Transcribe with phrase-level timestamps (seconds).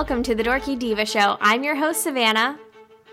[0.00, 1.36] welcome to the Dorky Diva Show.
[1.42, 2.58] I'm your host, Savanna.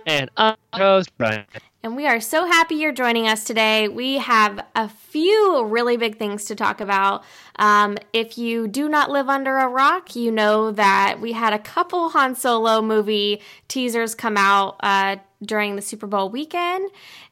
[0.05, 1.43] And I'm your host, Brian.
[1.83, 3.89] And we are so happy you're joining us today.
[3.89, 7.25] We have a few really big things to talk about.
[7.57, 11.59] Um, if you do not live under a rock, you know that we had a
[11.59, 16.89] couple Han Solo movie teasers come out uh, during the Super Bowl weekend.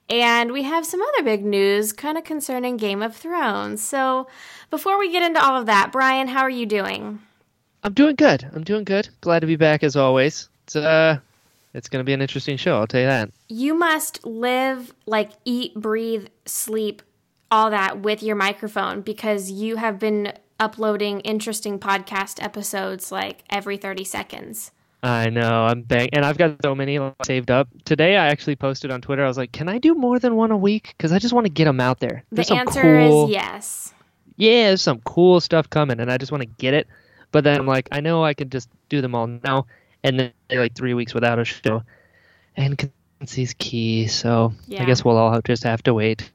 [0.09, 3.81] And we have some other big news kind of concerning Game of Thrones.
[3.81, 4.27] So
[4.69, 7.21] before we get into all of that, Brian, how are you doing?
[7.85, 8.49] I'm doing good.
[8.51, 9.09] I'm doing good.
[9.21, 10.49] Glad to be back as always.
[10.63, 11.19] It's uh
[11.75, 13.29] it's going to be an interesting show, I'll tell you that.
[13.49, 17.01] You must live like eat, breathe, sleep,
[17.51, 23.77] all that with your microphone because you have been uploading interesting podcast episodes like every
[23.77, 24.71] 30 seconds.
[25.03, 25.65] I know.
[25.65, 27.67] I'm bang and I've got so many saved up.
[27.83, 29.23] Today I actually posted on Twitter.
[29.23, 31.45] I was like, "Can I do more than one a week cuz I just want
[31.45, 33.93] to get them out there." There's the answer cool, is yes.
[34.37, 36.87] Yeah, there's some cool stuff coming and I just want to get it.
[37.31, 39.65] But then I'm like, I know I could just do them all now
[40.05, 41.83] and then like three weeks without a show.
[42.55, 44.81] And consistency's key, so yeah.
[44.81, 46.31] I guess we'll all just have to wait.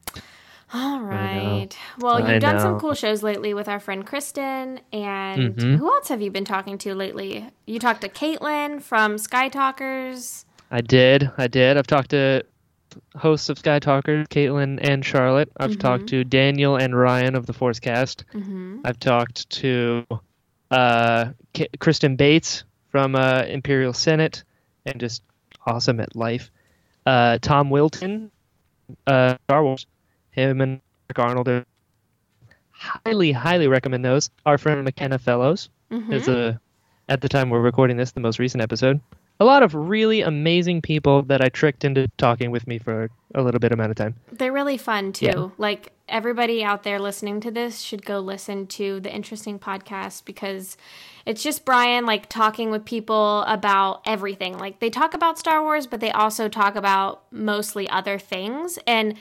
[0.73, 1.69] All right.
[1.99, 2.63] Well, you've I done know.
[2.63, 5.77] some cool shows lately with our friend Kristen, and mm-hmm.
[5.77, 7.49] who else have you been talking to lately?
[7.67, 10.45] You talked to Caitlin from Sky Talkers.
[10.71, 11.31] I did.
[11.39, 11.77] I did.
[11.77, 12.45] I've talked to
[13.17, 15.51] hosts of Sky Talkers, Caitlin and Charlotte.
[15.57, 15.81] I've mm-hmm.
[15.81, 18.25] talked to Daniel and Ryan of the Forcecast.
[18.33, 18.81] Mm-hmm.
[18.85, 20.07] I've talked to
[20.71, 24.45] uh, K- Kristen Bates from uh, Imperial Senate
[24.87, 25.23] and just
[25.67, 26.51] awesome at life.
[27.07, 28.31] Uh, Tom Wilton,
[29.07, 29.87] uh, Star Wars,
[30.31, 31.65] him and Mark Arnold are
[32.71, 34.31] highly, highly recommend those.
[34.47, 36.13] Our friend McKenna Fellows mm-hmm.
[36.13, 36.61] is a,
[37.09, 39.01] at the time we're recording this, the most recent episode
[39.41, 43.43] a lot of really amazing people that I tricked into talking with me for a
[43.43, 44.15] little bit amount of time.
[44.31, 45.27] They're really fun too.
[45.27, 45.49] Yeah.
[45.57, 50.77] Like everybody out there listening to this should go listen to the interesting podcast because
[51.25, 54.59] it's just Brian like talking with people about everything.
[54.59, 59.15] Like they talk about Star Wars, but they also talk about mostly other things and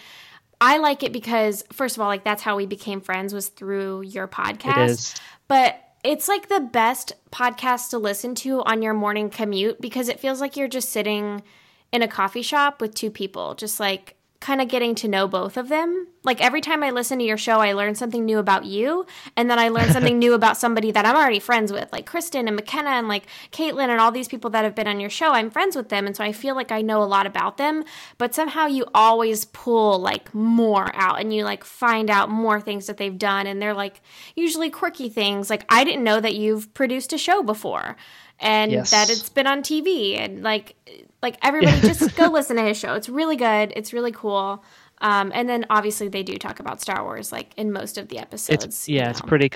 [0.62, 4.02] I like it because first of all, like that's how we became friends was through
[4.02, 5.20] your podcast.
[5.48, 10.20] But it's like the best podcast to listen to on your morning commute because it
[10.20, 11.44] feels like you're just sitting
[11.92, 15.58] in a coffee shop with two people, just like kind of getting to know both
[15.58, 16.08] of them.
[16.24, 19.06] Like every time I listen to your show, I learn something new about you,
[19.36, 22.48] and then I learn something new about somebody that I'm already friends with, like Kristen
[22.48, 25.32] and McKenna and like Caitlin and all these people that have been on your show.
[25.32, 27.84] I'm friends with them, and so I feel like I know a lot about them.
[28.18, 32.88] But somehow you always pull like more out, and you like find out more things
[32.88, 34.02] that they've done, and they're like
[34.36, 35.50] usually quirky things.
[35.50, 37.98] Like I didn't know that you've produced a show before
[38.40, 38.92] and yes.
[38.92, 40.76] that it's been on TV and like
[41.22, 42.94] like everybody just go listen to his show.
[42.94, 43.74] It's really good.
[43.76, 44.64] It's really cool.
[45.02, 48.20] Um, and then obviously they do talk about Star Wars like in most of the
[48.20, 48.66] episodes.
[48.66, 49.10] It's, yeah, know.
[49.12, 49.50] it's pretty.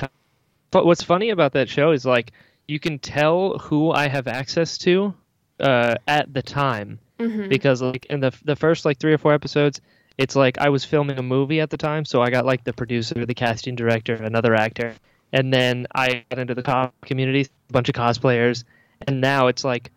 [0.72, 2.32] but what's funny about that show is like
[2.68, 5.14] you can tell who I have access to
[5.60, 7.50] uh, at the time mm-hmm.
[7.50, 9.82] because like in the the first like three or four episodes,
[10.18, 12.74] it's like I was filming a movie at the time, so I got like the
[12.74, 14.94] producer, the casting director, another actor,
[15.32, 18.64] and then I got into the cop community, a bunch of cosplayers,
[19.08, 19.92] and now it's like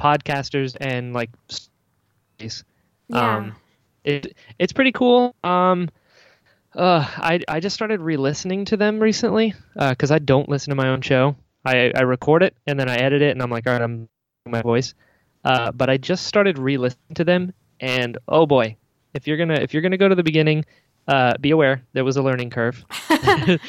[0.00, 1.30] podcasters and like
[2.38, 2.48] yeah.
[3.08, 3.54] um
[4.04, 5.34] it it's pretty cool.
[5.44, 5.90] Um
[6.76, 10.76] uh i i just started re-listening to them recently uh because i don't listen to
[10.76, 11.36] my own show.
[11.64, 14.08] I i record it and then i edit it and i'm like all right i'm
[14.46, 14.94] my voice.
[15.44, 18.76] Uh but i just started re-listening to them and oh boy
[19.14, 20.64] if you're gonna if you're gonna go to the beginning
[21.08, 22.84] uh, be aware there was a learning curve.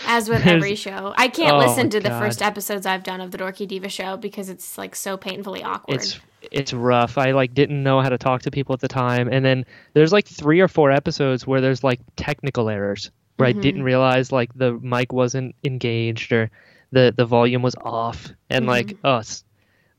[0.05, 3.31] As with every show, I can't oh listen to the first episodes I've done of
[3.31, 5.95] the Dorky Diva show because it's like so painfully awkward.
[5.95, 6.19] It's
[6.51, 7.17] it's rough.
[7.17, 10.11] I like didn't know how to talk to people at the time, and then there's
[10.11, 13.59] like three or four episodes where there's like technical errors where mm-hmm.
[13.59, 16.49] I didn't realize like the mic wasn't engaged or
[16.91, 18.69] the the volume was off, and mm-hmm.
[18.69, 19.21] like oh,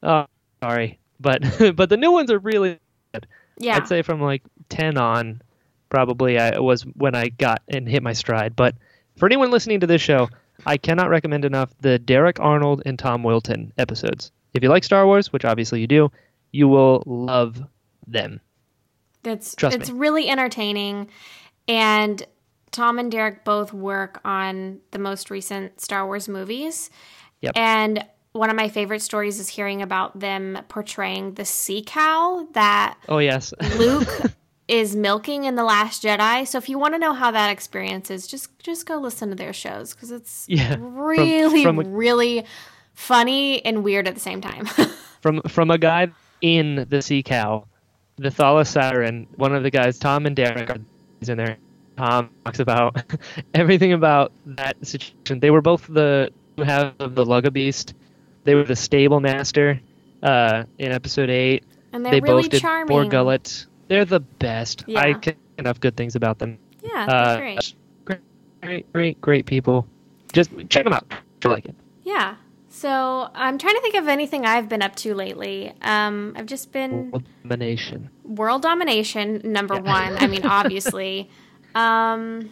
[0.03, 0.27] oh
[0.62, 1.43] sorry, but
[1.77, 2.79] but the new ones are really
[3.12, 3.27] good.
[3.59, 5.43] Yeah, I'd say from like ten on
[5.93, 8.56] probably I was when I got and hit my stride.
[8.56, 8.75] But
[9.19, 10.31] for anyone listening to this show,
[10.65, 14.33] I cannot recommend enough the Derek Arnold and Tom Wilton episodes.
[14.55, 16.11] If you like Star Wars, which obviously you do,
[16.50, 17.62] you will love
[18.06, 18.41] them.
[19.23, 19.99] That's Trust it's me.
[19.99, 21.09] really entertaining
[21.69, 22.27] and
[22.71, 26.89] Tom and Derek both work on the most recent Star Wars movies.
[27.43, 27.53] Yep.
[27.55, 32.97] And one of my favorite stories is hearing about them portraying the sea cow that
[33.11, 33.53] Oh yes.
[33.77, 34.09] Luke
[34.69, 36.47] is milking in the Last Jedi.
[36.47, 39.35] So if you want to know how that experience is, just just go listen to
[39.35, 42.44] their shows because it's yeah, really from, from really
[42.94, 44.67] funny and weird at the same time.
[45.20, 46.09] from from a guy
[46.41, 47.67] in the Sea Cow,
[48.17, 50.79] the Thala Siren, one of the guys, Tom and Derek are
[51.29, 51.56] in there.
[51.97, 53.03] Tom talks about
[53.55, 55.41] everything about that situation.
[55.41, 57.94] They were both the who have the Lugga Beast.
[58.44, 59.81] They were the stable master
[60.23, 61.65] uh, in episode eight.
[61.93, 62.87] And they're they really both did charming.
[62.87, 63.67] Bor Gullet.
[63.93, 64.85] They're the best.
[64.87, 65.00] Yeah.
[65.00, 66.56] I can't enough good things about them.
[66.83, 67.75] Yeah, Uh, great.
[68.06, 68.21] great,
[68.62, 69.87] great, great, great people.
[70.33, 71.05] Just check them out.
[71.11, 71.75] if you like it.
[72.03, 72.37] Yeah.
[72.71, 75.75] So I'm trying to think of anything I've been up to lately.
[75.83, 77.12] Um, I've just been
[77.43, 78.09] Domination.
[78.25, 80.17] world domination number one.
[80.17, 81.29] I mean, obviously.
[81.75, 82.50] Um,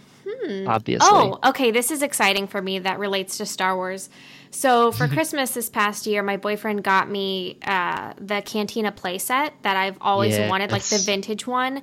[0.67, 1.07] Obviously.
[1.11, 1.71] oh, okay.
[1.71, 2.79] This is exciting for me.
[2.79, 4.09] That relates to Star Wars.
[4.51, 9.77] So for Christmas this past year, my boyfriend got me uh, the Cantina playset that
[9.77, 11.83] I've always wanted, like the vintage one.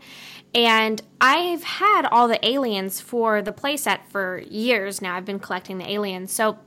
[0.54, 5.16] And I've had all the aliens for the playset for years now.
[5.16, 6.31] I've been collecting the aliens.
[6.31, 6.58] So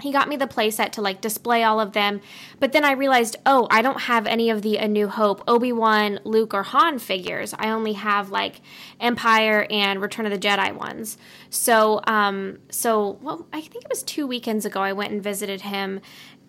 [0.00, 2.20] he got me the playset to like display all of them.
[2.58, 5.72] But then I realized, oh, I don't have any of the A New Hope, Obi
[5.72, 7.54] Wan, Luke, or Han figures.
[7.58, 8.60] I only have like
[9.00, 11.16] Empire and Return of the Jedi ones.
[11.48, 14.80] So, um, so well, I think it was two weekends ago.
[14.80, 16.00] I went and visited him,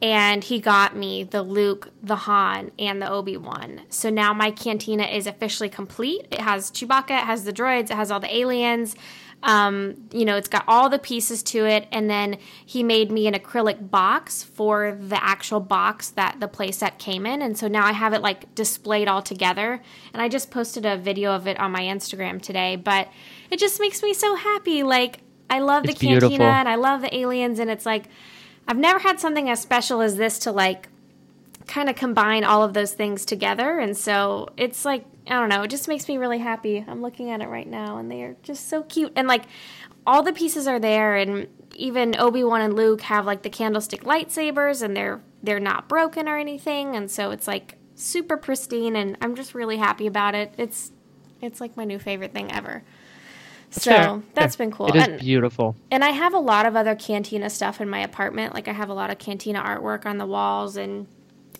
[0.01, 3.81] and he got me the Luke, the Han, and the Obi Wan.
[3.89, 6.27] So now my cantina is officially complete.
[6.31, 8.95] It has Chewbacca, it has the droids, it has all the aliens.
[9.43, 13.27] Um, you know, it's got all the pieces to it, and then he made me
[13.27, 17.85] an acrylic box for the actual box that the playset came in, and so now
[17.85, 19.83] I have it like displayed all together.
[20.13, 23.07] And I just posted a video of it on my Instagram today, but
[23.51, 24.81] it just makes me so happy.
[24.81, 26.45] Like I love the It's cantina beautiful.
[26.47, 28.05] and I love the aliens, and it's like
[28.67, 30.89] I've never had something as special as this to like
[31.67, 33.79] kind of combine all of those things together.
[33.79, 36.85] And so it's like, I don't know, it just makes me really happy.
[36.87, 39.11] I'm looking at it right now and they are just so cute.
[39.15, 39.43] And like
[40.05, 44.81] all the pieces are there and even Obi-Wan and Luke have like the candlestick lightsabers
[44.83, 49.35] and they're they're not broken or anything and so it's like super pristine and I'm
[49.35, 50.53] just really happy about it.
[50.57, 50.91] It's
[51.41, 52.83] it's like my new favorite thing ever.
[53.71, 54.87] So Fair, that's been cool.
[54.87, 55.75] It is And- beautiful.
[55.91, 58.53] and I have a lot of other cantina stuff in my apartment.
[58.53, 61.07] Like I have a lot of cantina artwork on the walls, and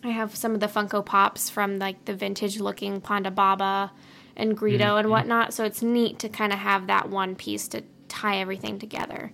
[0.06, 3.92] I have some of the Funko Pops from like the vintage looking Ponda Baba
[4.36, 4.98] and Greedo Mm-hmm.
[5.00, 5.54] and whatnot.
[5.54, 9.32] So it's neat to kind of have that one piece to tie everything together.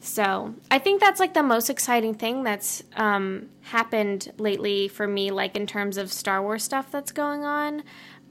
[0.00, 5.30] So I think that's like the most exciting thing that's um, happened lately for me,
[5.32, 7.82] like in terms of Star Wars stuff that's going on,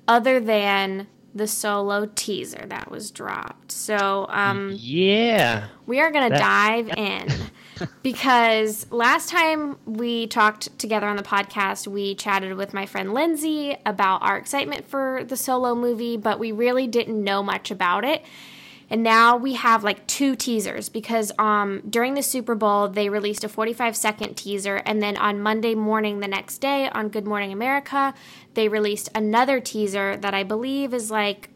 [0.07, 3.71] other than the solo teaser that was dropped.
[3.71, 5.67] So um, Yeah.
[5.85, 6.39] we are going to That-
[6.87, 7.27] dive in
[8.03, 13.77] because last time we talked together on the podcast, we chatted with my friend Lindsay
[13.85, 18.23] about our excitement for the solo movie, but we really didn't know much about it.
[18.89, 23.43] And now we have like two teasers because um, during the Super Bowl, they released
[23.43, 24.77] a 45 second teaser.
[24.77, 28.13] And then on Monday morning, the next day on Good Morning America,
[28.53, 31.49] they released another teaser that I believe is like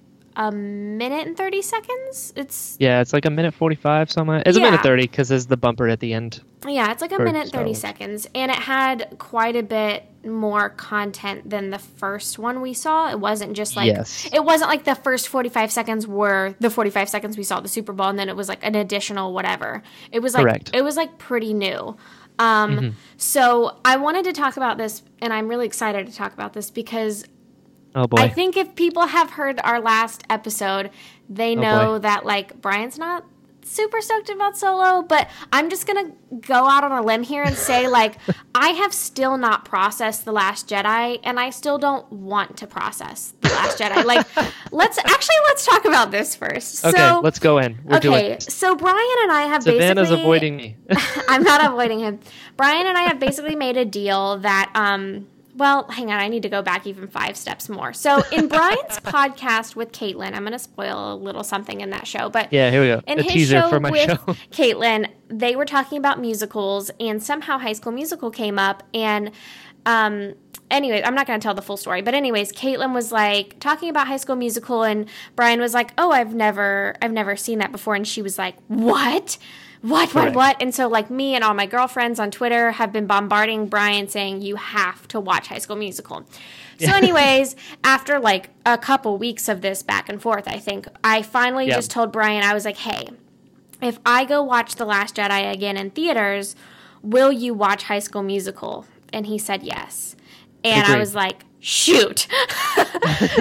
[0.47, 2.33] a minute and 30 seconds.
[2.35, 4.41] It's Yeah, it's like a minute 45 something.
[4.45, 6.41] It's a minute 30 because there's the bumper at the end.
[6.67, 7.79] Yeah, it's like a for minute 30 Wars.
[7.79, 8.27] seconds.
[8.35, 13.09] And it had quite a bit more content than the first one we saw.
[13.09, 14.29] It wasn't just like, Yes.
[14.31, 17.93] it wasn't like the first 45 seconds were the 45 seconds we saw the Super
[17.93, 19.81] Bowl and then it was like an additional whatever.
[20.12, 20.71] It was like, Correct.
[20.74, 21.98] it was like pretty new.
[22.39, 26.53] Um, So I wanted to talk about this and I'm really excited to talk about
[26.53, 27.25] this because
[27.95, 28.17] Oh boy.
[28.21, 30.91] I think if people have heard our last episode,
[31.29, 32.00] they Oh, know boy.
[32.00, 33.25] that like Brian's not
[33.63, 37.55] super stoked about solo, but I'm just gonna go out on a limb here and
[37.55, 38.15] say like
[38.55, 43.33] I have still not processed the Last Jedi, and I still don't want to process
[43.41, 44.03] the Last Jedi.
[44.12, 44.25] Like,
[44.71, 46.83] let's actually let's talk about this first.
[46.86, 47.77] okay, so, let's go in.
[47.86, 50.75] We're okay, so Brian and I have Savanna's basically avoiding me.
[51.29, 52.19] I'm not avoiding him.
[52.57, 56.43] Brian and I have basically made a deal that, um, well, hang on, I need
[56.43, 57.93] to go back even five steps more.
[57.93, 62.08] So, in Brian's podcast with Caitlin, I'm going to spoil a little something in that
[62.08, 63.01] show, but yeah, here we go.
[63.08, 64.15] in a his teaser show for my with show.
[64.51, 69.31] Caitlin, they were talking about musicals, and somehow High School Musical came up, and
[69.86, 70.34] um,
[70.70, 73.89] anyways, I'm not going to tell the full story, but anyways, Caitlin was like talking
[73.89, 77.72] about High School Musical, and Brian was like, "Oh, I've never, I've never seen that
[77.72, 79.38] before," and she was like, "What?"
[79.81, 80.35] What, what, Correct.
[80.35, 80.61] what?
[80.61, 84.41] And so, like, me and all my girlfriends on Twitter have been bombarding Brian saying,
[84.41, 86.23] You have to watch High School Musical.
[86.79, 91.23] So, anyways, after like a couple weeks of this back and forth, I think I
[91.23, 91.75] finally Yeah.
[91.75, 93.09] just told Brian, I was like, Hey,
[93.81, 96.55] if I go watch The Last Jedi again in theaters,
[97.01, 98.85] will you watch High School Musical?
[99.11, 100.15] And he said yes.
[100.63, 102.19] And I was like, shoot.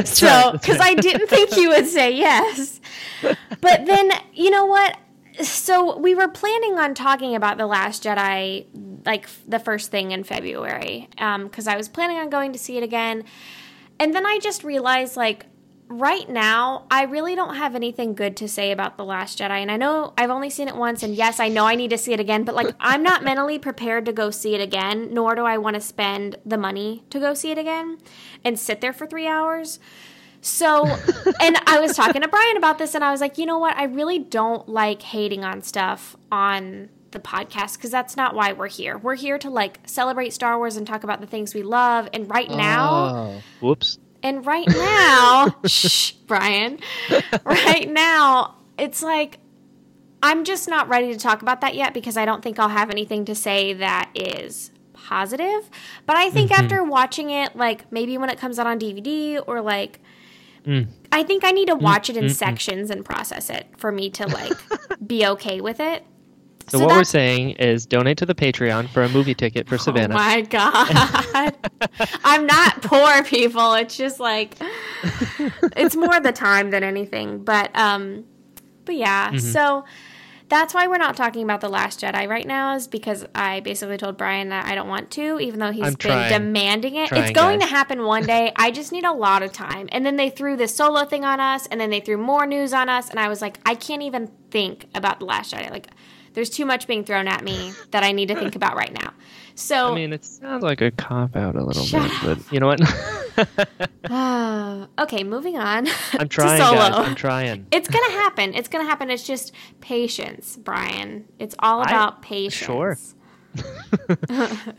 [0.04, 0.80] so, because right.
[0.80, 2.80] I didn't think he would say yes.
[3.60, 4.96] But then, you know what?
[5.42, 8.66] So, we were planning on talking about The Last Jedi
[9.06, 12.76] like the first thing in February um, because I was planning on going to see
[12.76, 13.24] it again.
[13.98, 15.46] And then I just realized, like,
[15.90, 19.50] right now, I really don't have anything good to say about The Last Jedi.
[19.50, 21.98] And I know I've only seen it once, and yes, I know I need to
[21.98, 25.34] see it again, but like, I'm not mentally prepared to go see it again, nor
[25.34, 27.98] do I want to spend the money to go see it again
[28.44, 29.80] and sit there for three hours.
[30.40, 30.86] So,
[31.40, 33.76] and I was talking to Brian about this, and I was like, you know what?
[33.76, 38.68] I really don't like hating on stuff on the podcast because that's not why we're
[38.68, 38.96] here.
[38.96, 42.08] We're here to like celebrate Star Wars and talk about the things we love.
[42.14, 43.98] And right now, Oh, whoops.
[44.22, 46.78] and right now, shh, Brian,
[47.44, 49.38] right now, it's like
[50.22, 52.90] I'm just not ready to talk about that yet because I don't think I'll have
[52.90, 55.70] anything to say that is positive.
[56.06, 56.62] But I think mm-hmm.
[56.62, 60.00] after watching it, like maybe when it comes out on DVD or like,
[61.12, 64.26] I think I need to watch it in sections and process it for me to
[64.26, 64.52] like
[65.06, 66.04] be okay with it.
[66.68, 70.14] So, what we're saying is donate to the Patreon for a movie ticket for Savanna.
[70.14, 71.56] Oh my god.
[72.22, 73.74] I'm not poor people.
[73.74, 74.54] It's just like
[75.76, 77.42] it's more the time than anything.
[77.42, 78.24] But um
[78.84, 79.38] but yeah, Mm-hmm.
[79.38, 79.84] so
[80.50, 83.96] that's why we're not talking about The Last Jedi right now, is because I basically
[83.96, 86.32] told Brian that I don't want to, even though he's I'm been trying.
[86.32, 87.08] demanding it.
[87.08, 87.68] Trying, it's going guys.
[87.68, 88.52] to happen one day.
[88.56, 89.88] I just need a lot of time.
[89.92, 92.74] And then they threw this solo thing on us, and then they threw more news
[92.74, 95.70] on us, and I was like, I can't even think about The Last Jedi.
[95.70, 95.86] Like,
[96.32, 99.12] there's too much being thrown at me that I need to think about right now.
[99.54, 102.66] So I mean, it sounds like a cop out a little bit, but you know
[102.66, 102.80] what?
[104.08, 105.86] Ah, okay, moving on.
[106.12, 106.76] I'm to trying, solo.
[106.76, 106.94] guys.
[106.94, 107.66] I'm trying.
[107.70, 108.54] It's gonna happen.
[108.54, 109.10] It's gonna happen.
[109.10, 111.26] It's just patience, Brian.
[111.38, 112.54] It's all I- about patience.
[112.66, 112.96] sure.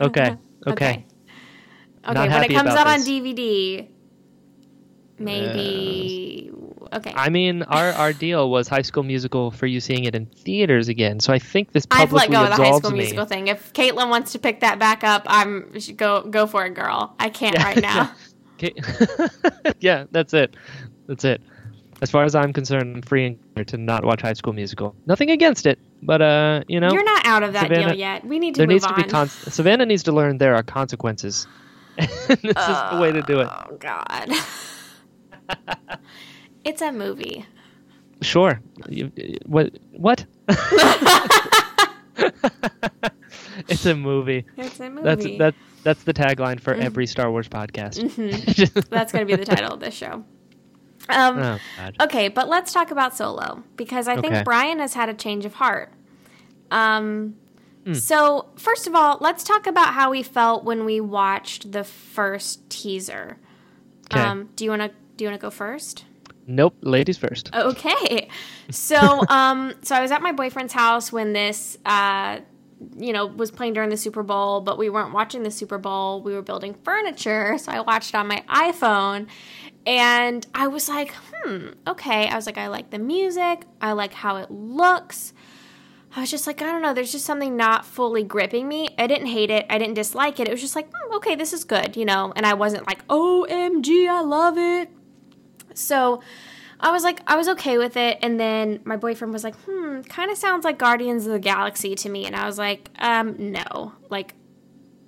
[0.00, 0.36] Okay.
[0.66, 1.06] Okay.
[2.04, 3.00] Okay, when it comes out on.
[3.00, 3.86] DVD,
[5.18, 6.50] maybe.
[6.92, 7.12] Okay.
[7.14, 10.88] I mean, our, our deal was High School Musical for you seeing it in theaters
[10.88, 11.20] again.
[11.20, 12.98] So I think this publicly I've let go of the High School me.
[12.98, 13.48] Musical thing.
[13.48, 17.14] If Caitlin wants to pick that back up, I'm go go for it, girl.
[17.18, 18.12] I can't Yeah, right now.
[18.54, 18.74] Okay.
[19.80, 20.56] yeah, that's it.
[21.06, 21.40] That's it.
[22.00, 24.94] As far as I'm concerned, I'm free and clear to not watch High School Musical.
[25.06, 28.24] Nothing against it, but uh, you know, You're not out of that Savanna, deal yet.
[28.26, 28.96] We need to there move needs on.
[28.96, 31.46] to be con- Savanna needs to learn there are consequences.
[31.96, 32.08] this
[32.40, 33.48] is the way to do it.
[33.50, 34.30] oh God.
[36.64, 37.46] It's a movie.
[38.20, 38.60] Sure.
[39.46, 39.78] What?
[39.92, 40.24] What?
[43.68, 44.44] it's a movie.
[44.56, 45.02] It's a movie.
[45.04, 45.54] That's that.
[45.84, 47.96] That's the tagline for every Star Wars podcast.
[48.90, 50.24] That's going to be the title of this show.
[51.08, 51.58] Um, oh
[52.02, 54.28] okay, but let's talk about Solo because I Okay.
[54.30, 55.92] think Brian has had a change of heart.
[56.70, 57.36] Um,
[57.84, 57.94] Hmm.
[57.94, 62.70] So, first of all, let's talk about how we felt when we watched the first
[62.70, 63.38] teaser.
[64.08, 64.20] 'Kay.
[64.20, 66.04] Um, do you want to do you want to go first?
[66.46, 66.76] Nope.
[66.82, 67.54] Ladies first.
[67.54, 68.28] Okay.
[68.70, 72.40] So, um, so I was at my boyfriend's house when this, uh,
[72.96, 76.20] you know, was playing during the Super Bowl, but we weren't watching the Super Bowl.
[76.22, 79.28] We were building furniture, so I watched on my iPhone,
[79.86, 82.28] and I was like, hmm, okay.
[82.28, 83.64] I was like, I like the music.
[83.80, 85.32] I like how it looks.
[86.14, 86.92] I was just like, I don't know.
[86.92, 88.90] There's just something not fully gripping me.
[88.98, 89.64] I didn't hate it.
[89.70, 90.48] I didn't dislike it.
[90.48, 92.32] It was just like, hmm, okay, this is good, you know.
[92.36, 94.90] And I wasn't like, OMG, I love it.
[95.78, 96.22] So
[96.80, 98.18] I was like, I was okay with it.
[98.22, 101.94] And then my boyfriend was like, hmm, kind of sounds like Guardians of the Galaxy
[101.94, 102.26] to me.
[102.26, 103.92] And I was like, um, no.
[104.10, 104.34] Like,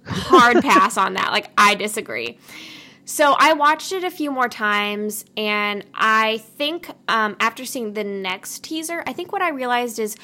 [0.06, 1.32] hard pass on that.
[1.32, 2.38] Like, I disagree.
[3.06, 8.04] So I watched it a few more times, and I think um, after seeing the
[8.04, 10.16] next teaser, I think what I realized is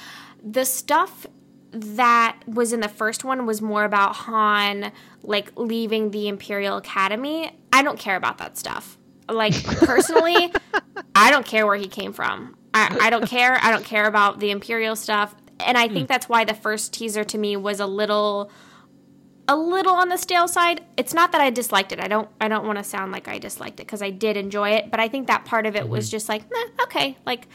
[0.43, 1.27] the stuff
[1.73, 4.93] that was in the first one was more about Han
[5.23, 7.53] like leaving the Imperial Academy.
[7.73, 8.97] I don't care about that stuff.
[9.33, 10.53] Like personally,
[11.15, 12.57] I don't care where he came from.
[12.73, 13.59] I, I don't care.
[13.63, 15.35] I don't care about the Imperial stuff.
[15.59, 18.51] And I think that's why the first teaser to me was a little
[19.49, 20.83] a little on the stale side.
[20.97, 22.01] It's not that I disliked it.
[22.01, 24.71] I don't I don't want to sound like I disliked it because I did enjoy
[24.71, 27.49] it, but I think that part of it was just like, eh, okay, like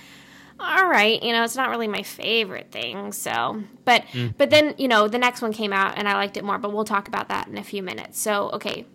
[0.59, 3.11] all right, you know, it's not really my favorite thing.
[3.11, 4.03] So, but
[4.37, 6.73] but then, you know, the next one came out and I liked it more, but
[6.73, 8.19] we'll talk about that in a few minutes.
[8.19, 8.85] So, okay.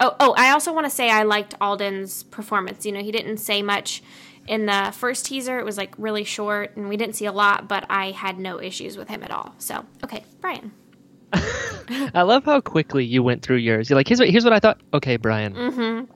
[0.00, 2.86] Oh, oh, I also want to say I liked Alden's performance.
[2.86, 4.02] You know, he didn't say much
[4.46, 5.58] in the first teaser.
[5.58, 8.60] It was like really short and we didn't see a lot, but I had no
[8.60, 9.54] issues with him at all.
[9.58, 10.72] So, okay, Brian.
[11.32, 13.90] I love how quickly you went through yours.
[13.90, 14.80] You're like, here's what here's what I thought.
[14.94, 15.54] Okay, Brian.
[15.54, 16.12] Mm-hmm.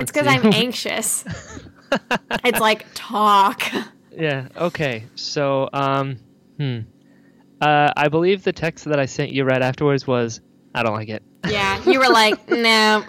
[0.00, 0.26] It's because.
[0.26, 1.24] I'm anxious.
[2.44, 3.62] it's like talk.
[4.16, 4.46] Yeah.
[4.56, 5.06] Okay.
[5.16, 6.20] So, um,
[6.56, 6.78] hmm.
[7.60, 10.40] Uh, I believe the text that I sent you right afterwards was,
[10.72, 11.24] "I don't like it.
[11.48, 13.04] Yeah, you were like, no.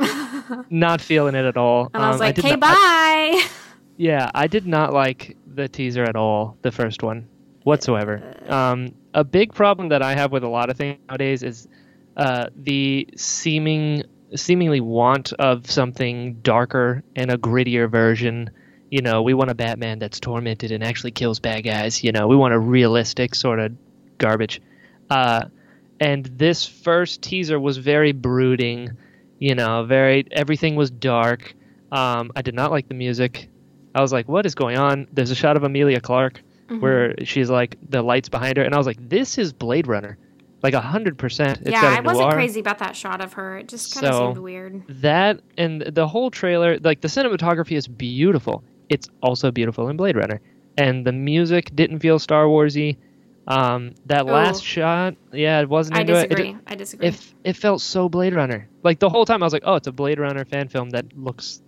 [0.70, 3.48] Not feeling it at all." And I was Um, like, okay, not- I- bye.
[3.98, 6.58] yeah, I did not like the teaser at all.
[6.62, 7.28] The first one,
[7.64, 8.22] whatsoever.
[8.48, 11.68] Um, a big problem that I have with a lot of things nowadays is
[12.18, 14.04] uh, the seeming
[14.36, 18.50] seemingly want of something darker and a grittier version.
[18.92, 22.04] You know, we want a Batman that's tormented and actually kills bad guys.
[22.04, 23.72] You know, we want a realistic sort of
[24.18, 24.62] garbage.
[25.10, 25.46] Uh,
[26.00, 28.92] and this first teaser was very brooding.
[29.40, 31.54] You know, very everything was dark.
[31.92, 33.50] Um, I did not like the music.
[33.94, 36.80] I was like, "What is going on?" There's a shot of Emilia Clarke Mm-hmm.
[36.82, 40.18] where she's like the lights behind her, and I was like, "This is Blade Runner."
[40.64, 41.60] Like a hundred percent.
[41.62, 43.60] It's yeah, I wasn't crazy about that shot of her.
[43.60, 44.84] It just kind of So- seemed weird.
[45.02, 50.16] that and the whole trailer like the cinematography is beautiful it's also beautiful in blade
[50.16, 50.42] runner
[50.78, 52.98] and the music didn't feel star warsy
[53.48, 56.30] um that last shot yeah it wasn't I into it.
[56.30, 56.50] disagree.
[56.50, 57.08] it I disagree.
[57.10, 59.88] it, it felt so blade runner like the whole time i was like oh it's
[59.88, 61.62] a blade runner fan film that looks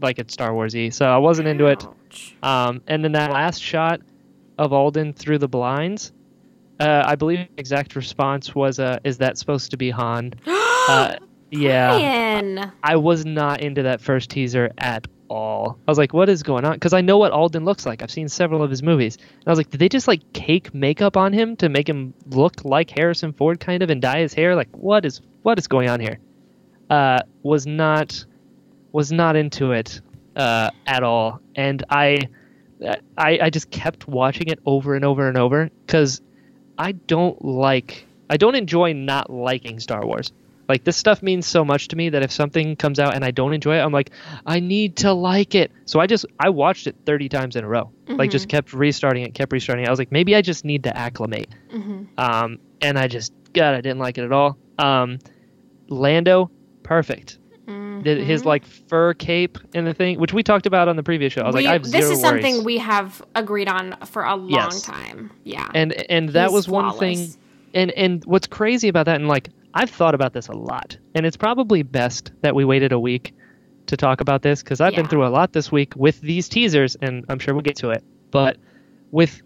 [0.00, 1.84] like it's star warsy so i wasn't into it
[2.42, 4.00] um and then that last shot
[4.58, 6.12] of alden through the blinds
[6.80, 11.16] uh, I believe the exact response was, uh, "Is that supposed to be Han?" uh,
[11.52, 12.72] yeah, Brian.
[12.82, 15.78] I was not into that first teaser at all.
[15.86, 16.74] I was like, what is going on?
[16.74, 18.02] Because I know what Alden looks like.
[18.02, 19.16] I've seen several of his movies.
[19.16, 22.14] And I was like, did they just like cake makeup on him to make him
[22.30, 24.54] look like Harrison Ford kind of and dye his hair?
[24.54, 26.18] Like what is what is going on here?
[26.88, 28.24] Uh was not
[28.92, 30.00] was not into it
[30.36, 31.40] uh at all.
[31.56, 32.28] And I
[33.18, 36.22] I I just kept watching it over and over and over cuz
[36.78, 40.32] I don't like I don't enjoy not liking Star Wars.
[40.68, 43.30] Like this stuff means so much to me that if something comes out and I
[43.30, 44.10] don't enjoy it, I'm like,
[44.46, 45.70] I need to like it.
[45.84, 47.90] So I just I watched it 30 times in a row.
[48.08, 49.88] Like just kept restarting it, kept restarting it.
[49.88, 51.48] I was like, maybe I just need to acclimate.
[52.18, 54.56] Um, and I just God, I didn't like it at all.
[54.78, 55.18] Um,
[55.88, 56.50] Lando,
[56.82, 57.38] perfect.
[57.66, 61.32] The, his like fur cape and the thing, which we talked about on the previous
[61.32, 61.40] show.
[61.42, 62.64] I was We- like, I have this is something worries.
[62.64, 64.82] we have agreed on for a long Yes.
[64.82, 65.30] time.
[65.44, 65.68] Yeah.
[65.74, 67.28] and and that He's was one thing
[67.72, 71.26] and and what's crazy about that and like i've thought about this a lot and
[71.26, 73.34] it's probably best that we waited a week
[73.86, 76.96] to talk about this because i've been through a lot this week with these teasers
[77.02, 78.56] and i'm sure we'll get to it but
[79.10, 79.42] with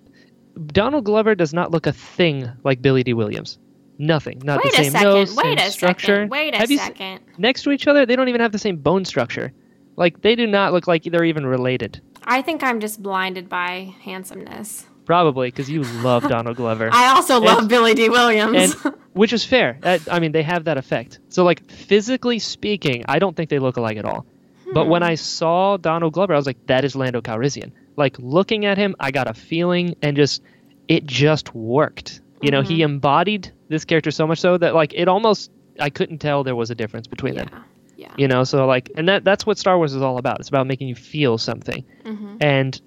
[0.69, 3.59] donald glover does not look a thing like Billy Dee Williams
[3.99, 5.09] nothing not Wait the same second.
[5.09, 6.31] nose Wait same a structure second.
[6.31, 7.21] Wait a Have s- second.
[7.37, 9.53] next to each other they don't even have the same bone structure
[9.97, 13.95] like they do not look like they're even related I think I'm just blinded by
[14.03, 14.85] handsomeness.
[15.09, 18.77] Probably because you love donald glover I also love Billy Dee Williams.
[18.85, 19.79] and which is fair.
[19.83, 21.18] I, I mean, they have that effect.
[21.29, 24.25] So, like physically speaking, I don't think they look alike at all.
[24.73, 25.09] But when hmm.
[25.09, 28.94] I saw Donald Glover, I was like, "That is Lando Calrissian." Like looking at him,
[29.01, 30.42] I got a feeling, and just
[30.87, 32.21] it just worked.
[32.40, 32.92] You know, he mm-hmm.
[32.92, 36.71] embodied this character so much so that like it almost I couldn't tell there was
[36.71, 37.49] a difference between them.
[37.51, 37.62] yeah.
[37.97, 38.14] Yeah.
[38.16, 40.38] You know, so like, and that that's what Star Wars is all about.
[40.38, 41.85] It's about making you feel something.
[42.05, 42.37] Mm-hmm.
[42.40, 42.81] And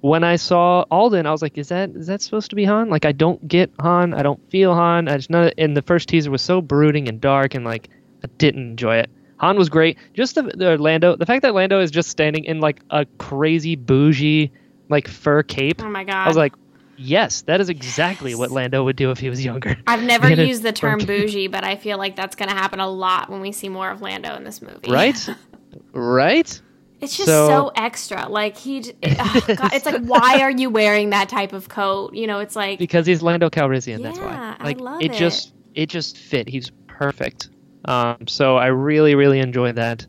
[0.00, 2.88] when I saw Alden, I was like, "Is that is that supposed to be Han?"
[2.88, 4.14] Like, I don't get Han.
[4.14, 5.08] I don't feel Han.
[5.08, 5.50] I just know.
[5.58, 7.88] And the first teaser was so brooding and dark, and like,
[8.24, 9.10] I didn't enjoy it.
[9.38, 9.98] Han was great.
[10.14, 13.76] Just the, the Lando, the fact that Lando is just standing in like a crazy
[13.76, 14.50] bougie
[14.88, 15.82] like fur cape.
[15.82, 16.24] Oh my god.
[16.24, 16.54] I was like,
[16.96, 19.76] yes, that is exactly what Lando would do if he was younger.
[19.86, 22.88] I've never used the term bougie, but I feel like that's going to happen a
[22.88, 24.90] lot when we see more of Lando in this movie.
[24.90, 25.28] Right?
[25.92, 26.60] right?
[27.00, 28.28] It's just So- so, extra.
[28.28, 32.14] Like he, oh, God, it's like why are you wearing that type of coat?
[32.14, 34.02] You know, it's like because he's Lando Calrissian.
[34.02, 34.56] that's Yeah, why.
[34.58, 35.16] I love it, it.
[35.18, 36.48] just it just fit.
[36.48, 37.50] He's perfect.
[37.84, 40.06] Um, so I really really enjoyed that.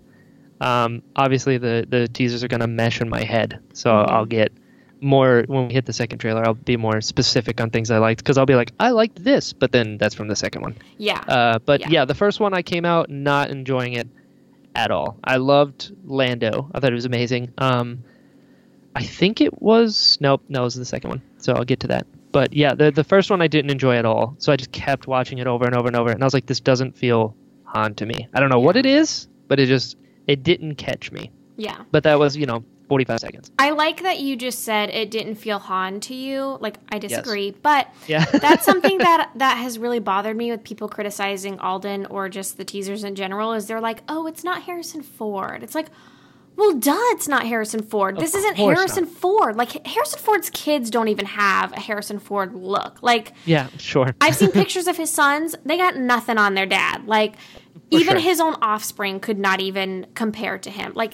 [0.62, 4.12] Um, obviously the the teasers are gonna mesh in my head, so Mm-hmm.
[4.14, 4.52] I'll get
[5.02, 6.46] more when we hit the second trailer.
[6.46, 9.54] I'll be more specific on things I liked because I'll be like I liked this,
[9.54, 10.76] but then that's from the second one.
[10.98, 11.20] yeah.
[11.28, 11.88] Uh, but Yeah.
[11.90, 12.06] yeah.
[12.06, 14.10] the first one I came out not enjoying it
[14.76, 15.18] at all.
[15.24, 16.70] I loved Lando.
[16.74, 17.54] I thought it was amazing.
[17.58, 18.04] Um,
[18.96, 21.22] I think it was nope, no, it was the second one.
[21.38, 22.08] So I'll get to that.
[22.32, 24.36] But yeah, the the first one I didn't enjoy at all.
[24.40, 26.46] So I just kept watching it over and over and over, and I was like,
[26.46, 28.28] this doesn't feel Han to me.
[28.34, 31.32] I don't know what it is, but it just it didn't catch me.
[31.58, 31.84] yeah.
[31.92, 33.52] But that was you know 45 seconds.
[33.60, 36.58] I like that you just said it didn't feel Han to you.
[36.60, 38.26] Like I disagree, but Yeah.
[38.34, 42.66] that's something that that has really bothered me with people criticizing Alden or just the
[42.66, 43.54] teasers in general.
[43.54, 45.64] Is they're like, oh, it's not Harrison Ford.
[45.64, 45.88] It's like.
[46.56, 48.18] Well, duh, it's not Harrison Ford.
[48.18, 49.14] This isn't Harrison not.
[49.14, 49.56] Ford.
[49.56, 53.02] Like Harrison Ford's kids don't even have a Harrison Ford look.
[53.02, 54.14] Like yeah, sure.
[54.20, 55.56] I've seen pictures of his sons.
[55.64, 57.08] They got nothing on their dad.
[57.08, 57.36] Like
[57.92, 58.20] even sure.
[58.20, 60.92] his own offspring could not even compare to him.
[60.96, 61.14] Like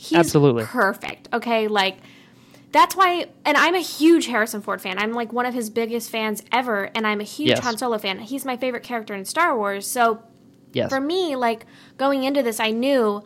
[0.00, 0.64] he's Absolutely.
[0.64, 1.28] perfect.
[1.32, 1.98] Okay, like
[2.72, 4.98] that's why and I'm a huge Harrison Ford fan.
[4.98, 7.58] I'm like one of his biggest fans ever and I'm a huge Yes.
[7.60, 8.18] Han Solo fan.
[8.20, 9.86] He's my favorite character in Star Wars.
[9.86, 10.22] So
[10.72, 10.88] Yes.
[10.88, 11.66] for me, like
[11.98, 13.22] going into this, I knew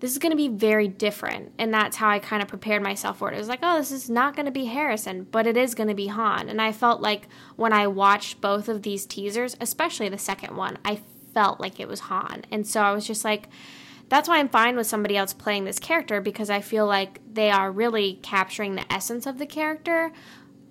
[0.00, 1.52] this is going to be very different.
[1.58, 3.34] And that's how I kind of prepared myself for it.
[3.34, 5.88] It was like, oh, this is not going to be Harrison, but it is going
[5.88, 6.48] to be Han.
[6.48, 10.78] And I felt like when I watched both of these teasers, especially the second one,
[10.84, 11.00] I
[11.34, 12.44] felt like it was Han.
[12.50, 13.48] And so I was just like,
[14.08, 17.50] that's why I'm fine with somebody else playing this character because I feel like they
[17.50, 20.12] are really capturing the essence of the character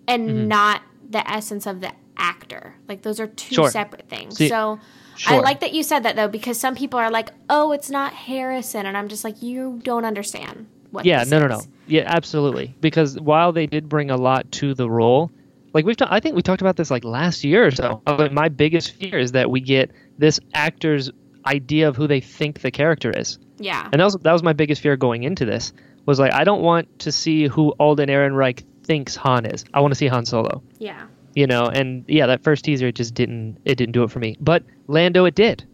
[0.08, 0.48] and mm-hmm.
[0.48, 2.76] not the essence of the actor.
[2.88, 3.72] Like those are two sure.
[3.72, 4.38] separate things.
[4.38, 4.80] See, so
[5.18, 5.38] sure.
[5.38, 8.14] I like that you said that though because some people are like, "Oh, it's not
[8.14, 11.62] Harrison." And I'm just like, "You don't understand what Yeah, no, no, no.
[11.88, 12.74] Yeah, absolutely.
[12.82, 15.30] Because while they did bring a lot to the role,
[15.74, 18.02] like we've ta- I think we talked about this like last year or so.
[18.06, 21.12] But My biggest fear is that we get this actor's
[21.46, 23.40] idea of who they think the character is.
[23.58, 23.88] Yeah.
[23.92, 25.74] And that was that was my biggest fear going into this.
[26.06, 29.66] Was like I don't want to see who Alden Ehrenreich thinks Han is.
[29.74, 30.62] I want to see Han Solo.
[30.78, 31.08] Yeah.
[31.34, 34.20] You know, and yeah, that first teaser it just didn't it didn't do it for
[34.20, 34.38] me.
[34.40, 35.66] But Lando it did.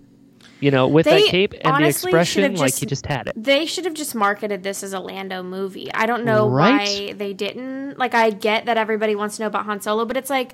[0.61, 3.33] You know, with they that cape and the expression, like he just had it.
[3.35, 5.91] They should have just marketed this as a Lando movie.
[5.91, 6.87] I don't know right?
[6.87, 7.97] why they didn't.
[7.97, 10.53] Like, I get that everybody wants to know about Han Solo, but it's like,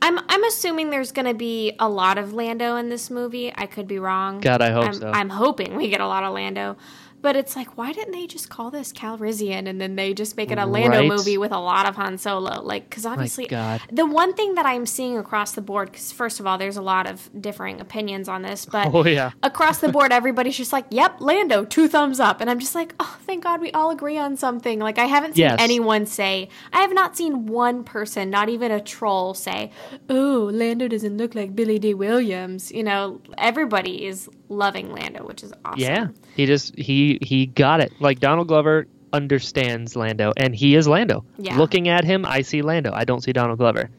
[0.00, 3.52] I'm I'm assuming there's going to be a lot of Lando in this movie.
[3.54, 4.40] I could be wrong.
[4.40, 5.10] God, I hope I'm, so.
[5.10, 6.76] I'm hoping we get a lot of Lando.
[7.22, 10.50] But it's like, why didn't they just call this Calrissian and then they just make
[10.50, 11.08] it a Lando right?
[11.08, 12.60] movie with a lot of Han Solo?
[12.60, 16.46] Like, because obviously, the one thing that I'm seeing across the board, because first of
[16.46, 19.30] all, there's a lot of differing opinions on this, but oh, yeah.
[19.42, 22.40] across the board, everybody's just like, yep, Lando, two thumbs up.
[22.40, 24.80] And I'm just like, oh, thank God we all agree on something.
[24.80, 25.56] Like, I haven't seen yes.
[25.60, 29.70] anyone say, I have not seen one person, not even a troll, say,
[30.10, 32.72] oh, Lando doesn't look like Billy Dee Williams.
[32.72, 35.80] You know, everybody is loving Lando, which is awesome.
[35.80, 37.92] Yeah, he just he he got it.
[38.00, 41.24] Like Donald Glover understands Lando, and he is Lando.
[41.38, 41.56] Yeah.
[41.56, 42.92] Looking at him, I see Lando.
[42.92, 43.90] I don't see Donald Glover.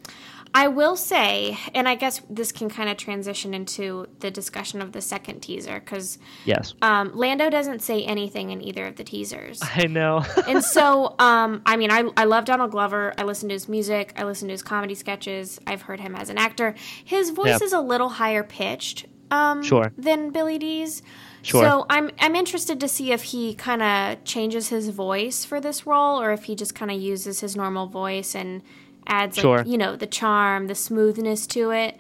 [0.56, 4.92] I will say, and I guess this can kind of transition into the discussion of
[4.92, 9.62] the second teaser because yes, um, Lando doesn't say anything in either of the teasers.
[9.76, 13.16] I know, and so um, I mean, I I love Donald Glover.
[13.18, 14.14] I listen to his music.
[14.16, 15.60] I listen to his comedy sketches.
[15.66, 16.76] I've heard him as an actor.
[17.04, 17.62] His voice yep.
[17.64, 19.92] is a little higher pitched, um, sure.
[19.98, 21.02] than Billy Dee's.
[21.42, 21.62] Sure.
[21.62, 25.86] So I'm I'm interested to see if he kind of changes his voice for this
[25.86, 28.62] role, or if he just kind of uses his normal voice and
[29.08, 29.58] adds, sure.
[29.58, 31.98] like, you know, the charm, the smoothness to it.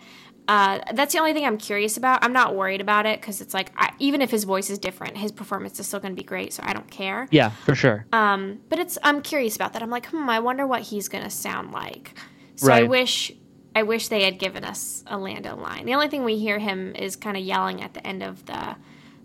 [0.47, 2.23] Uh, that's the only thing I'm curious about.
[2.23, 5.17] I'm not worried about it because it's like I, even if his voice is different,
[5.17, 6.53] his performance is still going to be great.
[6.53, 7.27] So I don't care.
[7.31, 8.05] Yeah, for sure.
[8.12, 9.81] Um, but it's I'm curious about that.
[9.81, 12.13] I'm like, hmm, I wonder what he's going to sound like.
[12.55, 12.83] So right.
[12.83, 13.31] I wish
[13.75, 15.86] I wish they had given us a Lando line.
[15.86, 18.75] The only thing we hear him is kind of yelling at the end of the.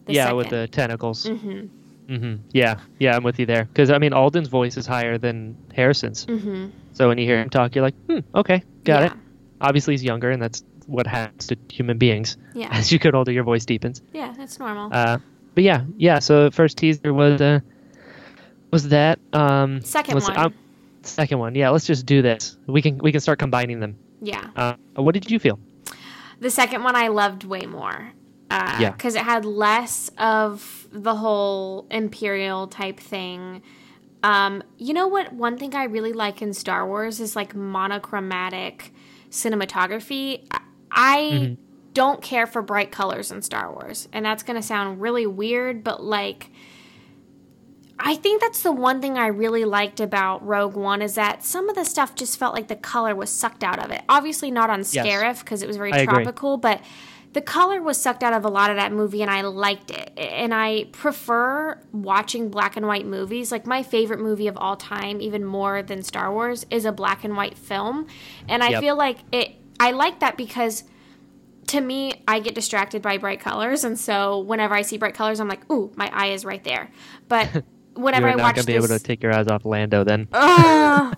[0.06, 0.36] the yeah, second.
[0.36, 1.26] with the tentacles.
[1.26, 1.66] Mm-hmm.
[2.12, 2.42] Mm-hmm.
[2.52, 3.64] Yeah, yeah, I'm with you there.
[3.64, 6.24] Because I mean, Alden's voice is higher than Harrison's.
[6.24, 6.68] Mm-hmm.
[6.94, 9.06] So when you hear him talk, you're like, hmm, okay, got yeah.
[9.06, 9.12] it.
[9.60, 12.38] Obviously, he's younger, and that's what happens to human beings.
[12.54, 12.68] Yeah.
[12.72, 14.00] As you get older, your voice deepens.
[14.14, 14.88] Yeah, that's normal.
[14.90, 15.18] Uh,
[15.54, 16.18] but yeah, yeah.
[16.18, 17.60] So first teaser was uh,
[18.70, 20.38] was that um, second was, one.
[20.38, 20.54] Um,
[21.02, 21.54] second one.
[21.54, 22.56] Yeah, let's just do this.
[22.66, 23.98] We can we can start combining them.
[24.20, 24.50] Yeah.
[24.56, 25.58] Uh, what did you feel?
[26.40, 28.12] The second one I loved way more.
[28.50, 28.90] Uh, yeah.
[28.90, 33.62] Because it had less of the whole imperial type thing.
[34.22, 35.32] Um, you know what?
[35.32, 38.92] One thing I really like in Star Wars is like monochromatic
[39.30, 40.46] cinematography.
[40.90, 41.54] I mm-hmm.
[41.92, 45.84] don't care for bright colors in Star Wars, and that's going to sound really weird,
[45.84, 46.50] but like
[48.00, 51.68] I think that's the one thing I really liked about Rogue One is that some
[51.68, 54.02] of the stuff just felt like the color was sucked out of it.
[54.08, 55.64] Obviously, not on Scarif because yes.
[55.64, 56.70] it was very I tropical, agree.
[56.70, 56.82] but
[57.32, 60.12] the color was sucked out of a lot of that movie and I liked it.
[60.16, 63.52] And I prefer watching black and white movies.
[63.52, 67.24] Like my favorite movie of all time, even more than Star Wars, is a black
[67.24, 68.06] and white film.
[68.48, 68.80] And I yep.
[68.80, 70.84] feel like it I like that because
[71.68, 75.38] to me, I get distracted by bright colors, and so whenever I see bright colors,
[75.38, 76.90] I'm like, "Ooh, my eye is right there."
[77.28, 77.62] But
[77.98, 80.28] whenever You're I watch not gonna be able to take your eyes off Lando then.
[80.32, 81.12] Uh,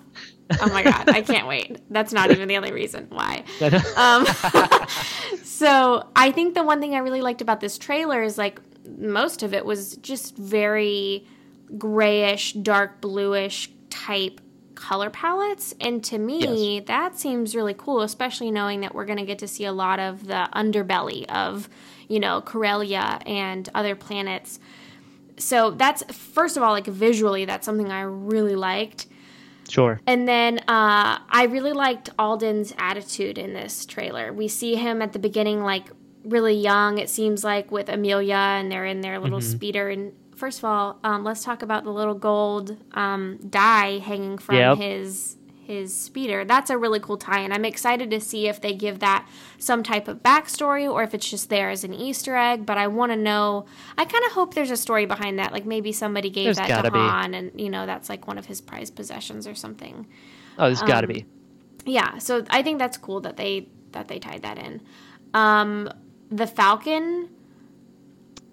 [0.59, 1.79] oh my god, I can't wait.
[1.89, 3.43] That's not even the only reason why.
[3.95, 4.25] um,
[5.43, 8.59] so I think the one thing I really liked about this trailer is like
[8.97, 11.25] most of it was just very
[11.77, 14.41] grayish, dark bluish type
[14.73, 16.87] color palettes and to me yes.
[16.87, 19.99] that seems really cool especially knowing that we're going to get to see a lot
[19.99, 21.69] of the underbelly of
[22.07, 24.59] you know Corellia and other planets
[25.41, 29.07] so that's first of all like visually that's something i really liked
[29.69, 35.01] sure and then uh, i really liked alden's attitude in this trailer we see him
[35.01, 35.89] at the beginning like
[36.23, 39.51] really young it seems like with Emilia and they're in their little mm-hmm.
[39.51, 44.37] speeder and first of all um, let's talk about the little gold um, die hanging
[44.37, 44.77] from yep.
[44.77, 45.37] his
[45.71, 46.43] his speeder.
[46.45, 47.51] That's a really cool tie in.
[47.51, 51.29] I'm excited to see if they give that some type of backstory or if it's
[51.29, 52.65] just there as an Easter egg.
[52.65, 53.65] But I want to know.
[53.97, 55.51] I kind of hope there's a story behind that.
[55.51, 56.89] Like maybe somebody gave there's that to.
[56.91, 60.07] Han, and you know that's like one of his prized possessions or something.
[60.57, 61.25] Oh, there's um, got to be.
[61.85, 64.81] Yeah, so I think that's cool that they that they tied that in.
[65.33, 65.89] Um,
[66.29, 67.29] the Falcon.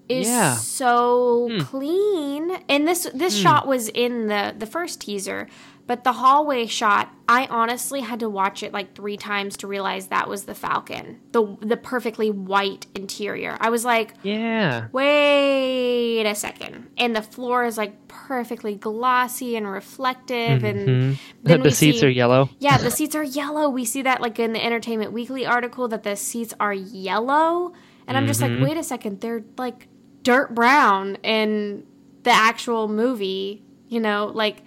[0.07, 0.55] is Yeah.
[0.55, 1.59] so Hmm.
[1.59, 2.51] clean.
[2.67, 5.47] And this this shot was in the the first teaser,
[5.89, 10.07] but the hallway shot, I honestly had to watch it like 3 times to realize
[10.07, 11.19] that was the Falcon.
[11.31, 13.57] The the perfectly white interior.
[13.59, 14.85] I was like, Yeah.
[14.91, 16.89] wait a second.
[16.97, 21.17] And the floor is like perfectly glossy and reflective and Mhm.
[21.43, 22.49] then the seats see- are yellow.
[22.59, 23.67] yeah, the seats are yellow.
[23.69, 27.73] We see that like in the Entertainment Weekly article that the seats are yellow.
[28.07, 28.63] And I'm just like, Mhm.
[28.63, 29.87] wait a second, they're like
[30.23, 31.83] dirt brown in
[32.23, 34.63] the actual movie, you know, like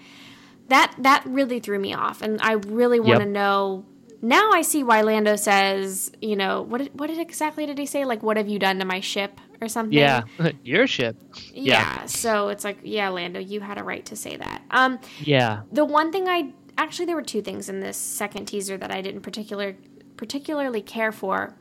[0.72, 3.34] that that really threw me off and I really want to Yep.
[3.34, 3.84] know
[4.24, 7.86] now I see why Lando says, you know, what did, what did exactly did he
[7.86, 8.04] say?
[8.04, 9.98] Like, what have you done to my ship or something?
[9.98, 10.22] Yeah.
[10.62, 11.16] Your ship.
[11.52, 12.06] Yeah.
[12.06, 14.62] So it's like, yeah, Lando, you had a right to say that.
[14.70, 15.62] Um, Yeah.
[15.72, 19.00] the one thing I actually there were two things in this second teaser that I
[19.02, 19.74] didn't particular
[20.16, 21.54] particularly care for,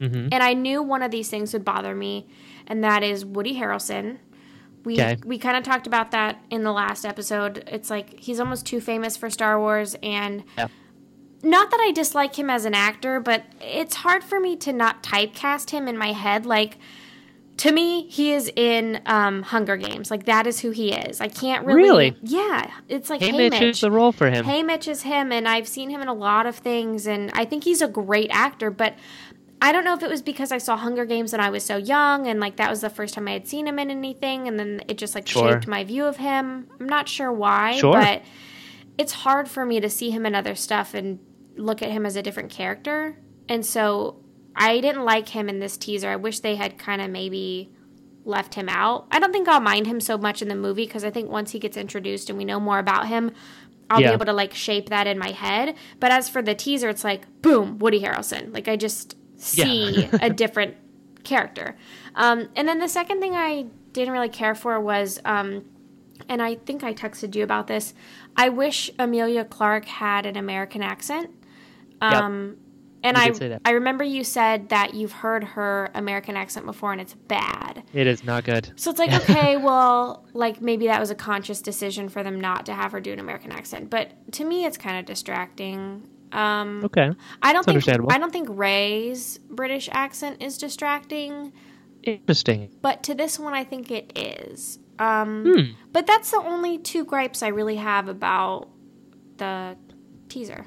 [0.00, 2.26] hmm and I knew one of these things would bother me,
[2.66, 4.18] and that is Woody Harrelson.
[4.84, 5.16] We Okay.
[5.24, 7.64] we kind of talked about that in the last episode.
[7.66, 10.68] It's like he's almost too famous for Star Wars, and Yeah.
[11.42, 15.02] not that I dislike him as an actor, but it's hard for me to not
[15.02, 16.46] typecast him in my head.
[16.46, 16.78] Like
[17.58, 20.12] to me, he is in um, Hunger Games.
[20.12, 21.20] Like that is who he is.
[21.20, 21.82] I can't really.
[21.82, 22.16] Really?
[22.22, 23.62] Yeah, it's like Hey, hey, Mitch Mitch.
[23.62, 24.44] is the role for him.
[24.44, 27.44] Hey Mitch is him, and I've seen him in a lot of things, and I
[27.44, 28.70] think he's a great actor.
[28.70, 28.94] But
[29.60, 31.76] I don't know if it was because I saw Hunger Games when I was so
[31.76, 34.58] young, and like that was the first time I had seen him in anything, and
[34.58, 35.52] then it just like Sure.
[35.52, 36.68] shaped my view of him.
[36.78, 37.92] I'm not sure why, Sure.
[37.92, 38.22] but
[38.96, 41.18] it's hard for me to see him in other stuff and
[41.56, 43.18] look at him as a different character.
[43.48, 44.16] And so
[44.54, 46.08] I didn't like him in this teaser.
[46.08, 47.70] I wish they had kind of maybe
[48.24, 49.06] left him out.
[49.10, 51.52] I don't think I'll mind him so much in the movie because I think once
[51.52, 53.32] he gets introduced and we know more about him,
[53.90, 54.08] I'll Yeah.
[54.08, 55.74] be able to like shape that in my head.
[55.98, 58.52] But as for the teaser, it's like boom, Woody Harrelson.
[58.52, 60.18] Like I just see Yeah.
[60.20, 60.76] a different
[61.24, 61.76] character.
[62.14, 65.64] Um, and then the second thing I didn't really care for was, um,
[66.28, 67.94] and I think I texted you about this.
[68.36, 71.30] I wish Emilia Clarke had an American accent.
[72.00, 72.56] Um,
[73.04, 73.60] And I, did say that.
[73.64, 77.84] I remember you said that you've heard her American accent before and it's bad.
[77.92, 78.72] It is not good.
[78.74, 82.66] So it's like, okay, well, like maybe that was a conscious decision for them not
[82.66, 83.88] to have her do an American accent.
[83.90, 86.08] But to me, it's kind of distracting.
[86.32, 87.10] Um, Okay.
[87.42, 88.12] I don't It's think.
[88.12, 91.52] I don't think Rey's British accent is distracting,
[92.02, 92.70] Interesting.
[92.82, 94.78] but to this one, I think it is.
[94.98, 95.60] Um, Hmm.
[95.92, 98.68] But that's the only two gripes I really have about
[99.36, 99.76] the
[100.28, 100.66] teaser.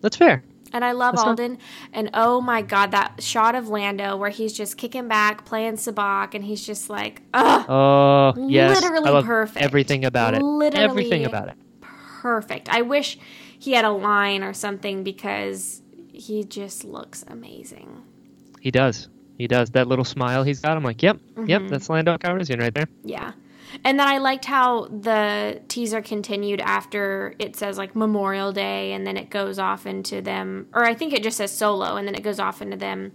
[0.00, 0.42] That's fair.
[0.74, 1.58] And I love That's not- Alden.
[1.92, 6.34] And oh my god, that shot of Lando where he's just kicking back, playing sabacc,
[6.34, 8.80] and he's just like, ugh, Oh, yes.
[8.82, 9.62] Literally perfect.
[9.64, 10.42] everything about it.
[10.42, 11.54] Literally Everything about it.
[11.82, 12.70] perfect.
[12.70, 13.18] I wish
[13.62, 18.02] he had a line or something because he just looks amazing.
[18.60, 19.08] He does.
[19.38, 19.70] He does.
[19.70, 20.76] That little smile he's got.
[20.76, 21.46] I'm like, yep, Mm-hmm.
[21.48, 22.88] yep, that's Lando Calrissian right there.
[23.04, 23.32] Yeah.
[23.84, 29.06] And then I liked how the teaser continued after it says like Memorial Day and
[29.06, 32.14] then it goes off into them or I think it just says solo and then
[32.14, 33.12] it goes off into them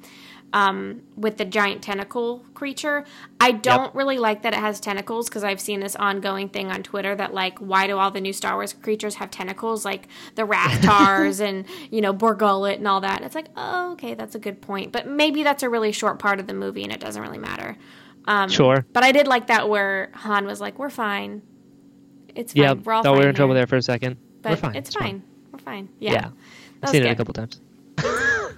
[0.53, 3.05] um, with the giant tentacle creature.
[3.39, 6.83] I don't really like that it has tentacles because I've seen this ongoing thing on
[6.83, 10.43] Twitter that like why do all the new Star Wars creatures have tentacles like the
[10.47, 13.21] rathtars and you know Bor Gullet and all that.
[13.21, 16.39] It's like oh okay that's a good point, but maybe that's a really short part
[16.39, 17.77] of the movie and it doesn't really matter.
[18.25, 18.86] Um, Sure.
[18.93, 21.41] But I did like that where Han was like, "We're fine.
[22.36, 22.62] It's fine.
[22.63, 24.17] Yeah, We're all thought fine we were in trouble there for a second.
[24.41, 24.75] But we're fine.
[24.75, 25.23] It's, fine.
[25.51, 25.89] We're fine.
[25.99, 26.12] Yeah.
[26.13, 26.29] Yeah.
[26.83, 27.60] I've seen it a couple times.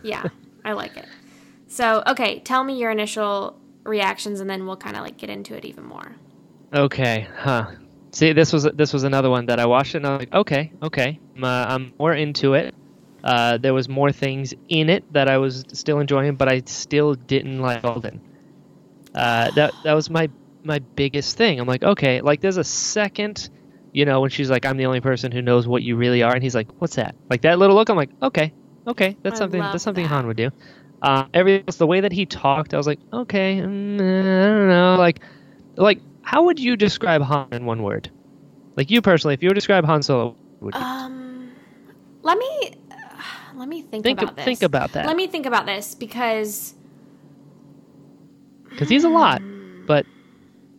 [0.01, 0.23] Yeah,
[0.63, 1.05] I like it.
[1.79, 5.55] So, okay, tell me your initial reactions, and then we'll kind of like get into
[5.55, 6.13] it even more.
[6.73, 7.71] Okay, huh.
[8.11, 10.73] See, this was this was another one that I watched and I was like, okay,
[10.83, 12.75] okay, I'm, uh, I'm more into it.
[13.23, 17.13] Uh, there was more things in it that I was still enjoying, but I still
[17.13, 18.19] didn't like Alden.
[19.15, 20.29] Uh, that that was my
[20.65, 21.61] my biggest thing.
[21.61, 23.49] I'm like, okay, like there's a second,
[23.93, 26.33] you know, when she's like, I'm the only person who knows what you really are,
[26.33, 27.15] and he's like, what's that?
[27.29, 27.87] Like that little look.
[27.87, 28.51] I'm like, okay,
[28.85, 30.09] okay, that's I something that's something that.
[30.09, 30.51] Han would do.
[31.01, 34.69] Uh, everything else, the way that he talked, I was like, okay, mm, I don't
[34.69, 35.21] know, like,
[35.77, 38.11] like how would you describe Han in one word?
[38.77, 41.51] Like you personally, if you were to describe Han Solo, would you Um,
[42.23, 42.49] let me
[43.55, 44.45] let me think, think about this.
[44.45, 45.07] think about that?
[45.07, 46.73] Let me think about this because
[48.71, 49.41] because he's a lot,
[49.87, 50.05] but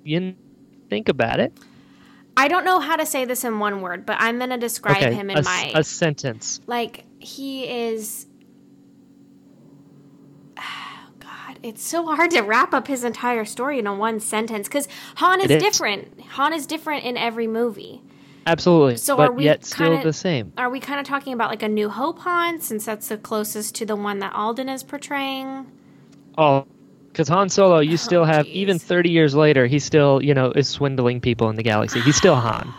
[0.04, 0.36] you
[0.90, 1.52] think about it.
[2.36, 5.14] I don't know how to say this in one word, but I'm gonna describe okay,
[5.14, 6.60] him in s- my a sentence.
[6.66, 8.26] like he is
[11.20, 14.88] god it's so hard to wrap up his entire story in a one sentence because
[15.16, 15.62] han is, is.
[15.62, 18.02] different han is different in every movie
[18.46, 20.52] Absolutely, So but are we yet still kinda- the same.
[20.56, 23.74] are we kind of talking about like a new hope han since that's the closest
[23.76, 25.66] to the one that alden is portraying
[26.38, 26.64] Oh,
[27.08, 28.54] Because Han Solo, you oh, still have geez.
[28.54, 32.00] even 30 years later, he still you know is swindling people in the galaxy.
[32.00, 32.72] He's still Han.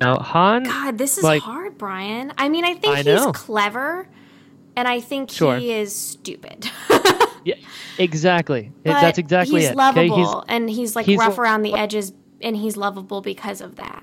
[0.00, 2.32] Now Han, God, this is like- hard, Brian.
[2.38, 4.08] I mean, I think I he's clever,
[4.78, 5.56] and I think Sure.
[5.58, 6.70] he is stupid.
[7.44, 7.54] yeah,
[7.98, 8.72] exactly.
[8.84, 9.76] But That's exactly he's it.
[9.78, 10.08] okay?
[10.08, 13.76] lovable, and he's like he's rough lo- around the edges, and he's lovable because of
[13.76, 14.02] that.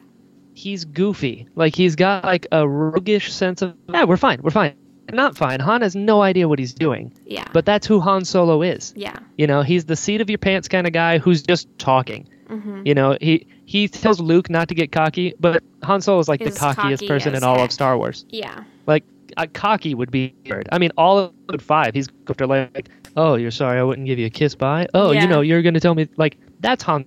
[0.53, 1.47] he's goofy.
[1.55, 4.73] Like he's got like a roguish sense of yeah, we're fine, we're fine.
[5.11, 5.59] Not fine.
[5.59, 7.13] Han has no idea what he's doing.
[7.25, 7.45] Yeah.
[7.53, 8.91] But that's who Han Solo is.
[8.95, 9.17] yeah.
[9.37, 12.27] You know, he's the seat of your pants kind of guy who's just talking.
[12.49, 12.81] Mm-hmm.
[12.87, 16.41] You know, he he tells Luke not to get cocky, but Han Solo is like
[16.41, 17.65] Is the cockiest cocky person in all heck.
[17.65, 18.25] of Star Wars.
[18.29, 18.63] Yeah.
[18.87, 19.03] Like
[19.37, 20.67] uh, cocky would be weird.
[20.71, 24.17] I mean, all of Episode five, he's after like, oh, you're sorry, I wouldn't give
[24.17, 24.55] you a kiss.
[24.55, 24.87] Bye.
[24.93, 25.21] Oh, Yeah.
[25.21, 27.05] you know, you're gonna tell me like that's Han,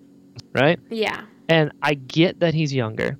[0.55, 0.79] right?
[0.91, 1.23] Yeah.
[1.49, 3.19] And I get that he's younger.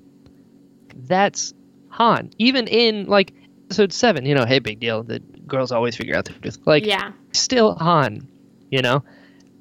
[0.95, 1.53] That's
[1.89, 2.31] Han.
[2.37, 3.33] Even in like
[3.65, 5.03] episode seven, you know, hey, big deal.
[5.03, 6.59] The girls always figure out the truth.
[6.65, 7.11] Like, yeah.
[7.33, 8.27] still Han,
[8.71, 9.03] you know.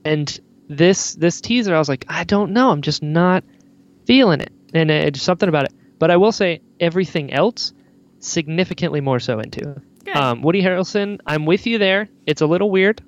[0.04, 2.70] And this this teaser, I was like, I don't know.
[2.70, 3.42] I'm just not
[4.06, 5.72] feeling it, and it's something about it.
[5.98, 7.72] But I will say, everything else,
[8.20, 9.80] significantly more so into.
[10.14, 12.08] Um, Woody Harrelson, I'm with you there.
[12.26, 13.02] It's a little weird.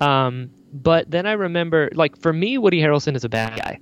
[0.00, 3.78] Um, but then I remember, like for me, Woody Harrelson is a bad guy.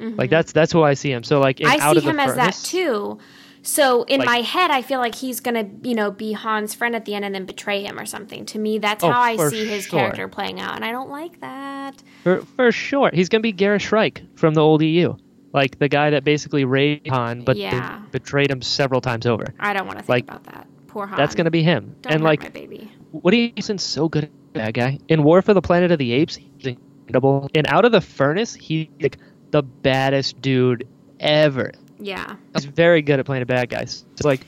[0.00, 1.22] Like that's that's who I see him.
[1.22, 1.80] So like in Mm-hmm.
[1.80, 3.18] I Out see of the him as that too.
[3.62, 6.96] So in Like- my head, I feel like he's gonna, you know, be Han's friend
[6.96, 8.44] at the end and then betray him or something.
[8.46, 10.00] To me, that's Oh, how I see his sure.
[10.00, 12.02] character playing out, and I don't like that.
[12.24, 15.14] For for sure, he's gonna be Garris Shrike from the old EU,
[15.52, 18.00] like the guy that basically raised Han, but Yeah.
[18.10, 19.44] betrayed him several times over.
[19.60, 20.66] I don't want to think Like, about that.
[20.86, 21.16] Poor Han.
[21.16, 21.94] That's gonna be him.
[22.02, 22.90] Don't and like my baby.
[23.12, 24.98] Woody Harrelson's so good at that guy.
[25.08, 27.50] In War for the Planet of the Apes, he's incredible.
[27.54, 29.18] And Out of the Furnace, he's like
[29.50, 30.86] the baddest dude
[31.20, 31.72] ever.
[31.98, 32.36] Yeah.
[32.54, 33.84] He's very good at playing a bad guy.
[33.84, 34.40] So It's like,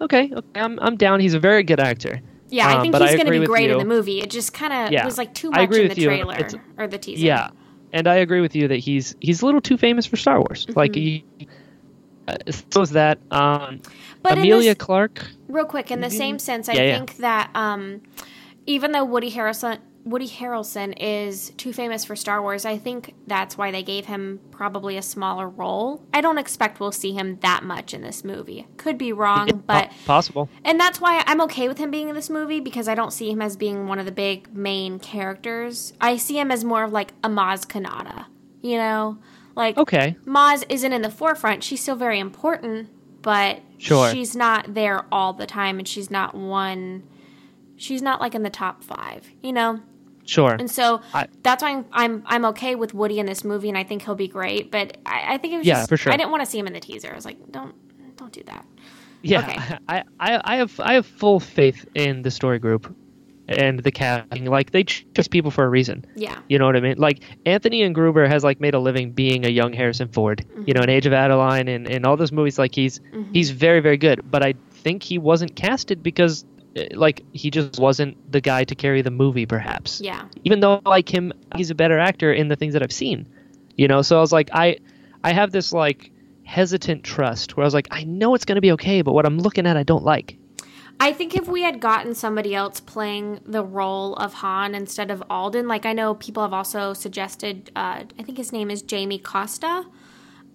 [0.00, 1.20] okay, okay, I'm I'm down.
[1.20, 2.20] He's a very good actor.
[2.48, 4.20] Yeah, I Um, think he's going to be great in the movie.
[4.20, 6.06] It just kind of Yeah, was like too much in the you.
[6.06, 6.36] trailer
[6.76, 7.24] or the teaser.
[7.24, 7.48] Yeah,
[7.92, 10.66] and I agree with you that he's he's a little too famous for Star Wars.
[10.74, 11.24] Like he,
[12.28, 12.36] uh,
[12.70, 13.18] so is that.
[13.30, 13.80] Um,
[14.22, 15.26] But Emilia this- Clarke.
[15.48, 16.80] Real quick, in the same sense, I Mm-hmm.
[16.82, 16.96] Yeah, yeah.
[16.98, 18.00] think that um,
[18.66, 23.56] even though Woody Harrelson Woody Harrelson is too famous for Star Wars, I think that's
[23.56, 26.02] why they gave him probably a smaller role.
[26.12, 28.66] I don't expect we'll see him that much in this movie.
[28.78, 30.48] Could be wrong, but Po- possible.
[30.64, 33.30] and that's why I'm okay with him being in this movie because I don't see
[33.30, 35.92] him as being one of the big main characters.
[36.00, 38.26] I see him as more of like a Maz Kanata,
[38.60, 39.18] you know,
[39.54, 40.16] like Okay.
[40.26, 41.62] Maz isn't in the forefront.
[41.62, 42.88] She's still very important,
[43.22, 44.10] but Sure.
[44.10, 47.04] she's not there all the time, and she's not one.
[47.76, 49.80] She's not like in the top five, you know.
[50.24, 50.52] Sure.
[50.52, 53.76] And so I- that's why I'm, I'm I'm okay with Woody in this movie, and
[53.76, 54.70] I think he'll be great.
[54.70, 56.12] But I, I think it was Yeah, just, for sure.
[56.12, 57.10] I didn't want to see him in the teaser.
[57.10, 57.74] I was like, don't
[58.16, 58.64] don't do that.
[59.22, 59.78] Yeah, Okay.
[59.88, 62.94] I, I, I have I have full faith in the story group
[63.48, 64.46] and the casting.
[64.46, 66.04] Like they choose people for a reason.
[66.14, 66.98] Yeah, You know what I mean?
[66.98, 70.44] Like Anthony Ingruber has like made a living being a young Harrison Ford.
[70.48, 70.72] You mm-hmm.
[70.72, 72.58] know, in Age of Adaline and, and all those movies.
[72.58, 73.32] Like he's mm-hmm.
[73.32, 74.30] he's very very good.
[74.30, 76.44] But I think he wasn't casted because
[76.92, 79.46] like he just wasn't the guy to carry the movie.
[79.46, 80.00] Perhaps.
[80.00, 83.28] yeah, Even though like him, he's a better actor in the things that I've seen.
[83.76, 84.78] You know, so I was like I
[85.24, 86.10] I have this like
[86.44, 89.26] hesitant trust where I was like I know it's going to be okay, but what
[89.26, 90.36] I'm looking at I don't like.
[91.00, 95.22] I think if we had gotten somebody else playing the role of Han instead of
[95.28, 99.18] Alden, like I know people have also suggested, uh, I think his name is Jamie
[99.18, 99.86] Costa.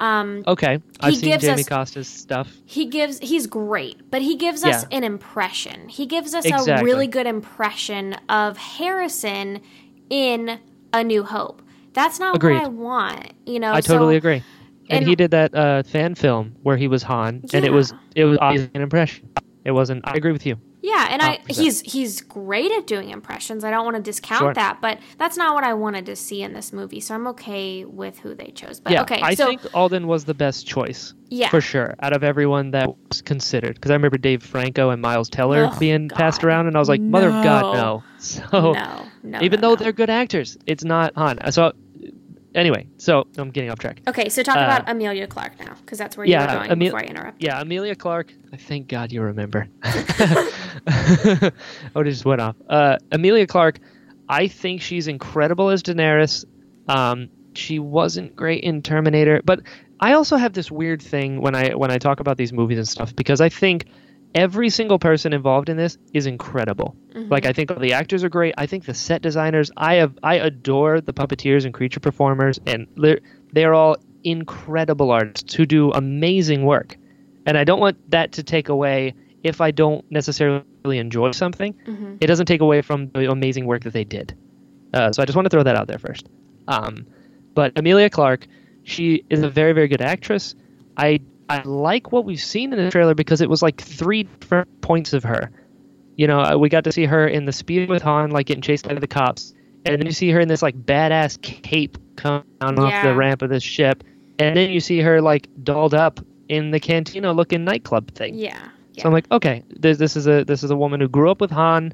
[0.02, 2.52] Okay, I've seen Jamie us- Costa's stuff.
[2.66, 5.90] He gives, he's great, but he gives us an impression.
[5.90, 9.62] He gives us a really good impression of Harrison
[10.10, 10.60] in
[10.94, 11.62] A New Hope.
[11.94, 12.56] That's not Agreed.
[12.56, 13.74] what I want, you know.
[13.74, 14.44] I totally so- agree.
[14.90, 17.94] And, and- he did that uh, fan film where he was Han, and it was
[18.16, 19.30] it was obviously an impression.
[19.66, 20.08] It wasn't.
[20.08, 20.58] I agree with you.
[20.88, 21.52] Yeah, and I 100%.
[21.56, 23.66] he's he's great at doing impressions.
[23.66, 24.54] I don't want to discount Sure.
[24.54, 27.02] that, but that's not what I wanted to see in this movie.
[27.02, 28.80] So I'm okay with who they chose.
[28.80, 32.16] But yeah, okay, I so think Alden was the best choice yeah, for sure out
[32.16, 33.76] of everyone that was considered.
[33.76, 36.88] Because I remember Dave Franco and Miles Teller Ugh, being passed around, and I was
[36.88, 37.74] like, "Mother of God, No.
[37.74, 41.52] no!" So no, no, even no, though they're good actors, it's not Han.
[41.52, 41.74] So
[42.58, 44.02] anyway, so I'm getting off track.
[44.08, 46.72] okay, so talk uh, about Emilia Clarke now, because that's where you yeah, were going
[46.72, 47.42] Ame- before I interrupt.
[47.42, 48.34] Yeah, Emilia Clarke.
[48.52, 49.68] I thank God you remember.
[49.84, 51.52] oh,
[51.96, 52.56] it just went off.
[52.70, 53.80] Uh, Emilia Clarke.
[54.30, 56.44] I think she's incredible as Daenerys.
[56.90, 59.62] Um, she wasn't great in Terminator, but
[60.00, 62.88] I also have this weird thing when I when I talk about these movies and
[62.88, 63.86] stuff because I think
[64.38, 66.96] every single person involved in this is incredible.
[67.16, 68.54] Like I think all the actors are great.
[68.58, 69.72] I think the set designers.
[69.76, 73.20] I have I adore the puppeteers and creature performers, and they're
[73.52, 76.96] they're all incredible artists who do amazing work.
[77.48, 82.18] And I don't want that to take away if I don't necessarily enjoy something, mm-hmm.
[82.20, 84.38] it doesn't take away from the amazing work that they did.
[84.94, 86.28] Uh, so I just want to throw that out there first.
[86.68, 87.08] Um,
[87.56, 88.48] but Emilia Clarke,
[88.84, 90.54] she is a very very good actress.
[90.96, 94.82] I I like what we've seen in the trailer because it was like three different
[94.82, 95.52] points of her.
[96.16, 98.62] You know, uh, we got to see her in the speed with Han, like getting
[98.62, 99.54] chased by the cops,
[99.86, 102.84] and then you see her in this like badass cape coming down yeah.
[102.84, 104.04] off the ramp of this ship,
[104.40, 106.20] and then you see her like dolled up
[106.50, 108.36] in the cantina looking nightclub thing.
[108.36, 108.58] Yeah.
[108.94, 109.04] yeah.
[109.04, 111.40] So I'm like, okay, this, this is a this is a woman who grew up
[111.40, 111.94] with Han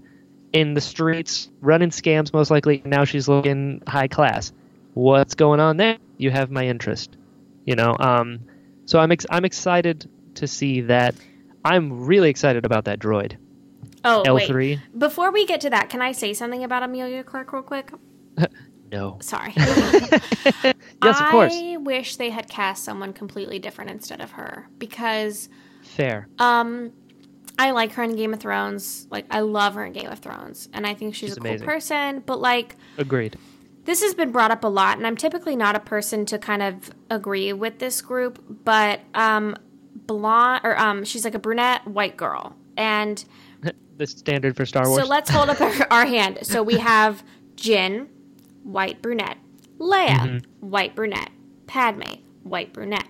[0.54, 2.82] in the streets, running scams most likely.
[2.86, 4.54] Now she's looking high class.
[4.94, 5.98] What's going on there?
[6.18, 7.18] You have my interest.
[7.66, 8.40] You know, um,
[8.86, 11.16] so I'm ex- I'm excited to see that.
[11.66, 13.38] I'm really excited about that droid.
[14.04, 14.56] Oh, L3.
[14.56, 14.80] Wait.
[14.98, 17.92] Before we get to that, can I say something about Emilia Clarke real quick?
[18.92, 19.18] no.
[19.22, 19.54] Sorry.
[19.58, 20.74] yes,
[21.04, 21.54] of course.
[21.56, 25.50] I wish they had cast someone completely different instead of her because
[25.84, 26.28] fair.
[26.40, 26.92] Um
[27.58, 29.08] I like her in Game of Thrones.
[29.10, 31.60] Like I love her in Game of Thrones and I think she's, she's a amazing.
[31.60, 33.38] cool person, but like Agreed.
[33.86, 36.62] This has been brought up a lot and I'm typically not a person to kind
[36.62, 39.56] of agree with this group, but um
[39.96, 43.24] blonde or um she's like a brunette white girl and
[43.98, 45.04] the standard for Star Wars.
[45.04, 46.40] So let's hold up our, our hand.
[46.44, 47.24] So we have
[47.56, 48.08] Jyn,
[48.64, 49.38] white brunette.
[49.80, 50.70] Leia, mm-hmm.
[50.70, 51.30] white brunette.
[51.68, 53.08] Padme, white brunette.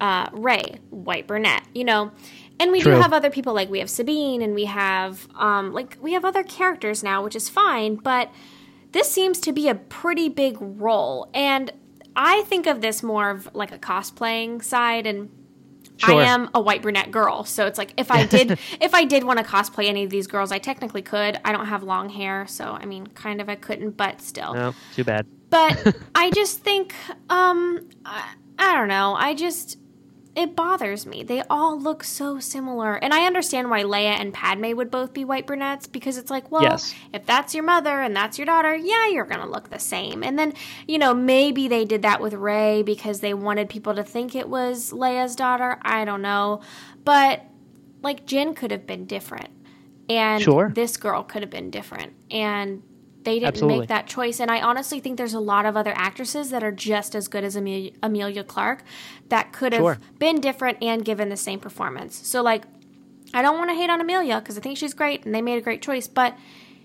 [0.00, 1.62] Uh, Rey, white brunette.
[1.72, 2.12] You know,
[2.58, 2.94] and we True.
[2.94, 6.24] do have other people like we have Sabine and we have um, like we have
[6.24, 7.96] other characters now, which is fine.
[7.96, 8.30] But
[8.96, 11.70] this seems to be a pretty big role, and
[12.16, 15.30] I think of this more of like a cosplaying side and
[15.98, 16.20] Sure.
[16.20, 19.24] I am a white brunette girl, so it's like if I did if I did
[19.24, 21.40] want to cosplay any of these girls, I technically could.
[21.42, 24.52] I don't have long hair, so I mean, kind of I couldn't, but still.
[24.52, 25.26] No, too bad.
[25.48, 26.94] But I just think
[27.30, 29.14] um I, I don't know.
[29.14, 29.78] I just
[30.36, 31.22] it bothers me.
[31.22, 32.96] They all look so similar.
[32.96, 36.50] And I understand why Leia and Padme would both be white brunettes because it's like,
[36.50, 36.94] well, yes.
[37.14, 40.22] if that's your mother and that's your daughter, yeah, you're going to look the same.
[40.22, 40.52] And then,
[40.86, 44.48] you know, maybe they did that with Rey because they wanted people to think it
[44.48, 45.78] was Leia's daughter.
[45.80, 46.60] I don't know.
[47.02, 47.42] But
[48.02, 49.48] like Jyn could have been different.
[50.10, 50.70] And sure.
[50.74, 52.12] this girl could have been different.
[52.30, 52.82] And
[53.26, 53.80] they didn't Absolutely.
[53.80, 54.40] make that choice.
[54.40, 57.44] And I honestly think there's a lot of other actresses that are just as good
[57.44, 58.84] as Amelia, Emilia Clarke
[59.28, 59.98] that could have sure.
[60.18, 62.26] been different and given the same performance.
[62.26, 62.62] So, like,
[63.34, 65.58] I don't want to hate on Emilia because I think she's great and they made
[65.58, 66.06] a great choice.
[66.06, 66.36] But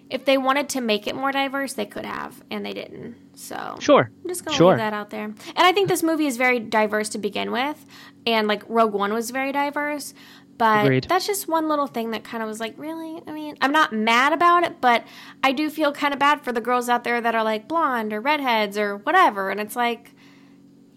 [0.09, 3.15] if they wanted to make it more diverse, they could have, and they didn't.
[3.33, 4.71] So sure, I'm just gonna sure.
[4.71, 5.23] leave that out there.
[5.23, 7.85] And I think this movie is very diverse to begin with,
[8.25, 10.13] and like Rogue One was very diverse.
[10.61, 11.05] But Agreed.
[11.09, 13.19] that's just one little thing that kind of was like, really?
[13.25, 15.03] I mean, I'm not mad about it, but
[15.43, 18.13] I do feel kind of bad for the girls out there that are like blonde
[18.13, 19.49] or redheads or whatever.
[19.49, 20.11] And it's like,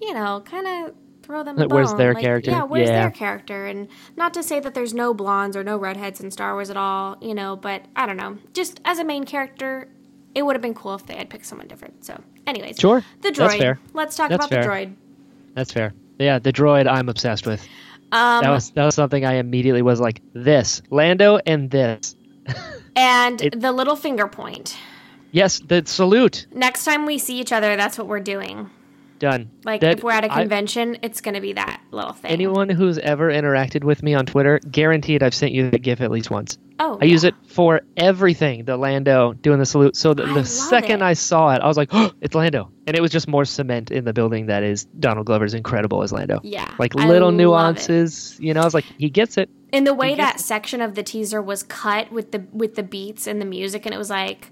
[0.03, 1.97] you know, kind of throw them a Where's bone.
[1.97, 2.51] their like, character?
[2.51, 3.01] Yeah, where's yeah.
[3.01, 3.65] their character?
[3.65, 3.89] And
[4.19, 7.17] not to say that there's no blondes or no redheads in Star Wars at all,
[7.23, 8.37] you know, but I don't know.
[8.53, 9.89] Just as a main character,
[10.35, 12.05] it would have been cool if they had picked someone different.
[12.05, 13.37] So, anyways, sure, the droid.
[13.37, 13.81] That's fair.
[13.95, 14.63] Let's talk That's about fair.
[14.63, 14.95] the droid.
[15.55, 15.95] That's fair.
[16.19, 17.67] Yeah, the droid I'm obsessed with.
[18.15, 22.15] Um, that was that was something I immediately was like this Lando and this.
[22.97, 24.77] and it, the little finger point.
[25.33, 26.47] Yes, the salute.
[26.53, 28.71] Next time we see each other, that's what we're doing.
[29.25, 29.51] Done.
[29.65, 32.31] Like that, if we're at a convention, I, it's going to be that little thing.
[32.31, 36.11] Anyone who's ever interacted with me on Twitter, guaranteed I've sent you the GIF at
[36.11, 36.59] least once.
[36.79, 37.13] Oh, I yeah.
[37.13, 38.67] use it for everything.
[38.67, 39.97] The Lando doing the salute.
[39.97, 41.07] So the, the second it.
[41.07, 43.91] I saw it, I was like, "Oh, it's Lando!" And it was just more cement
[43.91, 46.41] in the building that is Donald Glover's incredible as Lando.
[46.43, 48.37] Yeah, like little nuances.
[48.39, 49.49] You know, I was like, he gets it.
[49.73, 50.41] In the way that it.
[50.41, 53.95] section of the teaser was cut with the with the beats and the music, and
[53.95, 54.51] it was like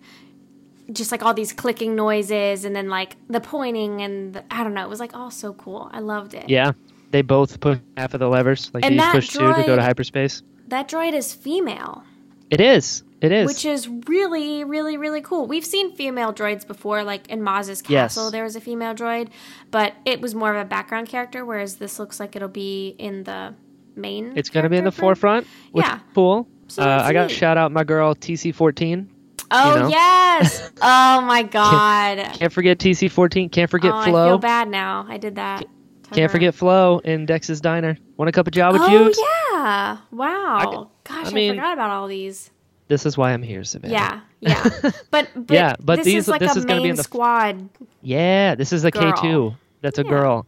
[0.93, 4.75] just like all these clicking noises and then like the pointing and the, I don't
[4.75, 4.85] know.
[4.85, 5.91] It was like all so cool.
[5.93, 6.49] I loved it.
[6.49, 6.73] Yeah,
[7.11, 8.71] they both push half of the levers.
[8.73, 10.43] Like and they push droid, two to go to hyperspace.
[10.69, 12.05] That droid is female.
[12.51, 13.03] It is.
[13.23, 13.47] It is.
[13.47, 15.47] Which is really, really, really cool.
[15.47, 18.33] We've seen female droids before, like in Maz's castle, yes.
[18.33, 19.29] there was a female droid,
[19.71, 23.23] but it was more of a background character, whereas this looks like it'll be in
[23.23, 23.55] the
[23.95, 24.33] main.
[24.37, 25.47] It's going to be in the forefront.
[25.73, 26.01] yeah.
[26.15, 26.49] cool.
[26.67, 29.07] So uh, I got to shout out my girl TC14.
[29.53, 29.89] Oh you know?
[29.89, 30.71] yes!
[30.83, 32.19] oh my god!
[32.19, 33.53] Can't, can't, forget TC14.
[33.53, 34.25] Can't forget oh, Flo.
[34.25, 35.07] I feel bad now.
[35.09, 35.65] I did that.
[36.13, 37.97] Can't forget Flo in Dex's Diner.
[38.17, 39.17] Want a cup of Java oh, juice?
[39.19, 39.99] Oh yeah!
[40.11, 40.91] Wow.
[41.07, 42.51] I, Gosh, I, mean, I forgot about all these.
[42.89, 43.93] This is why I'm here, Savanna.
[43.93, 44.91] Yeah, yeah.
[45.11, 47.03] But, but yeah, but this these is like this a is gonna be in the
[47.03, 47.69] squad.
[48.03, 49.55] Yeah, this is a K two.
[49.81, 50.47] That's a girl,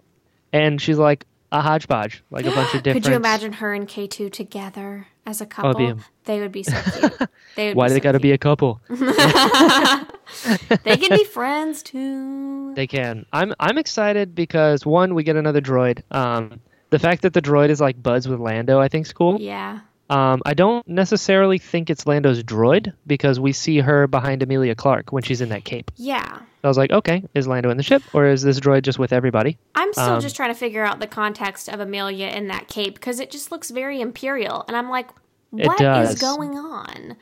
[0.52, 3.04] and she's like a hodgepodge, like a bunch of different.
[3.04, 5.86] Could you imagine her and K two together as a couple?
[5.86, 7.30] Oh, they would be so cute.
[7.56, 8.80] They would Why do so they got to be a couple?
[8.88, 12.74] they can be friends too.
[12.74, 13.26] They can.
[13.32, 16.02] I'm I'm excited because one, we get another droid.
[16.10, 16.60] Um,
[16.90, 19.40] the fact that the droid is like buds with Lando, I think, is cool.
[19.40, 19.80] Yeah.
[20.10, 25.12] Um, I don't necessarily think it's Lando's droid because we see her behind Emilia Clarke
[25.12, 25.90] when she's in that cape.
[25.96, 26.38] Yeah.
[26.38, 28.98] So I was like, okay, is Lando in the ship or is this droid just
[28.98, 29.56] with everybody?
[29.74, 32.94] I'm still Um, just trying to figure out the context of Emilia in that cape
[32.94, 35.08] because it just looks very imperial, and I'm like,
[35.50, 37.16] what is going on?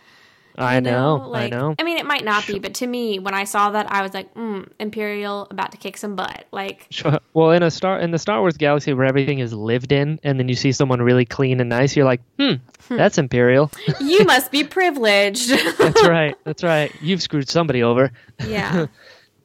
[0.56, 1.74] I You know, like, I know.
[1.78, 4.12] I mean, it might not be, but to me, when I saw that, I was
[4.12, 6.46] like, mm, imperial, about to kick some butt.
[6.50, 7.18] Like, Sure.
[7.32, 10.38] Well, in a star in the Star Wars galaxy where everything is lived in, and
[10.38, 12.54] then you see someone really clean and nice, you're like, hmm,
[12.88, 13.70] that's imperial.
[14.00, 15.50] you must be privileged.
[15.78, 16.36] that's right.
[16.44, 16.92] That's right.
[17.00, 18.12] You've screwed somebody over.
[18.46, 18.86] yeah.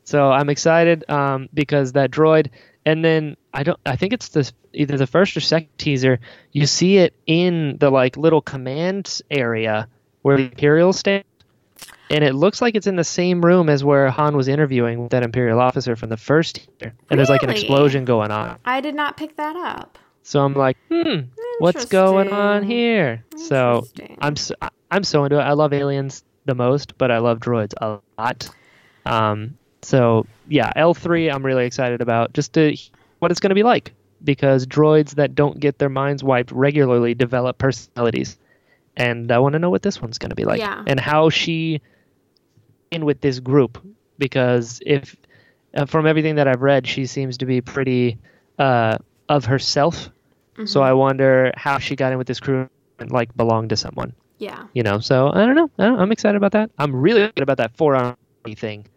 [0.04, 2.50] So I'm excited um, because that droid,
[2.86, 3.78] and then I don't.
[3.86, 6.22] I think it's the either the first or second teaser.
[6.54, 9.90] You see it in the like little command area
[10.22, 11.24] where the Imperial stand,
[12.10, 15.12] and it looks like it's in the same room as where Han was interviewing with
[15.12, 16.94] that Imperial officer from the first teaser.
[17.10, 18.58] And there's like an explosion going on.
[18.66, 19.98] I did not pick that up.
[20.24, 21.22] So I'm like, hmm,
[21.60, 23.24] what's going on here?
[23.38, 23.88] So
[24.20, 24.56] I'm so,
[24.92, 25.42] I'm so into it.
[25.42, 28.50] I love aliens the most, but I love droids a lot.
[29.06, 32.76] Um, so yeah, L3 I'm really excited about just to
[33.20, 33.94] what it's going to be like
[34.24, 38.38] because droids that don't get their minds wiped regularly develop personalities,
[38.98, 40.84] and I want to know what this one's going to be like Yeah.
[40.86, 41.80] and how she
[42.92, 43.78] in with this group
[44.18, 45.16] because if
[45.76, 48.18] uh, from everything that I've read, she seems to be pretty
[48.60, 48.98] uh,
[49.30, 50.10] of herself.
[50.66, 52.68] So I wonder how she got in with this crew
[52.98, 54.64] and like belonged to someone, Yeah.
[54.74, 54.98] you know.
[54.98, 55.70] So I don't know.
[55.78, 56.72] I don't, I'm excited about that.
[56.80, 58.16] I'm really excited about that forearm
[58.56, 58.88] thing.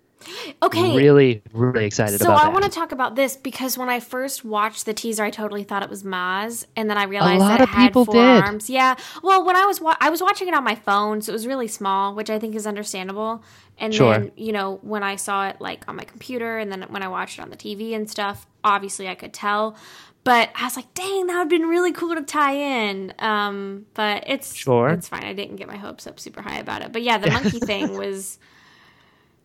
[0.62, 0.96] Okay.
[0.96, 4.84] Really, really excited So I want to talk about this because when I first watched
[4.84, 7.60] the teaser, I totally thought it was Maz, and then I realized a lot that
[7.60, 8.42] it of had people four did.
[8.44, 8.68] arms.
[8.68, 8.96] Yeah.
[9.22, 11.46] Well, when I was wa- I was watching it on my phone, so it was
[11.46, 13.42] really small, which I think is understandable.
[13.78, 14.12] And Sure.
[14.12, 17.08] then you know when I saw it like on my computer, and then when I
[17.08, 19.76] watched it on the TV and stuff, obviously I could tell.
[20.22, 23.14] But I was like, dang, that would have been really cool to tie in.
[23.20, 24.90] Um, but it's Sure.
[24.90, 25.24] it's fine.
[25.24, 26.92] I didn't get my hopes up super high about it.
[26.92, 28.38] But yeah, the monkey thing was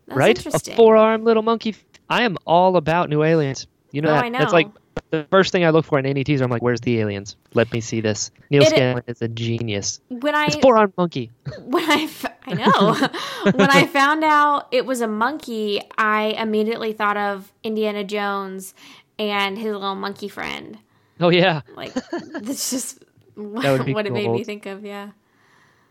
[0.07, 0.45] that's right?
[0.45, 1.75] A four-arm little monkey.
[2.09, 3.67] I am all about new aliens.
[3.91, 4.25] You know Oh, that.
[4.25, 4.67] I That's like
[5.11, 6.43] the first thing I look for in any teaser.
[6.43, 7.35] I'm like, where's the aliens?
[7.53, 8.29] Let me see this.
[8.49, 9.99] Neal It- Scanlan is a genius.
[10.09, 11.31] when I It's four-armed monkey.
[11.63, 12.09] when I,
[12.45, 12.93] I know
[13.55, 18.73] when I found out it was a monkey, I immediately thought of Indiana Jones
[19.17, 20.77] and his little monkey friend.
[21.19, 22.99] Oh yeah, Like that's just
[23.35, 23.41] be
[23.93, 24.83] what it made me think of.
[24.85, 25.11] Yeah,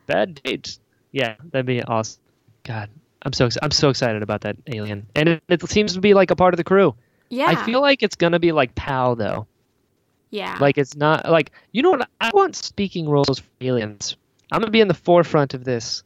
[0.06, 0.78] bad dates.
[1.12, 2.20] Yeah, that'd be awesome.
[2.64, 2.90] God,
[3.24, 6.30] I'm so I'm so excited about that alien, and it, it seems to be like
[6.30, 6.94] a part of the crew.
[7.30, 9.46] yeah, I feel like it's gonna be like Pow though.
[10.30, 10.58] yeah.
[10.60, 12.08] Like it's not like you know what?
[12.20, 14.16] I want speaking roles for aliens.
[14.52, 16.02] I'm gonna be in the forefront of this.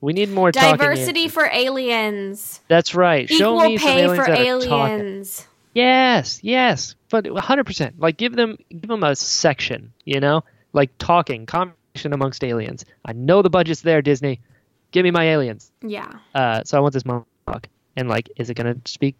[0.00, 3.28] We need more diversity for aliens, That's right.
[3.28, 4.98] Show equal me some pay aliens for that are talking.
[4.98, 5.46] aliens.
[5.74, 7.92] Yes, yes, but 100%.
[7.98, 10.42] Like give them give them a section, you know?
[10.72, 12.84] Like talking, conversation amongst aliens.
[13.04, 14.40] I know the budget's there, Disney.
[14.92, 15.70] Give me my aliens.
[15.82, 17.66] Yeah, Uh, so I want this monologue.
[17.96, 19.14] And like, is it gonna speak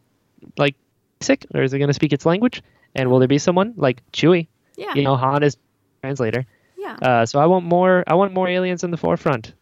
[0.59, 0.75] like
[1.21, 2.63] sick, or is it gonna speak its language?
[2.95, 4.49] And will there be someone like Chewie?
[4.77, 5.57] yeah, You know, Han is
[6.03, 6.45] translator.
[6.77, 6.97] yeah.
[7.03, 8.03] Uh, so I want more.
[8.07, 9.53] I want more aliens in the forefront.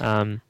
[0.00, 0.40] Um,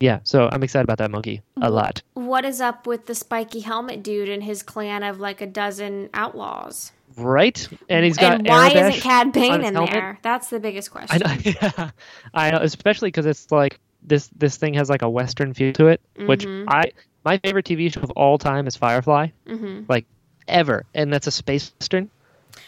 [0.00, 0.18] yeah.
[0.24, 2.02] So I'm excited about that monkey a lot.
[2.14, 6.10] what is up with the spiky helmet dude and his clan of like a dozen
[6.12, 6.92] outlaws?
[7.16, 7.66] Right?
[7.88, 9.92] And he's got and why Aurebesh isn't Cad Bane in helmet.
[9.92, 10.18] there?
[10.22, 11.20] That's the biggest I question.
[11.20, 11.90] know, yeah,
[12.34, 14.28] I know, especially because it's like this.
[14.36, 16.64] This thing has like a western feel to it, which Mhm.
[16.68, 16.92] I
[17.24, 20.06] my favorite TV show of all time is Firefly, hmm like
[20.48, 22.10] ever, and that's a space western.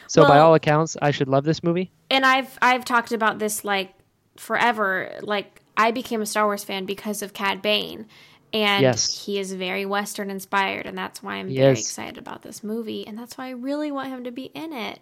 [0.09, 1.91] So by all accounts, I should love this movie.
[2.11, 3.93] and I've I've talked about this like
[4.37, 5.11] forever.
[5.23, 8.07] Like I became a Star Wars fan because of Cad Bane,
[8.53, 9.25] and Yes.
[9.25, 13.19] he is very Western inspired, and that's why I'm very excited about this movie, and
[13.19, 15.01] that's why I really want him to be in it.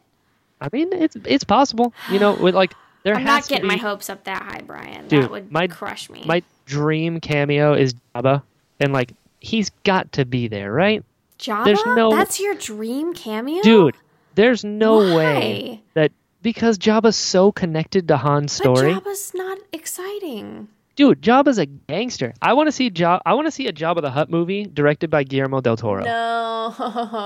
[0.60, 2.74] I mean, it's it's possible, you know, with like
[3.04, 5.06] there I'm not getting be, my hopes up that high, Brian.
[5.08, 6.22] Dude, that would my- crush me.
[6.26, 8.42] My dream cameo is Jabba,
[8.80, 11.04] and like he's got to be there, right?
[11.38, 11.64] Jabba?
[11.64, 13.96] there's no- That's your dream cameo, Dude,
[14.34, 18.94] there's no way that because Jabba's so connected to Han's story.
[18.94, 19.04] But.
[19.04, 20.68] Jabba's not exciting.
[20.96, 22.34] Dude, Jabba's a gangster.
[22.40, 23.20] I want to see Jabba.
[23.26, 26.04] I want to see a Jabba the Hutt movie directed by Guillermo del Toro.
[26.04, 26.74] No,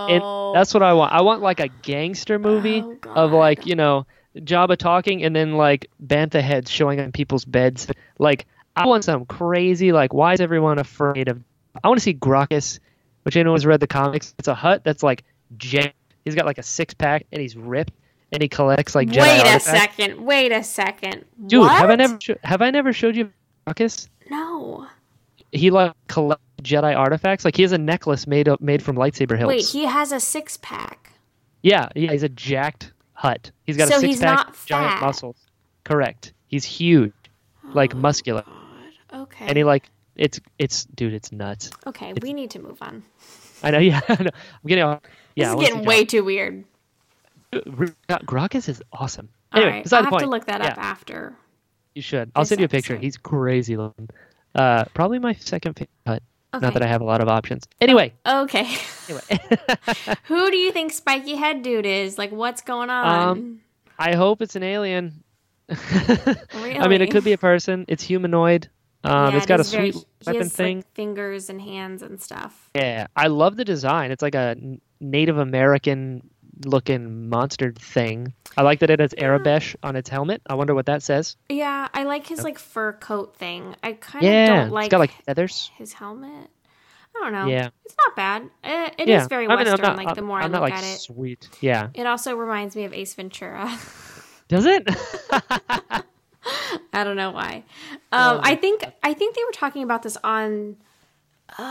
[0.09, 1.13] And that's what I want.
[1.13, 4.07] I want like a gangster movie Oh, of like you know
[4.41, 7.87] Jabba talking and then like bantha heads showing on people's beds.
[8.19, 11.43] Like I want some crazy like why is everyone afraid of?
[11.83, 12.79] I want to see Grakkus,
[13.23, 14.35] which anyone's read the comics.
[14.39, 15.25] It's a Hutt that's like
[15.57, 15.95] jacked.
[16.25, 17.93] He's got like a six pack and he's ripped
[18.33, 19.65] and he collects like Jedi Wait a artifacts.
[19.65, 20.25] second.
[20.25, 21.25] Wait a second.
[21.47, 21.73] Dude, what?
[21.73, 23.31] have I never sho- have I never showed you
[23.67, 24.09] Grakkus?
[24.31, 24.87] No.
[25.53, 27.45] He like collects Jedi artifacts.
[27.45, 29.49] Like he has a necklace made up made from lightsaber hilts.
[29.49, 31.13] Wait, he has a six pack.
[31.63, 33.51] Yeah, yeah, he's a jacked Hutt.
[33.65, 35.37] He's got So a he's six pack, not giant muscles.
[35.85, 36.33] Correct.
[36.47, 37.13] He's huge,
[37.73, 38.45] like Oh, muscular,
[39.11, 39.21] God.
[39.23, 39.47] Okay.
[39.49, 41.71] and he like it's it's dude, it's nuts.
[41.87, 43.03] okay, we need to move on.
[43.63, 43.79] I know.
[43.91, 44.31] Yeah, I know.
[44.33, 44.85] I'm getting.
[45.35, 46.65] Yeah, This is getting way too weird.
[47.53, 48.55] Grok.
[48.55, 49.29] Is awesome.
[49.53, 50.23] All Anyway, right, I'll have point.
[50.25, 51.35] to look that up after.
[51.95, 52.31] You should.
[52.37, 52.93] I'll this send you a picture.
[52.95, 53.05] episode.
[53.05, 54.09] He's crazy looking.
[54.55, 56.23] Uh, probably my second favorite cut.
[56.55, 56.65] Okay.
[56.65, 57.69] Not that I have a lot of options.
[57.81, 58.67] Anyway, Okay.
[59.09, 59.39] anyway.
[60.25, 62.17] Who do you think Spiky Head Dude is?
[62.17, 63.29] Like, what's going on?
[63.29, 63.61] Um,
[63.99, 65.23] I hope it's an alien.
[65.69, 65.77] really?
[66.79, 67.85] I mean, it could be a person.
[67.89, 68.69] It's humanoid.
[69.05, 70.77] Um, Yeah, it's it got a very- sweet he weapon has, thing.
[70.79, 72.71] Like, fingers and hands and stuff.
[72.75, 74.11] Yeah, I love the design.
[74.11, 74.57] It's like a
[75.01, 76.29] Native American
[76.65, 78.33] looking monster thing.
[78.57, 80.43] I like that it has Aurebesh on its helmet.
[80.47, 81.37] I wonder what that says.
[81.49, 83.77] Yeah, I like his like fur coat thing.
[83.83, 85.71] I kind of Yeah, don't like, it's got like feathers.
[85.77, 86.51] his helmet.
[87.17, 87.47] I don't know.
[87.47, 87.71] Yeah.
[87.85, 88.51] it's not bad.
[88.63, 89.83] It is yeah, very I mean, western.
[89.83, 91.49] Not, like the more I'm I look like at it, sweet.
[91.61, 91.89] Yeah.
[91.95, 93.77] it also reminds me of Ace Ventura.
[94.49, 94.89] Does it?
[96.93, 97.65] I don't know why.
[98.13, 100.77] Um, I think I think they were talking about this on.
[101.59, 101.63] Uh,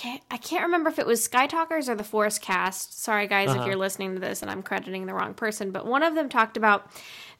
[0.00, 2.92] can't, I can't remember if it was Skytalkers or the ForceCast.
[2.92, 3.60] Sorry, guys, Uh-huh.
[3.60, 5.70] if you're listening to this and I'm crediting the wrong person.
[5.72, 6.90] But one of them talked about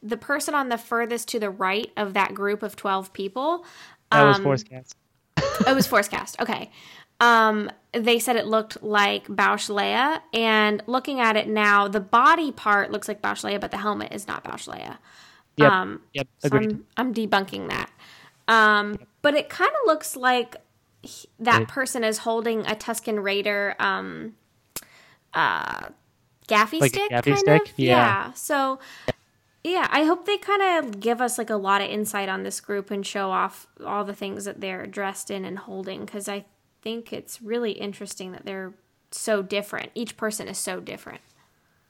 [0.02, 3.64] the person on the furthest to the right of that group of twelve people.
[4.12, 4.94] that was Um, ForceCast.
[5.68, 6.40] it was ForceCast.
[6.40, 6.70] Okay.
[7.20, 12.50] Um, they said it looked like Boushh Leia, and looking at it now, the body
[12.52, 14.96] part looks like Boushh Leia, but the helmet is not Boushh Leia.
[15.56, 15.70] Yep.
[15.70, 16.26] Um, yep.
[16.38, 17.90] so I'm, I'm debunking that.
[18.48, 20.56] Um, but it kind of looks like
[21.03, 24.34] he- that It- person is holding a Tusken Raider um,
[25.34, 25.88] uh,
[26.48, 27.62] gaffi Like stick, gaffi kind stick?
[27.70, 27.78] of.
[27.78, 28.32] Yeah.
[28.32, 28.78] So,
[29.62, 32.61] yeah, I hope they kind of give us like a lot of insight on this
[32.61, 36.44] group and show off all the things that they're dressed in and holding because I
[36.82, 38.72] think it's really interesting that they're
[39.11, 39.90] so different.
[39.94, 41.20] Each person is so different.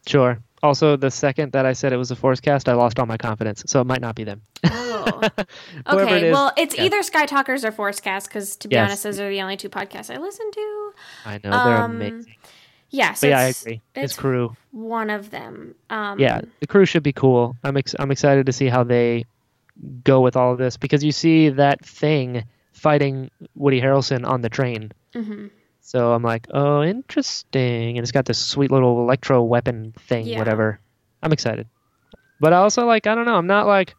[0.07, 0.39] Sure.
[0.63, 3.65] Also, the second that I said it was a ForceCast, I lost all my confidence.
[3.67, 4.43] So it might not be them.
[4.65, 5.21] Oh.
[5.87, 6.29] Okay.
[6.29, 6.85] it well, it's yeah.
[6.85, 8.89] either Skytalkers or ForceCast because, to be Yes.
[8.89, 10.93] honest, those are the only two podcasts I listen to.
[11.25, 12.35] I know they're Um, amazing.
[12.91, 13.81] Yeah, so yeah, I agree.
[13.95, 14.55] it's His crew.
[14.73, 15.75] one of them.
[15.89, 17.57] Um, Yeah, the crew should be cool.
[17.65, 19.25] I'm ex- I'm excited to see how they
[20.05, 24.49] go with all of this because you see that thing fighting Woody Harrelson on the
[24.51, 24.93] train.
[25.15, 25.47] hmm
[25.91, 27.97] So I'm like, oh, interesting.
[27.99, 30.39] And it's got this sweet little electro weapon thing, Yeah.
[30.39, 30.79] whatever.
[31.21, 31.67] I'm excited.
[32.39, 33.35] But I also like, I don't know.
[33.35, 33.97] I'm not like,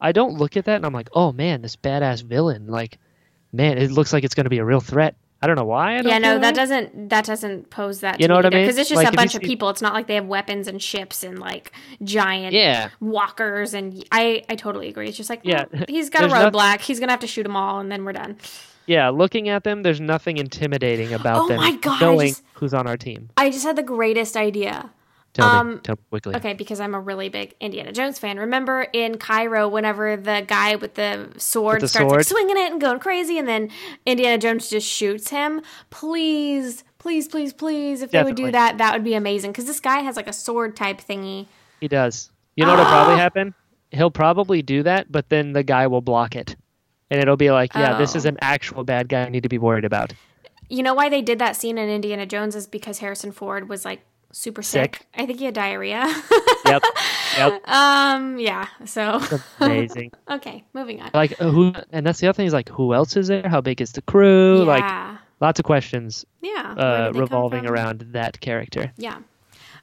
[0.00, 2.68] I don't look at that and I'm like, oh man, this badass villain.
[2.68, 2.98] Like,
[3.52, 5.16] man, it looks like it's going to be a real threat.
[5.42, 5.94] I don't know why.
[5.98, 8.20] I don't Yeah, no, that doesn't that doesn't pose that.
[8.20, 8.62] You know what I mean?
[8.62, 9.68] Because it's just Like, a bunch of see- people.
[9.70, 11.72] It's not like they have weapons and ships and like
[12.04, 12.90] giant Yeah.
[13.00, 13.74] walkers.
[13.74, 15.08] And I I totally agree.
[15.08, 15.64] It's just like Yeah.
[15.72, 16.82] well, he's got a There's roadblock.
[16.82, 18.36] He's gonna have to shoot them all, and then we're done.
[18.86, 21.56] Yeah, looking at them, there's nothing intimidating about Oh them.
[21.58, 23.30] my God, knowing just- who's on our team.
[23.36, 24.90] I just had the greatest idea.
[25.34, 26.34] Tell Um, me, tell me quickly.
[26.36, 28.38] Okay, because I'm a really big Indiana Jones fan.
[28.38, 32.72] Remember in Cairo, whenever the guy with the sword With the starts like, swinging it
[32.72, 33.70] and going crazy, and then
[34.06, 35.60] Indiana Jones just shoots him?
[35.90, 39.50] Please, please, please, please, if they would do that, that would be amazing.
[39.52, 41.46] Because this guy has like a sword type thingy.
[41.80, 42.30] He does.
[42.54, 43.52] You know what'll probably happen?
[43.90, 46.56] He'll probably do that, but then the guy will block it.
[47.10, 48.18] And it'll be like, yeah, this Oh.
[48.18, 50.12] is an actual bad guy I need to be worried about.
[50.68, 53.84] You know why they did that scene in Indiana Jones is because Harrison Ford was
[53.84, 54.00] like
[54.32, 54.96] super sick.
[54.96, 55.06] Sick.
[55.14, 56.04] I think he had diarrhea.
[56.66, 56.82] Yep.
[57.38, 57.68] Yep.
[57.68, 58.66] um, yeah.
[58.84, 59.20] So
[59.60, 60.10] Amazing.
[60.30, 61.10] okay, moving on.
[61.14, 63.48] like who and that's the other thing is like who else is there?
[63.48, 64.64] How big is the crew?
[64.64, 64.84] Like
[65.40, 66.74] lots of questions yeah.
[66.76, 68.92] Uh, did they come revolving around that character.
[68.96, 69.18] Yeah.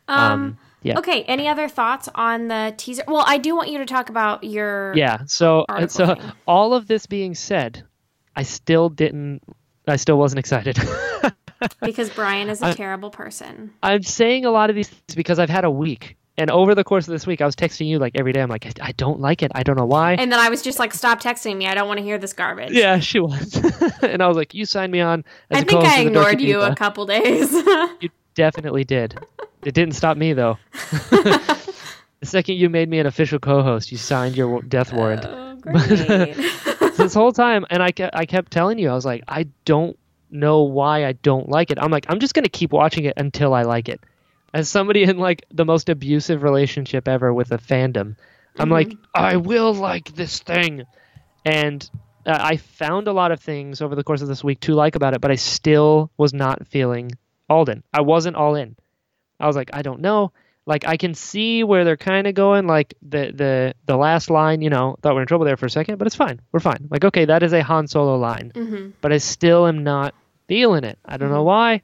[0.09, 0.99] Um, Um, yeah.
[0.99, 1.23] Okay.
[1.23, 3.03] Any other thoughts on the teaser?
[3.07, 4.93] Well, I do want you to talk about your.
[4.95, 5.19] Yeah.
[5.25, 6.31] So uh, so thing.
[6.45, 7.83] all of this being said,
[8.35, 9.41] I still didn't
[9.87, 10.77] I still wasn't excited.
[11.81, 13.71] Because Brian is a I- terrible person.
[13.81, 16.17] I'm saying a lot of these things because I've had a week.
[16.37, 18.41] And over the course of this week, I was texting you like every day.
[18.41, 19.51] I'm like, I, I don't like it.
[19.53, 20.15] I don't know why.
[20.15, 21.67] And then I was just like, stop texting me.
[21.67, 22.71] I don't want to hear this garbage.
[22.71, 23.55] yeah, she was.
[24.01, 25.23] and I was like, you signed me on.
[25.51, 27.51] As I think I ignored you a couple days.
[28.01, 29.17] You definitely did.
[29.65, 30.57] It didn't stop me though.
[31.09, 31.73] the
[32.23, 35.25] second you made me an official co-host, you signed your death warrant.
[35.25, 36.35] oh, great.
[36.97, 39.97] this whole time, and I kept, I kept telling you, I was like, I don't
[40.29, 41.79] know why I don't like it.
[41.79, 44.01] I'm like, I'm just gonna keep watching it until I like it.
[44.53, 48.15] As somebody in like the most abusive relationship ever with a fandom,
[48.59, 50.83] I'm like, I will like this thing,
[51.43, 51.89] and
[52.25, 54.95] uh, I found a lot of things over the course of this week to like
[54.95, 57.13] about it, but I still was not feeling
[57.49, 57.83] Alden.
[57.93, 58.75] I wasn't all in.
[59.43, 60.31] I was like, I don't know.
[60.65, 62.65] Like I can see where they're kind of going.
[62.67, 65.69] Like the the the last line, you know, thought we're in trouble there for a
[65.69, 66.39] second, but it's fine.
[66.53, 66.87] We're fine.
[66.89, 70.15] Like okay, that is a Han Solo line, hmm but I still am not
[70.47, 70.97] feeling it.
[71.03, 71.81] I don't know why.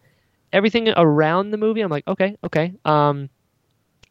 [0.54, 2.74] Everything around the movie, I'm like, okay, okay.
[2.86, 3.30] Um,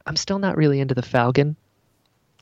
[0.07, 1.57] I'm still not really into the Falcon.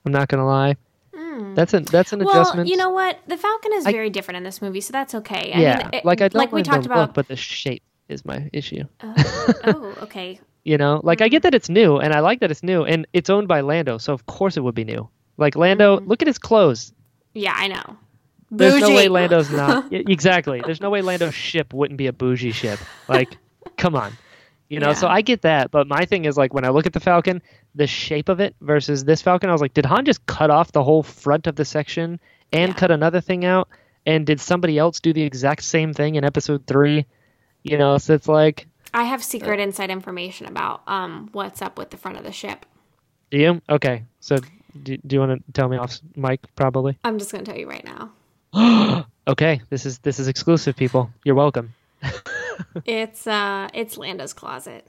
[0.05, 0.77] I'm not gonna lie.
[1.15, 1.55] Mm.
[1.55, 2.27] That's an that's an adjustment.
[2.35, 2.69] well, adjustment.
[2.69, 3.21] you know what?
[3.29, 5.53] The Falcon is I- very different in this movie, so that's okay.
[5.55, 6.99] I yeah, mean, it- like I don't like we talked the about.
[7.09, 8.83] look, but the shape is my issue.
[9.03, 9.15] oh,
[9.65, 10.41] oh, okay.
[10.67, 13.07] You know, like I get that it's new, and I like that it's new, and
[13.13, 15.09] it's owned by Lando, so of course it would be new.
[15.37, 16.09] Like Lando, Mm-hmm.
[16.09, 16.93] look at his clothes.
[17.35, 17.97] Yeah, I know.
[18.51, 20.61] There's no way Lando's not exactly.
[20.65, 22.81] There's no way Lando's ship wouldn't be a bougie ship.
[23.09, 23.39] Like,
[23.77, 24.17] come on,
[24.69, 24.93] you know.
[24.93, 27.43] So I get that, but my thing is like when I look at the Falcon,
[27.77, 30.73] the shape of it versus this Falcon, I was like, did Han just cut off
[30.73, 32.19] the whole front of the section
[32.53, 32.75] and Yeah.
[32.75, 33.69] cut another thing out?
[34.05, 37.07] And did somebody else do the exact same thing in Episode three?
[37.63, 41.91] You know, so it's like, I have secret inside information about um what's up with
[41.91, 42.67] the front of the ship.
[43.31, 43.63] do you?
[43.69, 44.37] Okay, so
[44.83, 46.41] do, do you want to tell me off mic?
[46.57, 46.99] Probably.
[47.05, 49.07] I'm just gonna tell you right now.
[49.29, 51.11] okay, this is this is exclusive, people.
[51.25, 51.75] You're welcome.
[52.87, 54.87] It's uh, it's Lando's closet.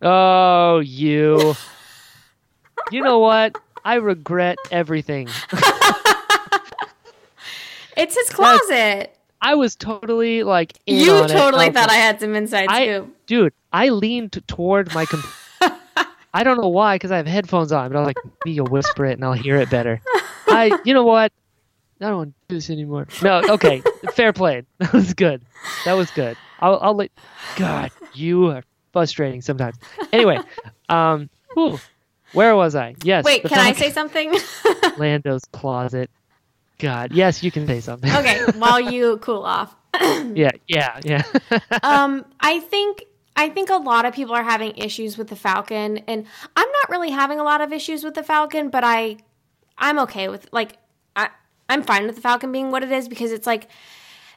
[0.00, 1.54] Oh, you.
[2.92, 3.56] you know what?
[3.84, 5.28] I regret everything.
[7.96, 9.17] It's his closet.
[9.40, 11.28] I was totally like You it.
[11.28, 13.16] totally Um, thought I had some inside I, scoop.
[13.26, 15.34] dude, I leaned toward my computer.
[16.34, 18.66] I don't know why, because I have headphones on, but I was like, maybe you'll
[18.66, 20.00] whisper it and I'll hear it better.
[20.48, 21.32] I, you know what?
[22.00, 23.08] I don't want to do this anymore.
[23.22, 23.82] No, okay,
[24.12, 24.62] fair play.
[24.78, 25.42] That was good.
[25.84, 26.36] That was good.
[26.60, 27.10] I'll, I'll let.
[27.56, 28.62] God, you are
[28.92, 29.76] frustrating sometimes.
[30.12, 30.38] Anyway,
[30.88, 31.78] um, whew,
[32.34, 32.94] where was I?
[33.02, 33.24] Yes.
[33.24, 34.32] Wait, can I say something?
[34.98, 36.10] Lando's closet.
[36.78, 38.10] God, yes, you can say something.
[38.10, 39.74] okay, while you cool off.
[40.34, 41.22] yeah, yeah, yeah.
[41.82, 43.04] um, I think
[43.36, 46.26] I think a lot of people are having issues with the Falcon, and
[46.56, 49.18] I'm not really having a lot of issues with the Falcon, but I
[49.76, 50.76] I'm okay with like
[51.16, 51.30] I
[51.68, 53.68] I'm fine with the Falcon being what it is because it's like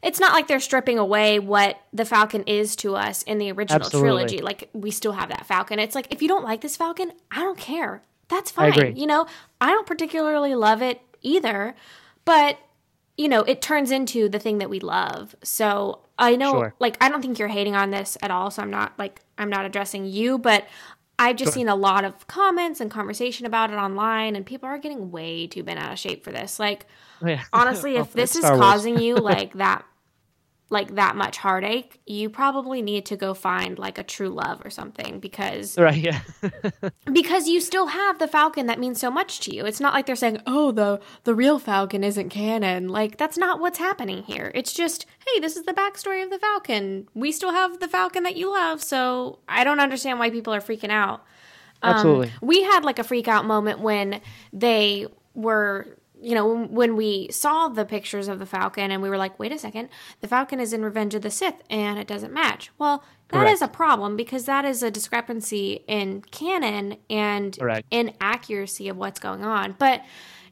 [0.01, 3.83] it's not like they're stripping away what the Falcon is to us in the original
[3.83, 4.09] Absolutely.
[4.09, 4.41] trilogy.
[4.41, 5.79] Like we still have that Falcon.
[5.79, 8.01] It's like if you don't like this Falcon, I don't care.
[8.29, 8.95] That's fine.
[8.95, 9.27] You know,
[9.59, 11.75] I don't particularly love it either,
[12.25, 12.57] but
[13.17, 15.35] you know, it turns into the thing that we love.
[15.43, 16.75] So I know, Sure.
[16.79, 18.49] like, I don't think you're hating on this at all.
[18.49, 20.65] So I'm not like I'm not addressing you, but
[21.19, 24.79] I've just seen a lot of comments and conversation about it online, and people are
[24.79, 26.57] getting way too bent out of shape for this.
[26.59, 26.87] Like,
[27.25, 27.43] Yeah.
[27.53, 29.85] honestly, Oh, if this is causing you like that,
[30.71, 34.69] like that much heartache, you probably need to go find like a true love or
[34.69, 36.21] something because right, yeah.
[37.11, 39.65] because you still have the falcon that means so much to you.
[39.65, 42.87] It's not like they're saying oh the the real falcon isn't canon.
[42.87, 44.49] Like that's not what's happening here.
[44.55, 47.09] It's just hey this is the backstory of the falcon.
[47.13, 48.81] We still have the falcon that you love.
[48.81, 51.25] So i don't understand why people are freaking out.
[51.83, 52.31] Um, Absolutely.
[52.41, 54.21] we had like a freak out moment when
[54.53, 59.17] they were you know when we saw the pictures of the falcon and we were
[59.17, 59.89] like wait a second
[60.21, 63.59] the falcon is in revenge of the sith and it doesn't match well that is
[63.59, 63.73] Correct.
[63.73, 67.87] a problem because that is a discrepancy in canon and Correct.
[67.91, 70.01] inaccuracy of what's going on but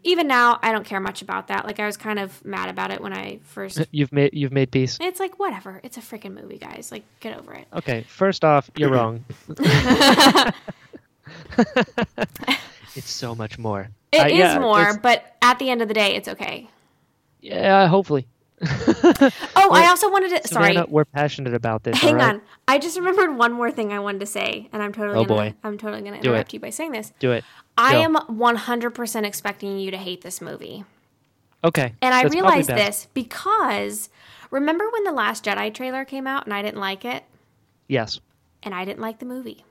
[0.04, 2.90] even now i don't care much about that like i was kind of mad about
[2.90, 4.98] it when i first You've made you've made peace.
[5.02, 8.70] it's like whatever it's a freaking movie guys like get over it Okay, first off,
[8.76, 9.24] you're wrong.
[12.96, 13.90] it's so much more.
[14.12, 16.68] It Uh, is yeah, more but at the end of the day it's okay
[17.42, 18.28] Yeah, hopefully.
[18.62, 21.98] oh i also wanted to sorry we're passionate about this.
[21.98, 22.36] Hang right?
[22.36, 22.42] on.
[22.68, 25.52] I just remembered one more thing I wanted to say, and I'm totally Oh, gonna,
[25.52, 25.56] boy.
[25.64, 26.34] I'm totally gonna Do it.
[26.34, 27.14] interrupt you by saying this.
[27.20, 27.46] Do it.
[27.78, 28.02] I Go.
[28.02, 30.84] am 100% expecting you to hate this movie.
[31.64, 31.94] Okay.
[32.02, 34.10] And I realized this because
[34.52, 37.24] remember when the Last Jedi trailer came out and I didn't like it?
[37.88, 38.20] Yes.
[38.62, 39.64] And I didn't like the movie.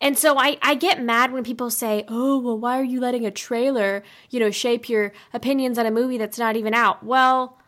[0.00, 3.24] And so I, I get mad when people say, oh, well, why are you letting
[3.24, 7.02] a trailer, you know, shape your opinions on a movie that's not even out?
[7.02, 7.58] Well,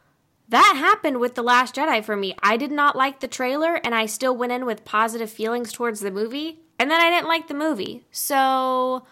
[0.49, 2.35] that happened with The Last Jedi for me.
[2.43, 6.01] I did not like the trailer, and I still went in with positive feelings towards
[6.01, 6.61] the movie.
[6.79, 8.05] And then I didn't like the movie.
[8.11, 9.05] So,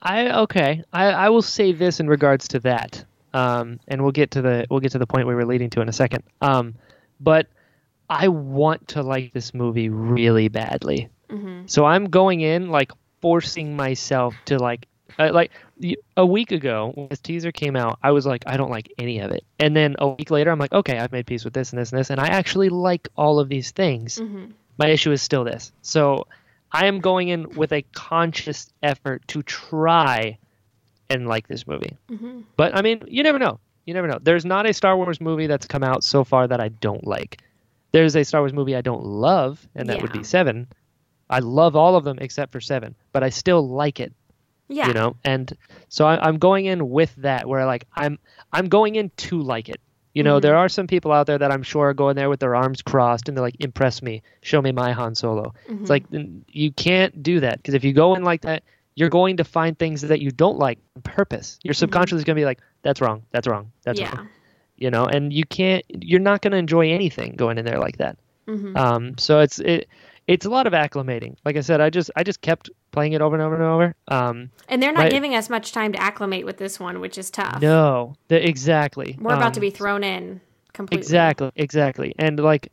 [0.00, 0.82] I okay.
[0.92, 4.66] I, I will say this in regards to that, um, and we'll get to the
[4.70, 6.22] we'll get to the point we were leading to in a second.
[6.40, 6.74] Um,
[7.20, 7.48] but
[8.08, 11.66] I want to like this movie really badly, Mm-hmm.
[11.66, 14.86] so I'm going in like forcing myself to like
[15.18, 15.50] uh, like
[16.16, 19.20] a week ago when this teaser came out, I was like, I don't like any
[19.20, 21.72] of it, and then a week later, I'm like, okay, I've made peace with this
[21.72, 24.18] and this and this, and I actually like all of these things.
[24.18, 24.52] Mm-hmm.
[24.78, 26.26] My issue is still this, so.
[26.76, 30.38] I am going in with a conscious effort to try
[31.08, 31.96] and like this movie.
[32.10, 32.40] Mm-hmm.
[32.56, 33.60] But I mean, you never know.
[33.86, 34.18] You never know.
[34.20, 37.42] There's not a Star Wars movie that's come out so far that I don't like.
[37.92, 40.66] There's a Star Wars movie I don't love, and that would be Seven.
[41.30, 44.12] I love all of them except for Seven, but I still like it.
[44.68, 44.88] yeah.
[44.88, 45.52] You know, and
[45.88, 48.18] so I, I'm going in with that, where like I'm
[48.52, 49.80] I'm going in to like it.
[50.14, 52.38] You know, there are some people out there that I'm sure are going there with
[52.38, 56.04] their arms crossed and they're like, "Impress me, show me my Han Solo." It's like
[56.48, 58.62] you can't do that because if you go in like that,
[58.94, 61.58] you're going to find things that you don't like on purpose.
[61.64, 63.24] Your subconscious is going to be like, "That's wrong.
[63.32, 63.72] That's wrong.
[63.82, 64.14] That's yeah.
[64.14, 64.28] wrong."
[64.76, 65.84] You know, and you can't.
[65.88, 68.16] You're not going to enjoy anything going in there like that.
[68.46, 68.76] Mhm.
[68.76, 69.88] Um, so it's it,
[70.26, 71.36] it's a lot of acclimating.
[71.44, 73.94] Like I said, I just I just kept playing it over and over and over.
[74.08, 77.18] Um, And they're not my- giving us much time to acclimate with this one, which
[77.18, 77.60] is tough.
[77.60, 79.18] no, the, exactly.
[79.20, 80.40] We're about Um, to be thrown in
[80.72, 81.02] completely.
[81.02, 82.14] Exactly, exactly.
[82.18, 82.70] And like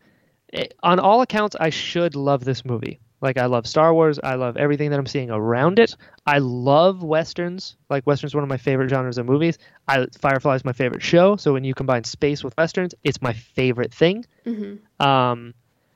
[0.53, 2.99] eh, on all accounts I should love this movie.
[3.21, 5.95] Like I love Star Wars, I love everything that I'm seeing around it.
[6.25, 7.75] I love westerns.
[7.89, 9.59] Like westerns one of my favorite genres of movies.
[9.87, 13.33] I Firefly is my favorite show, so when you combine space with westerns, it's my
[13.33, 14.25] favorite thing.
[14.45, 14.79] Mhm.
[14.99, 15.53] Um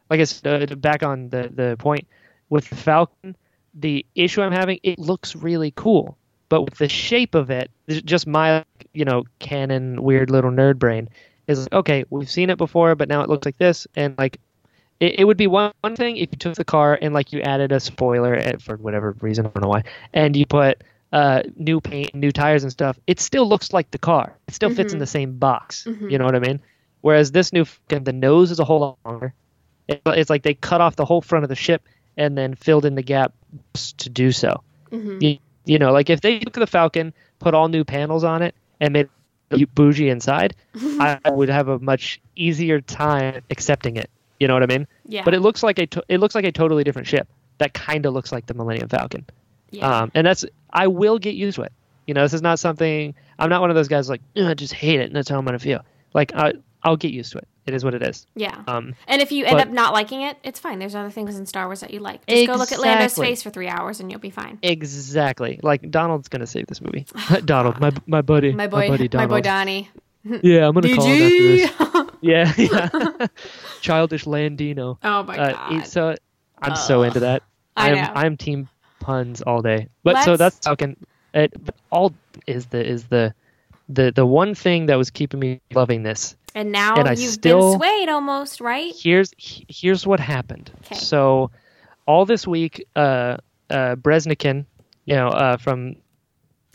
[0.09, 2.07] like I said, uh, back on the the point
[2.49, 3.35] with the Falcon,
[3.73, 6.17] the issue I'm having, it looks really cool,
[6.49, 11.09] but with the shape of it, just my you know canon weird little nerd brain
[11.47, 14.39] is like, okay, we've seen it before, but now it looks like this, and like
[14.99, 17.41] it, it would be one, one thing if you took the car and like you
[17.41, 19.83] added a spoiler eh, for whatever reason, I don't know why,
[20.13, 22.97] and you put uh, new paint, new tires and stuff.
[23.07, 24.37] It still looks like the car.
[24.47, 25.01] It still fits in Mhm.
[25.01, 25.85] the same box.
[25.87, 26.11] Mhm.
[26.11, 26.59] You know what I mean?
[27.01, 29.33] Whereas this new, the nose is a whole lot longer.
[29.87, 31.83] It, it's like they cut off the whole front of the ship
[32.17, 33.33] and then filled in the gap
[33.97, 34.61] to do so.
[34.91, 35.21] Mhm.
[35.21, 38.55] You, you know, like if they took the Falcon, put all new panels on it,
[38.79, 39.09] and made
[39.51, 44.09] it bougie inside, I would have a much easier time accepting it.
[44.39, 44.87] You know what I mean?
[45.07, 45.23] Yeah.
[45.23, 47.27] But it looks like a to- it looks like a totally different ship
[47.57, 49.25] that kind of looks like the Millennium Falcon.
[49.71, 50.01] yeah.
[50.01, 51.71] Um, and that's I will get used to it.
[52.05, 54.73] You know, this is not something I'm not one of those guys like I just
[54.73, 55.81] hate it and that's how I'm gonna feel.
[56.13, 56.53] Like I
[56.85, 57.47] I'll get used to it.
[57.65, 58.27] It is what it is.
[58.35, 58.63] yeah.
[58.67, 60.79] Um, and if you end but- up not liking it, it's fine.
[60.79, 62.25] There's other things in Star Wars that you like.
[62.27, 64.59] Just go look at Lando's face for three hours and you'll be fine.
[64.61, 65.59] exactly.
[65.63, 67.05] Like Donald's gonna save this movie.
[67.45, 69.29] Donald, my my buddy, My boy, buddy my Donald.
[69.31, 69.89] boy Donnie.
[70.41, 72.09] Yeah, I'm gonna call him after this.
[72.21, 73.27] Yeah, yeah.
[73.81, 74.97] Childish Landino.
[75.03, 75.97] oh my Uh, god.
[75.97, 76.15] uh,
[76.61, 77.43] I'm so into that.
[77.77, 78.11] I I'm know.
[78.15, 78.69] I'm team
[78.99, 79.87] puns all day.
[80.03, 80.97] But so Let's- that's Falcon.
[81.33, 81.53] It
[81.91, 82.13] all
[82.47, 83.33] is the is the
[83.89, 86.35] the the one thing that was keeping me loving this.
[86.55, 88.93] And now and I you've still- been swayed almost, right?
[88.97, 90.71] Here's here's what happened.
[90.83, 90.95] 'Kay.
[90.95, 91.51] So
[92.07, 93.37] all this week, uh,
[93.69, 94.65] uh, Breznican,
[95.05, 95.97] you know, uh, from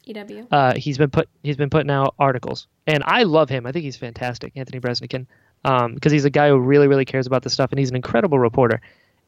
[0.04, 0.46] EW.
[0.50, 3.66] uh, he's been put he's been putting out articles, and I love him.
[3.66, 5.26] I think he's fantastic, Anthony Breznican,
[5.64, 7.96] um, because he's a guy who really really cares about this stuff, and he's an
[7.96, 8.80] incredible reporter.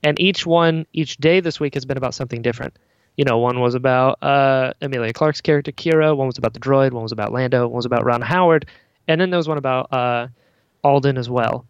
[0.04, 2.76] And each one, each day this week has been about something different.
[3.16, 6.92] You know, one was about uh, Emilia Clarke's character Qi'ra, one was about the droid,
[6.92, 8.66] one was about Lando, one was about Ron Howard,
[9.06, 10.26] and then there was one about uh,
[10.82, 11.66] Alden as well.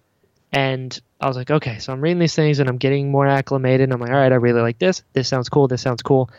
[0.52, 3.90] And I was like, okay, so I'm reading these things and I'm getting more acclimated.
[3.90, 5.02] I'm like, all right, I really like this.
[5.12, 5.66] This sounds cool.
[5.66, 6.30] This sounds cool.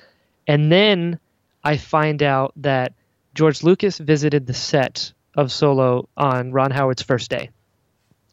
[0.48, 1.20] And then
[1.64, 2.94] I find out that
[3.34, 7.50] George Lucas visited the set of Solo on Ron Howard's first day,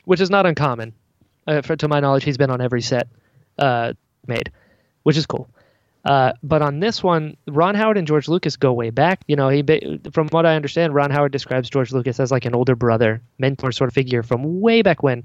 [0.05, 0.93] which is not uncommon.
[1.47, 3.09] Uh, for, to my knowledge, he's been on every set
[3.59, 3.95] uh,
[4.27, 4.51] made,
[5.05, 5.49] which is cool.
[6.05, 9.23] Uh, but on this one, Ron Howard and George Lucas go way back.
[9.29, 9.63] You know, he
[10.13, 13.71] from what I understand, Ron Howard describes George Lucas as like an older brother, mentor
[13.73, 15.25] sort of figure from way back when.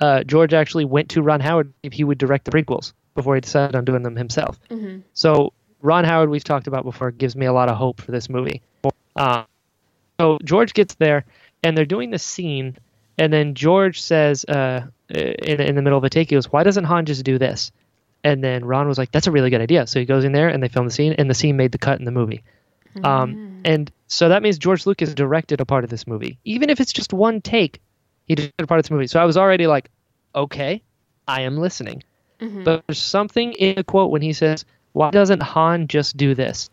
[0.00, 3.40] Uh, George actually went to Ron Howard if he would direct the prequels before he
[3.40, 4.58] decided on doing them himself.
[4.68, 5.02] Mhm.
[5.14, 8.28] So Ron Howard, we've talked about before, gives me a lot of hope for this
[8.28, 8.60] movie.
[9.14, 9.44] Uh,
[10.20, 11.24] so George gets there,
[11.62, 12.76] and they're doing the scene,
[13.16, 16.62] and then George says, uh, in, in the middle of a take, he goes, "Why
[16.62, 17.70] doesn't Han just do this?"
[18.26, 20.48] And then Ron was like, "That's a really good idea." So he goes in there,
[20.48, 22.42] and they film the scene, and the scene made the cut in the movie.
[23.04, 26.80] Um, and so that means George Lucas directed a part of this movie, even if
[26.80, 27.80] it's just one take.
[28.26, 29.06] He directed a part of this movie.
[29.06, 29.90] So I was already like,
[30.34, 30.82] "Okay,
[31.28, 32.02] I am listening."
[32.40, 32.64] Mhm.
[32.64, 36.68] But there's something in the quote when he says, "Why doesn't Han just do this?"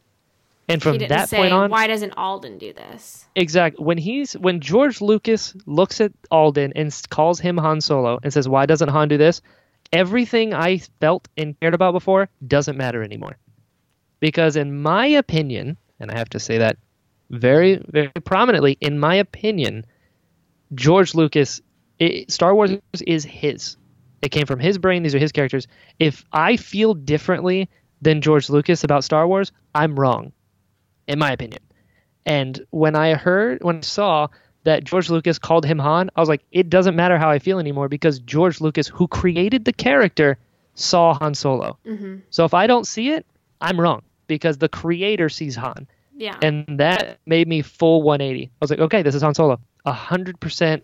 [0.70, 3.26] And from that say, point on, why doesn't Alden do this?
[3.36, 3.84] Exactly.
[3.84, 8.47] when he's when George Lucas looks at Alden and calls him Han Solo and says,
[8.47, 9.41] "Why doesn't Han do this?"
[9.94, 13.38] Everything I felt and cared about before doesn't matter anymore.
[14.20, 16.78] Because in my opinion, and I have to say that
[17.30, 19.86] very very prominently, in my opinion,
[20.74, 21.62] George Lucas,
[22.00, 22.72] it, Star Wars
[23.06, 23.78] is his.
[24.22, 25.04] It came from his brain.
[25.04, 25.68] These are his characters.
[26.00, 27.70] If I feel differently
[28.02, 30.32] than George Lucas about Star Wars, I'm wrong,
[31.08, 31.62] in my opinion.
[32.26, 34.28] And when I heard, when I saw
[34.64, 37.59] that George Lucas called him Han, I was like, it doesn't matter how I feel
[37.59, 40.38] anymore because George Lucas, who created the character,
[40.76, 41.78] saw Han Solo.
[41.86, 43.26] hmm So if I don't see it,
[43.61, 45.88] I'm wrong because the creator sees Han.
[46.16, 46.38] Yeah.
[46.41, 48.45] And that made me full 180.
[48.45, 49.59] I was like, okay, this is Han Solo.
[49.86, 50.82] 100%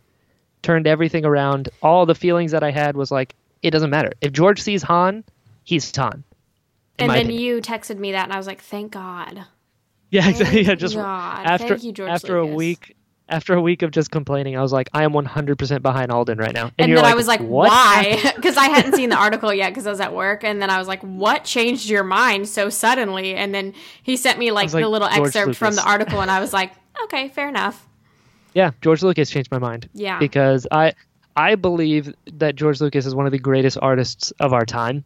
[0.62, 1.70] turned everything around.
[1.82, 4.12] All the feelings that I had was like, it doesn't matter.
[4.22, 5.24] If George sees Han,
[5.64, 6.24] he's Han.
[6.98, 7.42] and then opinion.
[7.42, 9.46] you texted me that, and I was like, thank God.
[10.10, 10.64] Yeah, exactly.
[10.64, 11.46] Yeah, just God.
[11.46, 12.54] after Thank you, George after Lucas.
[12.54, 12.96] a week
[13.30, 16.54] after a week of just complaining, I was like, I am 100% behind Alden right
[16.54, 16.66] now.
[16.78, 17.70] And, and then like, I was like, what?
[17.70, 18.34] why?
[18.36, 20.44] Because I hadn't seen the article yet because I was at work.
[20.44, 23.36] And then I was like, what changed your mind so suddenly?
[23.36, 23.74] And then
[24.04, 25.58] he sent me like, like the little George excerpt Lucas.
[25.58, 26.74] from the article, and I was like,
[27.04, 27.88] okay, fair enough.
[28.54, 29.88] Yeah, George Lucas changed my mind.
[29.94, 30.20] Yeah.
[30.20, 30.94] Because I
[31.36, 35.06] I believe that George Lucas is one of the greatest artists of our time,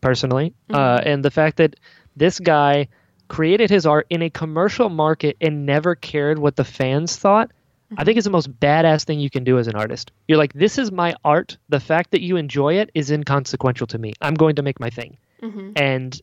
[0.00, 0.54] personally.
[0.68, 0.74] Mm-hmm.
[0.74, 1.76] Uh, and the fact that
[2.16, 2.88] this guy
[3.28, 7.50] created his art in a commercial market and never cared what the fans thought
[7.96, 10.12] I think it's the most badass thing you can do as an artist.
[10.28, 11.56] You're like, this is my art.
[11.68, 14.12] The fact that you enjoy it is inconsequential to me.
[14.20, 15.16] I'm going to make my thing.
[15.42, 15.72] Mm-hmm.
[15.76, 16.20] And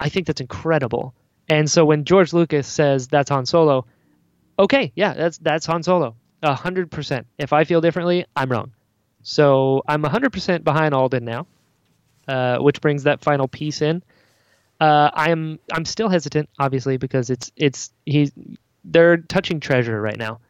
[0.00, 1.14] I think that's incredible.
[1.48, 3.86] And so when George Lucas says that's Han Solo,
[4.58, 6.16] okay, yeah, that's that's Han Solo.
[6.42, 7.26] A hundred percent.
[7.38, 8.72] If I feel differently, I'm wrong.
[9.22, 11.46] So I'm a hundred percent behind Alden now,
[12.28, 14.02] uh, which brings that final piece in.
[14.80, 18.32] Uh, I'm I'm still hesitant, obviously, because it's it's he's
[18.84, 20.40] they're touching treasure right now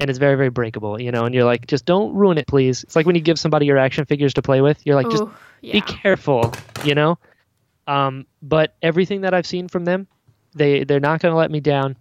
[0.00, 2.82] and it's very very breakable you know and you're like just don't ruin it please.
[2.84, 5.10] It's like when you give somebody your action figures to play with you're like Ooh,
[5.10, 5.24] just
[5.60, 5.72] yeah.
[5.72, 6.52] be careful
[6.84, 7.18] you know?
[7.86, 10.06] Um, but everything that i've seen from them
[10.54, 11.96] they they're not going to let me down.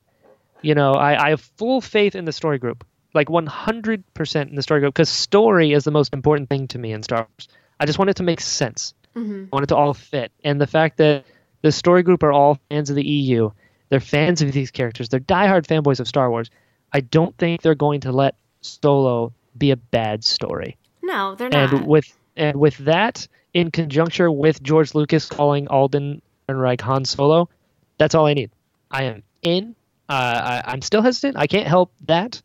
[0.62, 4.62] You know I, I have full faith in the story group like 100% in the
[4.64, 7.48] story group because story is the most important thing to me in star wars.
[7.80, 8.94] I just want it to make sense.
[9.16, 9.46] Mm-hmm.
[9.52, 11.26] i want it to all fit and the fact that
[11.62, 13.52] the story group are all fans of the eu
[13.90, 16.50] they're fans of these characters they're diehard fanboys of star wars
[16.94, 20.78] I don't think they're going to let Solo be a bad story.
[21.02, 21.74] No, they're not.
[21.74, 27.06] And with and with that, in conjunction with George Lucas calling Alden and Ehrenreich Han
[27.06, 27.50] Solo,
[27.98, 28.52] that's all I need.
[28.90, 29.76] I am in.
[30.10, 31.38] Uh, I, am still hesitant.
[31.38, 32.42] I can't help that,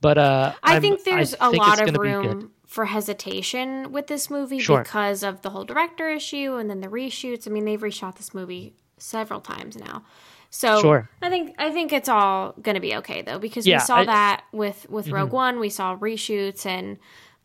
[0.00, 4.06] but uh, I I'm, think there's I a think lot of room for hesitation with
[4.06, 4.82] this movie sure.
[4.82, 7.46] because of the whole director issue and then the reshoots.
[7.46, 10.04] I mean, they've reshot this movie several times now.
[10.50, 11.10] So sure.
[11.20, 13.96] I think I think it's all going to be okay though because yeah, we saw
[13.98, 15.14] I, that with with mm-hmm.
[15.14, 16.98] Rogue One, we saw reshoots and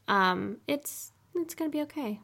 [0.07, 2.19] um it's it's going to be okay.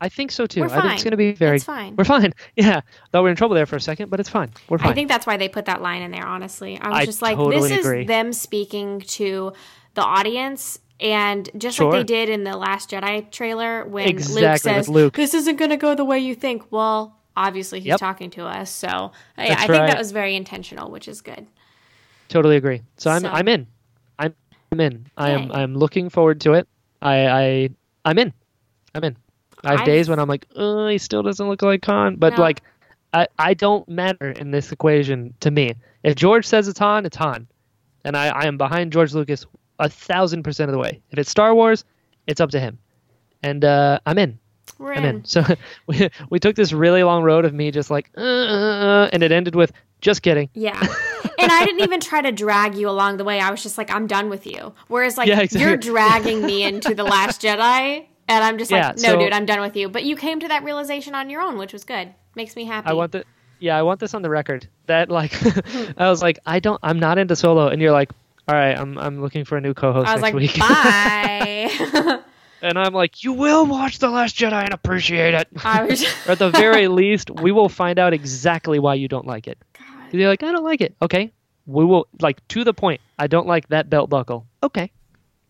[0.00, 0.64] I think so too.
[0.64, 1.56] I think it's going to be very.
[1.56, 1.96] It's fine.
[1.96, 2.32] We're fine.
[2.56, 2.82] Yeah.
[3.10, 4.50] Thought we were in trouble there for a second, but it's fine.
[4.68, 4.90] We're fine.
[4.90, 6.26] I think that's why they put that line in there.
[6.26, 8.02] Honestly, I was I just like, totally this agree.
[8.02, 9.52] is them speaking to
[9.94, 11.90] the audience, and just sure.
[11.90, 15.14] like they did in the Last Jedi trailer when exactly, Luke says, Luke.
[15.14, 18.00] "This isn't going to go the way you think." Well, obviously he's yep.
[18.00, 18.70] talking to us.
[18.70, 19.86] So I, I think right.
[19.86, 21.46] that was very intentional, which is good.
[22.28, 22.82] Totally agree.
[22.96, 23.28] So I'm so.
[23.28, 23.66] I'm in.
[24.18, 24.34] I'm
[24.72, 25.06] I'm in.
[25.16, 26.68] I am I'm looking forward to it.
[27.02, 27.70] I I
[28.04, 28.32] I'm in.
[28.94, 29.16] I'm in.
[29.62, 32.36] I have I've, days when I'm like, oh, he still doesn't look like Han, but
[32.36, 32.42] no.
[32.42, 32.62] like,
[33.12, 35.74] I I don't matter in this equation to me.
[36.02, 37.46] If George says it's Han, it's Han,
[38.04, 39.46] and I I am behind George Lucas
[39.78, 41.00] a thousand percent of the way.
[41.10, 41.84] If it's Star Wars,
[42.26, 42.78] it's up to him,
[43.42, 44.38] and uh, I'm in.
[44.78, 45.16] We're I'm in.
[45.16, 45.24] in.
[45.24, 45.44] So
[45.86, 49.22] we, we took this really long road of me just like, uh, uh, uh, and
[49.22, 50.50] it ended with, just kidding.
[50.54, 50.78] Yeah.
[51.38, 53.40] and I didn't even try to drag you along the way.
[53.40, 54.74] I was just like, I'm done with you.
[54.88, 55.60] Whereas, like, yeah, exactly.
[55.60, 59.32] you're dragging me into The Last Jedi, and I'm just yeah, like, no, so, dude,
[59.32, 59.88] I'm done with you.
[59.88, 62.14] But you came to that realization on your own, which was good.
[62.34, 62.88] Makes me happy.
[62.88, 63.24] I want the,
[63.60, 64.68] yeah, I want this on the record.
[64.86, 65.34] That, like,
[65.98, 67.68] I was like, I don't, I'm not into solo.
[67.68, 68.10] And you're like,
[68.46, 70.58] all right, I'm, I'm looking for a new co host I next like, week.
[70.58, 72.20] Bye.
[72.64, 75.48] And I'm like, you will watch The Last Jedi and appreciate it.
[75.52, 76.02] Was...
[76.26, 79.58] or at the very least, we will find out exactly why you don't like it.
[79.78, 80.14] God.
[80.14, 80.96] You're like, I don't like it.
[81.02, 81.30] Okay.
[81.66, 83.02] We will, like, to the point.
[83.18, 84.46] I don't like that belt buckle.
[84.62, 84.90] Okay.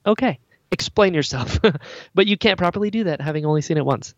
[0.04, 0.40] Okay.
[0.72, 1.60] Explain yourself.
[2.14, 4.12] but you can't properly do that having only seen it once.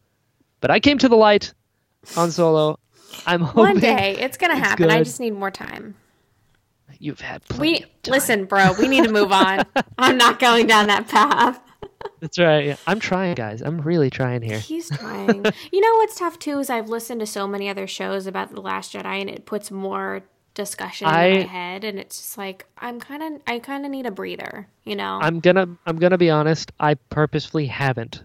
[0.62, 1.52] But I came to the light
[2.16, 2.78] on Solo.
[3.26, 3.74] I'm hoping.
[3.74, 4.16] One day.
[4.18, 4.86] It's going to happen.
[4.86, 4.94] Good.
[4.94, 5.96] I just need more time.
[6.98, 7.84] You've had plenty.
[8.06, 8.72] We listen, bro.
[8.78, 9.66] We need to move on.
[9.98, 11.60] I'm not going down that path.
[12.20, 12.66] That's right.
[12.66, 12.76] Yeah.
[12.86, 13.62] I'm trying, guys.
[13.62, 14.58] I'm really trying here.
[14.58, 15.44] He's trying.
[15.72, 18.60] you know what's tough too is I've listened to so many other shows about the
[18.60, 20.22] Last Jedi, and it puts more
[20.54, 23.90] discussion I, in my head, and it's just like I'm kind of I kind of
[23.90, 24.66] need a breather.
[24.84, 25.18] You know.
[25.22, 26.72] I'm gonna I'm gonna be honest.
[26.80, 28.22] I purposefully haven't.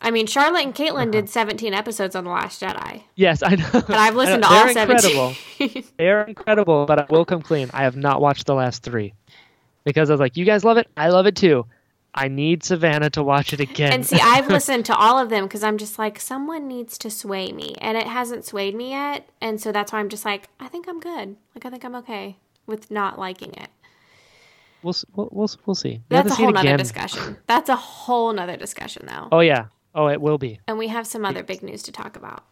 [0.00, 1.10] I mean, Charlotte and Caitlin uh-huh.
[1.10, 3.02] did 17 episodes on The Last Jedi.
[3.16, 3.68] Yes, I know.
[3.72, 5.36] And I've listened to all 17.
[5.58, 5.82] Incredible.
[5.96, 7.68] They're incredible, but I will come clean.
[7.72, 9.14] I have not watched the last three
[9.84, 10.86] because I was like, you guys love it.
[10.96, 11.66] I love it too.
[12.14, 13.92] I need Savanna to watch it again.
[13.92, 17.10] And see, I've listened to all of them because I'm just like, someone needs to
[17.10, 20.48] sway me, and it hasn't swayed me yet, and so that's why I'm just like,
[20.58, 21.36] I think I'm good.
[21.54, 22.36] Like, I think I'm okay
[22.66, 23.68] with not liking it.
[24.82, 25.94] We'll we'll we'll, we'll see.
[25.94, 27.36] We that's a whole nother discussion.
[27.46, 29.28] That's a whole nother discussion, though.
[29.32, 29.66] Oh yeah.
[29.94, 30.60] Oh, it will be.
[30.68, 32.44] And we have some other big news to talk about.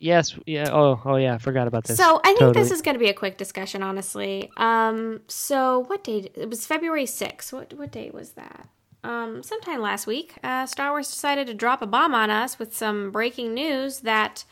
[0.00, 0.38] Yes.
[0.46, 0.70] Yeah.
[0.72, 1.00] Oh.
[1.04, 1.16] Oh.
[1.16, 1.34] Yeah.
[1.34, 1.96] I forgot about this.
[1.96, 2.62] So I think totally.
[2.62, 4.50] this is going to be a quick discussion, honestly.
[4.56, 5.20] Um.
[5.28, 6.32] So what date?
[6.34, 7.52] It was February sixth.
[7.52, 8.68] What What date was that?
[9.02, 9.42] Um.
[9.42, 13.10] Sometime last week, uh, Star Wars decided to drop a bomb on us with some
[13.10, 14.44] breaking news that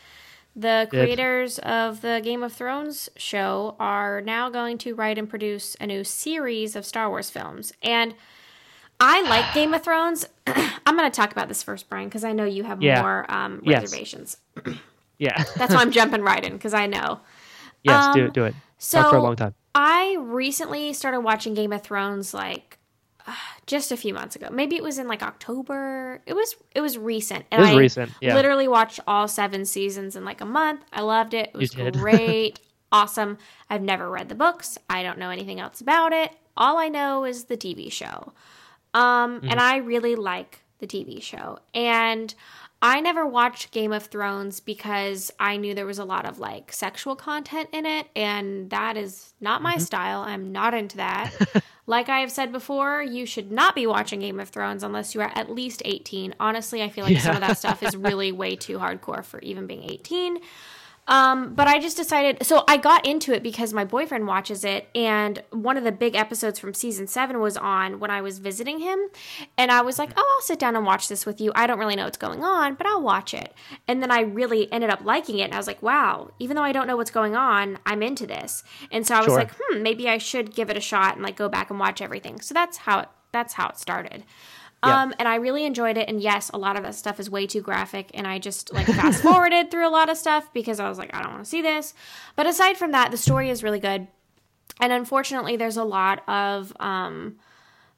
[0.55, 5.75] The creators of the Game of Thrones show are now going to write and produce
[5.79, 7.73] a new series of Star Wars films.
[7.83, 8.15] And
[8.99, 10.27] I like Game of Thrones.
[10.47, 13.01] I'm going to talk about this first, Brian, because I know you have yeah.
[13.01, 14.37] more um, reservations.
[14.65, 14.77] Yes.
[15.17, 15.43] yeah.
[15.55, 17.19] That's why I'm jumping right in, because I know.
[17.83, 18.33] Yes, um, do it.
[18.33, 18.55] Do it.
[18.77, 19.55] So, Talk for a long time.
[19.73, 22.77] I recently started watching Game of Thrones like
[23.25, 23.33] uh,
[23.65, 24.49] just a few months ago.
[24.51, 26.21] Maybe it was in like October.
[26.25, 27.45] It was it was recent.
[27.51, 28.11] And it was I recent.
[28.21, 28.35] Yeah.
[28.35, 30.81] Literally watched all seven seasons in like a month.
[30.91, 31.51] I loved it.
[31.53, 32.59] It was great.
[32.91, 33.37] awesome.
[33.69, 34.77] I've never read the books.
[34.89, 36.31] I don't know anything else about it.
[36.55, 38.33] All I know is the TV show.
[38.93, 39.51] Um, mm.
[39.51, 41.59] and I really like the TV show.
[41.73, 42.33] And
[42.81, 46.71] I never watched Game of Thrones because I knew there was a lot of like
[46.71, 49.81] sexual content in it, and that is not my mm-hmm.
[49.81, 50.21] style.
[50.21, 51.33] I'm not into that.
[51.87, 55.21] like I have said before, you should not be watching Game of Thrones unless you
[55.21, 56.35] are at least 18.
[56.39, 57.21] Honestly, I feel like yeah.
[57.21, 60.37] some of that stuff is really way too hardcore for even being 18.
[61.07, 64.89] Um, but I just decided, so I got into it because my boyfriend watches it,
[64.93, 68.79] and one of the big episodes from season seven was on when I was visiting
[68.79, 68.99] him,
[69.57, 71.51] and I was like, oh, I'll sit down and watch this with you.
[71.55, 73.53] I don't really know what's going on, but I'll watch it.
[73.87, 76.63] And then I really ended up liking it, and I was like, wow, even though
[76.63, 78.63] I don't know what's going on, I'm into this.
[78.91, 79.37] And so I was sure.
[79.37, 82.01] like, hmm, maybe I should give it a shot and like go back and watch
[82.01, 82.41] everything.
[82.41, 84.25] So that's how it, that's how it started.
[84.87, 86.07] Um, and I really enjoyed it.
[86.09, 88.11] And yes, a lot of that stuff is way too graphic.
[88.13, 91.13] And I just like fast forwarded through a lot of stuff because I was like,
[91.13, 91.93] I don't want to see this.
[92.35, 94.07] But aside from that, the story is really good.
[94.79, 97.37] And unfortunately, there's a lot of um,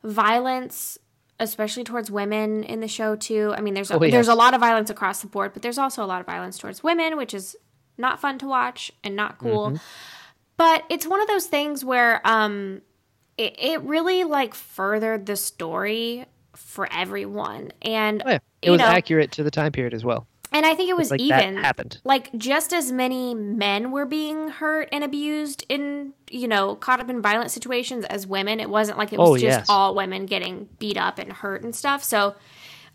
[0.03, 0.97] violence,
[1.39, 3.53] especially towards women in the show too.
[3.57, 4.11] I mean, there's a, oh, yes.
[4.11, 6.57] there's a lot of violence across the board, but there's also a lot of violence
[6.57, 7.55] towards women, which is
[7.97, 9.67] not fun to watch and not cool.
[9.67, 9.77] Mm-hmm.
[10.57, 12.81] But it's one of those things where um,
[13.37, 16.25] it, it really like furthered the story
[16.69, 17.71] for everyone.
[17.81, 18.39] And oh, yeah.
[18.61, 20.27] it was know, accurate to the time period as well.
[20.51, 21.99] And I think it was like even happened.
[22.03, 27.09] Like just as many men were being hurt and abused in, you know, caught up
[27.09, 28.59] in violent situations as women.
[28.59, 29.65] It wasn't like it was oh, just yes.
[29.69, 32.03] all women getting beat up and hurt and stuff.
[32.03, 32.35] So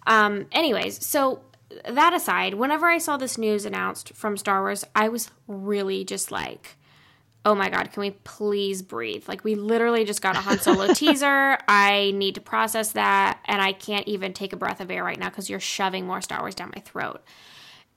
[0.06, 1.40] um anyways, so
[1.88, 6.30] that aside, whenever I saw this news announced from Star Wars, I was really just
[6.30, 6.76] like
[7.44, 9.28] oh my god, can we please breathe?
[9.28, 11.58] Like we literally just got a Han Solo teaser.
[11.68, 15.18] I need to process that, and I can't even take a breath of air right
[15.18, 17.22] now because you're shoving more Star Wars down my throat.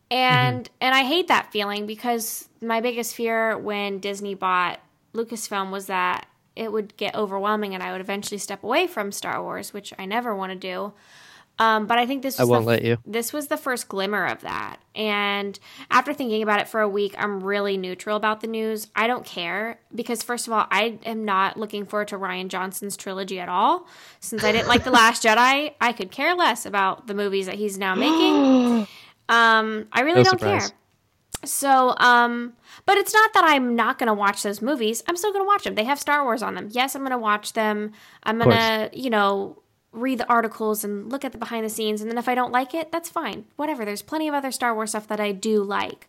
[0.10, 0.74] And mm-hmm.
[0.82, 4.80] and I hate that feeling because my biggest fear when Disney bought
[5.14, 9.42] Lucasfilm was that it would get overwhelming and I would eventually step away from Star
[9.42, 10.94] Wars, which I never want to do.
[11.60, 12.98] Um, but I think this was I won't the, let you.
[13.06, 14.78] This was the first glimmer of that.
[14.94, 15.58] And
[15.90, 18.88] after thinking about it for a week, I'm really neutral about the news.
[18.96, 22.96] I don't care because first of all, I am not looking forward to Rian Johnson's
[22.96, 23.88] trilogy at all.
[24.20, 27.56] Since I didn't like The Last Jedi, I could care less about the movies that
[27.56, 28.88] he's now making.
[29.30, 30.70] um, I really no don't surprise.
[30.70, 30.78] care.
[31.46, 32.54] So, um,
[32.86, 35.04] but it's not that I'm not going to watch those movies.
[35.08, 35.76] I'm still going to watch them.
[35.76, 36.70] They have Star Wars on them.
[36.72, 37.94] Yes, I'm going to watch them.
[38.24, 39.62] I'm going to, you know,
[39.98, 42.52] read the articles and look at the behind the scenes and then if I don't
[42.52, 43.46] like it, that's fine.
[43.56, 43.84] Whatever.
[43.84, 46.08] There's plenty of other Star Wars stuff that I do like.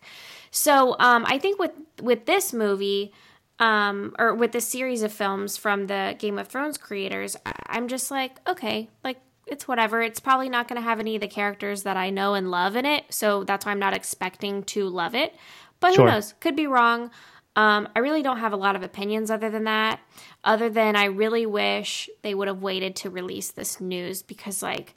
[0.51, 1.71] So, um, I think with
[2.01, 3.13] with this movie
[3.59, 7.35] um, or with this series of films from the Game of Thrones creators,
[7.67, 10.01] I'm just like, okay, like it's whatever.
[10.01, 12.75] It's probably not going to have any of the characters that I know and love
[12.75, 15.35] in it, so that's why I'm not expecting to love it.
[15.79, 16.05] But sure.
[16.05, 16.33] who knows?
[16.39, 17.11] Could be wrong.
[17.55, 19.99] Um, I really don't have a lot of opinions other than that
[20.43, 24.95] other than I really wish they would have waited to release this news because, like,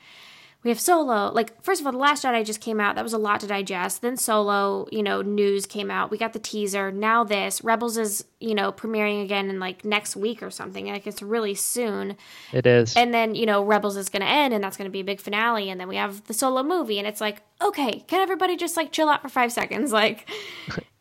[0.62, 1.32] we have Solo.
[1.32, 2.94] Like, first of all, The Last Jedi just came out.
[2.94, 4.00] That was a lot to digest.
[4.00, 6.10] Then Solo, you know, news came out.
[6.10, 6.92] We got the teaser.
[6.92, 7.64] Now this.
[7.64, 10.86] Rebels is, you know, premiering again in like next week or something.
[10.86, 12.16] Like, it's really soon.
[12.52, 12.96] It is.
[12.96, 15.04] And then, you know, Rebels is going to end and that's going to be a
[15.04, 15.68] big finale.
[15.68, 16.98] And then we have the Solo movie.
[16.98, 19.92] And it's like, okay, can everybody just like chill out for five seconds?
[20.02, 20.28] Like,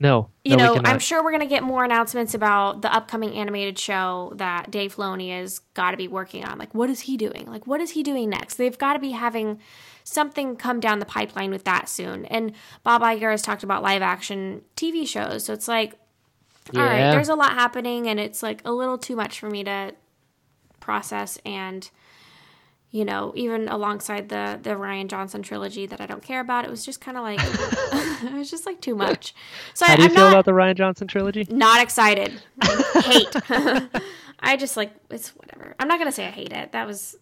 [0.01, 0.29] no.
[0.43, 3.77] You no, know, I'm sure we're going to get more announcements about the upcoming animated
[3.77, 6.57] show that Dave Filoni has got to be working on.
[6.57, 7.45] Like, what is he doing?
[7.45, 8.55] Like, what is he doing next?
[8.55, 9.59] They've got to be having
[10.03, 12.25] something come down the pipeline with that soon.
[12.25, 15.45] And Bob Iger has talked about live action TV shows.
[15.45, 15.93] So it's like,
[16.73, 16.81] yeah.
[16.81, 19.63] all right, there's a lot happening, and it's like a little too much for me
[19.65, 19.93] to
[20.79, 21.91] process and
[22.91, 26.69] you know, even alongside the the Rian Johnson trilogy that I don't care about, it
[26.69, 27.39] was just kind of like
[28.23, 29.33] it was just like too much.
[29.73, 31.47] So how I, do you I'm feel not, about the Rian Johnson trilogy?
[31.49, 32.41] Not excited.
[33.03, 33.35] hate.
[34.39, 35.75] I just like it's whatever.
[35.79, 36.73] I'm not gonna say I hate it.
[36.73, 37.15] That was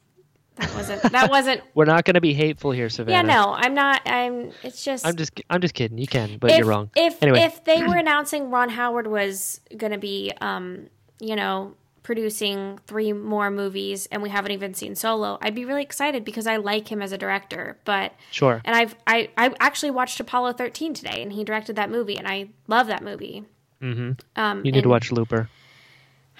[0.56, 1.62] that wasn't that wasn't.
[1.76, 3.28] We're not gonna be hateful here, Savanna.
[3.28, 4.02] Yeah, no, I'm not.
[4.06, 4.52] I'm.
[4.64, 5.06] It's just.
[5.06, 5.40] I'm just.
[5.50, 5.98] I'm just kidding.
[5.98, 6.90] You can, but if, you're wrong.
[6.96, 7.42] If anyway.
[7.42, 10.88] if they were announcing Ron Howard was gonna be, um,
[11.20, 11.76] you know,
[12.10, 16.48] producing three more movies and we haven't even seen Solo, I'd be really excited because
[16.48, 17.78] I like him as a director.
[17.86, 21.92] But sure, and I've I I actually watched Apollo 13 today, and he directed that
[21.92, 23.44] movie, and I love that movie.
[23.80, 24.14] Mm-hmm.
[24.36, 25.52] Um, you need to watch Looper.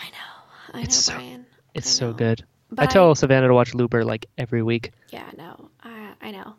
[0.02, 1.46] I know, I it's know, so, Brian.
[1.76, 2.44] It's so good.
[2.72, 4.92] But I tell Savanna to watch Looper like every week.
[5.10, 6.56] Yeah, no, I, I know.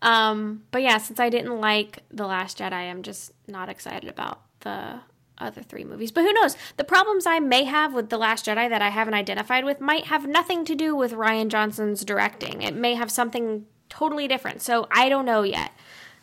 [0.00, 4.40] Um, but yeah, since I didn't like The Last Jedi, I'm just not excited about
[4.60, 5.00] the
[5.38, 6.10] other three movies.
[6.12, 6.56] But who knows?
[6.76, 10.06] The problems I may have with The Last Jedi that I haven't identified with might
[10.06, 12.62] have nothing to do with Rian Johnson's directing.
[12.62, 14.62] It may have something totally different.
[14.62, 15.72] So I don't know yet.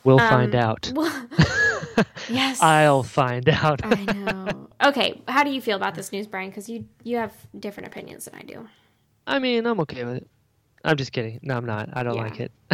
[0.04, 0.92] We'll um, find out.
[2.30, 2.62] yes.
[2.62, 3.82] I'll find out.
[3.84, 4.70] I know.
[4.84, 6.50] Okay, how do you feel about this news, Brian?
[6.50, 8.68] Because you you have different opinions than I do.
[9.28, 10.28] I mean, I'm okay with it.
[10.84, 11.40] I'm just kidding.
[11.44, 11.90] No, I'm not.
[11.94, 12.24] I don't yeah.
[12.24, 12.52] like it.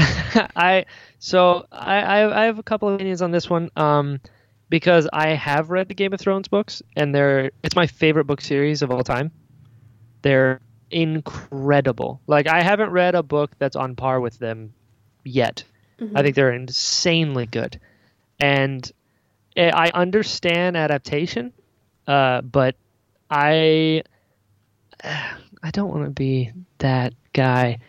[0.56, 0.86] I
[1.20, 3.70] so I, I have a couple of opinions on this one.
[3.76, 4.22] Um,
[4.69, 8.41] because I have read the Game of Thrones books, and they're it's my favorite book
[8.41, 9.31] series of all time.
[10.22, 10.61] They're
[10.91, 12.22] incredible.
[12.27, 14.73] Like I haven't read a book that's on par with them
[15.23, 15.64] yet.
[15.99, 16.18] Mm-hmm.
[16.18, 17.80] I think they're insanely good,
[18.39, 18.89] and
[19.57, 21.53] I understand adaptation,
[22.07, 22.76] uh, but
[23.30, 24.03] I
[25.03, 27.80] I don't want to be that guy.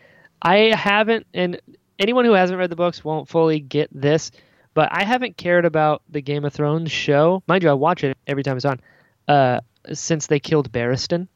[0.41, 1.61] I haven't, and
[1.99, 4.31] anyone who hasn't read the books won't fully get this
[4.79, 7.43] but I haven't cared about the Game of Thrones show.
[7.49, 8.79] Mind you, I watch it every time it's on.
[9.27, 9.59] Uh,
[9.93, 11.27] since they killed Barristan.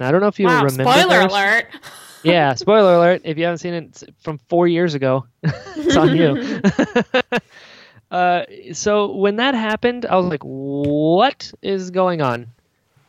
[0.00, 0.82] Now, I don't know if you wow, remember.
[0.82, 1.30] Spoiler Barristan.
[1.30, 1.66] alert.
[2.24, 3.22] yeah, spoiler alert.
[3.22, 6.60] If you haven't seen it from four years ago, it's on you.
[8.10, 12.48] uh, so when that happened, I was like, "What is going on?"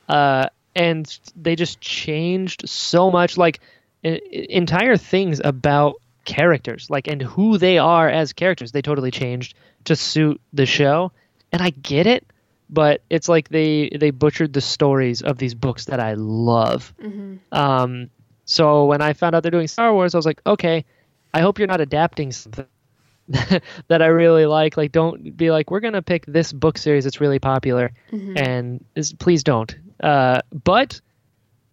[0.07, 3.61] Uh, and they just changed so much, like
[4.03, 5.95] entire things about
[6.30, 8.72] characters, like and who they are as characters.
[8.72, 11.11] They totally changed to suit the show,
[11.51, 12.23] and I get it,
[12.69, 16.93] but it's like they they butchered the stories of these books that I love.
[17.01, 17.38] Mm-hmm.
[17.51, 18.11] Um,
[18.45, 20.85] so when I found out they're doing Star Wars, I was like, okay,
[21.34, 22.68] I hope you're not adapting something
[23.27, 24.77] that I really like.
[24.77, 28.38] Like, don't be like, we're gonna pick this book series that's really popular, mm-hmm.
[28.38, 28.85] and
[29.18, 29.76] please don't.
[29.99, 31.01] Uh, but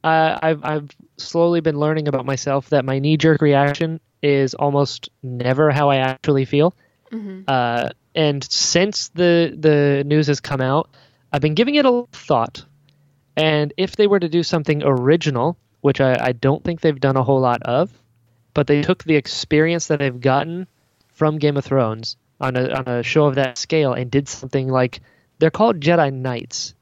[0.06, 5.08] uh, I've I've slowly been learning about myself that my knee jerk reaction is almost
[5.20, 6.74] never how I actually feel.
[7.10, 7.40] Mm-hmm.
[7.48, 10.90] Uh, and since the the news has come out,
[11.32, 12.64] I've been giving it a thought.
[13.36, 17.16] And if they were to do something original, which I, I don't think they've done
[17.16, 17.90] a whole lot of,
[18.54, 20.68] but they took the experience that they've gotten
[21.14, 24.68] from Game of Thrones on a on a show of that scale and did something
[24.68, 25.00] like
[25.40, 26.75] they're called Jedi Knights.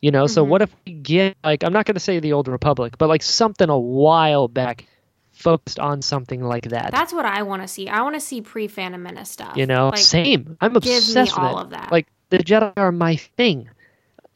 [0.00, 0.32] You know, mm-hmm.
[0.32, 3.08] so what if we get like I'm not going to say the Old Republic, but
[3.08, 4.86] like something a while back
[5.32, 6.90] focused on something like that.
[6.90, 7.88] That's what I want to see.
[7.88, 9.56] I want to see pre Phantom Menace stuff.
[9.56, 10.56] You know, like, same.
[10.60, 11.62] I'm obsessed with all it.
[11.62, 11.90] of that.
[11.90, 13.70] Like the Jedi are my thing,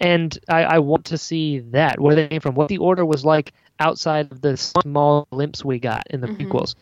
[0.01, 3.25] and I, I want to see that where they came from, what the Order was
[3.25, 6.51] like outside of the small glimpse we got in the mm-hmm.
[6.51, 6.75] prequels.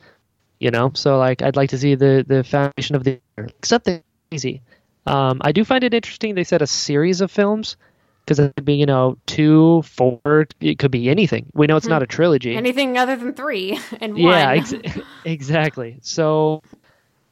[0.59, 4.03] You know, so like I'd like to see the the foundation of the except the
[4.31, 4.63] easy.
[5.07, 6.35] Um, I do find it interesting.
[6.35, 7.77] They said a series of films
[8.31, 10.47] because it could be you know two, four.
[10.61, 11.51] It could be anything.
[11.53, 11.95] We know it's mm-hmm.
[11.95, 12.55] not a trilogy.
[12.55, 14.23] Anything other than three and one.
[14.23, 14.75] Yeah, ex-
[15.25, 15.99] exactly.
[16.03, 16.63] So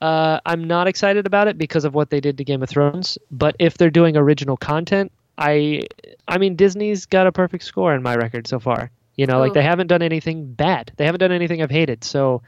[0.01, 3.17] uh, I'm not excited about it because of what they did to Game of Thrones.
[3.31, 5.83] But if they're doing original content, I
[6.27, 8.91] I mean Disney's got a perfect score in my record so far.
[9.15, 9.41] You know, Ooh.
[9.41, 10.93] like they haven't done anything bad.
[10.97, 12.03] They haven't done anything I've hated.
[12.03, 12.43] So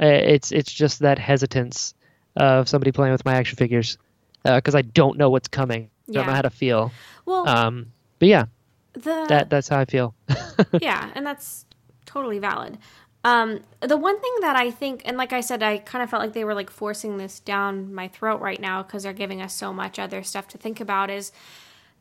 [0.00, 1.94] uh, it's it's just that hesitance
[2.36, 3.98] of somebody playing with my action figures
[4.44, 5.90] because uh, I don't know what's coming.
[6.08, 6.20] Yeah.
[6.20, 6.90] Don't know how to feel.
[7.26, 8.46] Well, um, but yeah,
[8.94, 10.14] the that that's how I feel.
[10.80, 11.66] yeah, and that's
[12.06, 12.78] totally valid.
[13.24, 16.22] Um, the one thing that I think, and like I said, I kind of felt
[16.22, 19.54] like they were like forcing this down my throat right now because they're giving us
[19.54, 21.10] so much other stuff to think about.
[21.10, 21.30] Is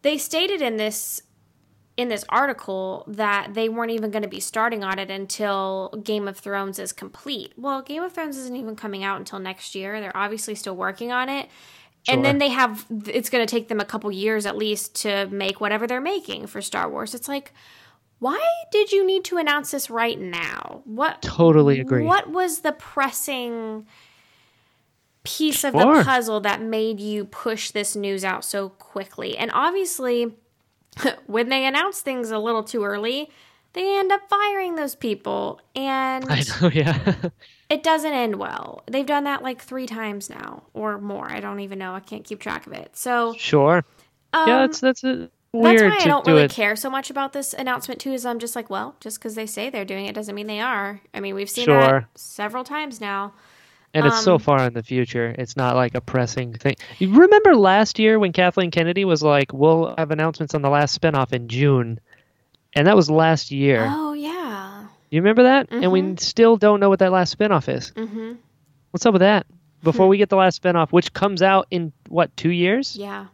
[0.04, 1.22] they stated in this
[1.98, 6.28] in this article that they weren't even going to be starting on it until Game
[6.28, 7.54] of Thrones is complete.
[7.58, 10.00] Well, Game of Thrones isn't even coming out until next year.
[10.00, 11.50] They're obviously still working on it.
[12.04, 12.16] Sure.
[12.16, 15.28] And then they have it's going to take them a couple years at least to
[15.28, 17.14] make whatever they're making for Star Wars.
[17.14, 17.54] It's like
[18.20, 20.82] why did you need to announce this right now?
[20.86, 22.04] What Totally agree.
[22.04, 23.86] What was the pressing
[25.24, 29.38] piece of the puzzle that made you push this news out so quickly?
[29.38, 30.36] And obviously,
[31.28, 33.30] when they announce things a little too early,
[33.74, 35.62] they end up firing those people.
[35.76, 37.16] And I know, yeah.
[37.70, 38.84] it doesn't end well.
[38.88, 41.30] They've done that like three times now or more.
[41.30, 41.94] I don't even know.
[41.94, 42.96] I can't keep track of it.
[42.96, 43.84] So sure,
[44.34, 45.92] um, yeah, that's that's a weird.
[45.92, 46.52] That's why I don't do really it.
[46.52, 48.14] care so much about this announcement too.
[48.14, 50.62] Is I'm just like, well, just because they say they're doing it doesn't mean they
[50.62, 51.02] are.
[51.14, 51.80] I mean, we've seen sure.
[51.80, 53.34] that several times now.
[53.94, 55.34] And um, it's so um, far in the future.
[55.38, 56.76] It's not like a pressing thing.
[57.00, 61.00] You remember last year when Kathleen Kennedy was like, "We'll have announcements on the last
[61.00, 62.00] spinoff in June."
[62.78, 63.88] and that was last year.
[63.90, 64.07] Oh.
[65.10, 65.68] You remember that?
[65.72, 67.92] And we still don't know what that last spinoff is.
[67.92, 68.34] Mm-hmm.
[68.92, 69.46] What's up with that?
[69.84, 72.96] Before we get the last spinoff, which comes out in what two years?
[72.96, 73.28] Yeah.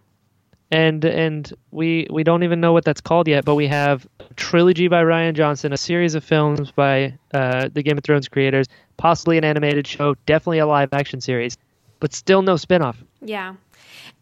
[0.72, 4.34] and and we we don't even know what that's called yet but we have a
[4.36, 8.68] trilogy by Rian Johnson a series of films by uh, the game of thrones creators
[8.98, 11.58] possibly an animated show definitely a live action series
[12.00, 13.54] but still no spin-off Yeah.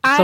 [0.03, 0.19] What's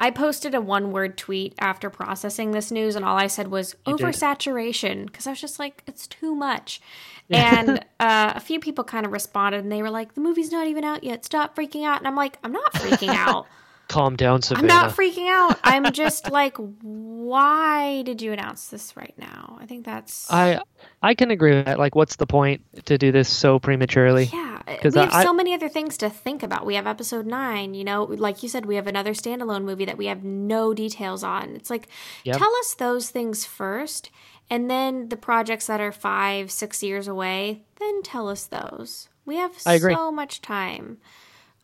[0.00, 0.06] I?
[0.08, 3.76] I posted a one word tweet after processing this news, and all I said was
[3.86, 6.80] You oversaturation because I was just like, it's too much.
[7.30, 10.66] And uh, a few people kind of responded, and they were like, the movie's not
[10.66, 11.24] even out yet.
[11.24, 11.96] Stop freaking out.
[11.96, 13.46] And I'm like, I'm not freaking out.
[13.94, 14.62] Calm down Savanna.
[14.62, 15.56] I'm not freaking out.
[15.62, 19.56] I'm just like, why did you announce this right now?
[19.60, 20.60] I think that's i
[21.00, 24.62] i can agree with that like what's the point to do this so prematurely Yeah,
[24.66, 26.66] uh, we have I- so many other things to think about.
[26.66, 29.96] We have episode nine, you know, like you said, we have another standalone movie that
[29.96, 31.54] we have no details on.
[31.54, 31.86] It's like,
[32.24, 32.36] Yep.
[32.38, 34.10] tell us those things first,
[34.50, 39.08] and then the projects that are five, six years away, then tell us those.
[39.24, 40.98] We have so much time.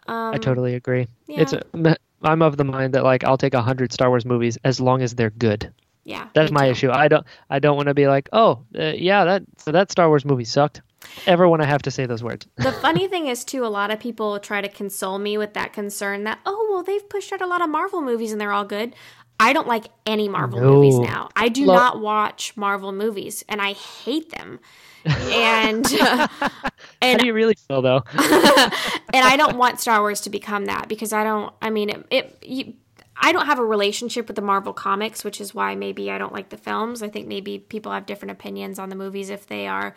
[0.07, 1.40] i totally agree yeah.
[1.43, 1.62] it's a,
[2.22, 5.02] i'm of the mind that like i'll take a hundred star wars movies as long
[5.02, 5.72] as they're good
[6.05, 6.72] Yeah, that's my too.
[6.72, 9.90] issue i don't i don't want to be like oh uh, yeah that so that
[9.90, 10.82] star wars movie sucked
[11.26, 13.90] ever when i have to say those words The funny thing is, too, a lot
[13.90, 17.40] of people try to console me with that concern that, oh, well, they've pushed out
[17.40, 18.94] a lot of Marvel movies and they're all good.
[19.40, 20.74] I don't like any Marvel No.
[20.74, 21.30] movies now.
[21.34, 24.60] I do Lo- not watch Marvel movies and I hate them.
[25.05, 26.28] And how
[27.01, 28.02] and do you really feel though
[29.12, 31.52] and I don't want Star Wars to become that because I don't.
[31.62, 32.06] I mean, it.
[32.10, 32.74] it you,
[33.22, 36.32] I don't have a relationship with the Marvel comics, which is why maybe I don't
[36.32, 37.02] like the films.
[37.02, 39.94] I think maybe people have different opinions on the movies if they are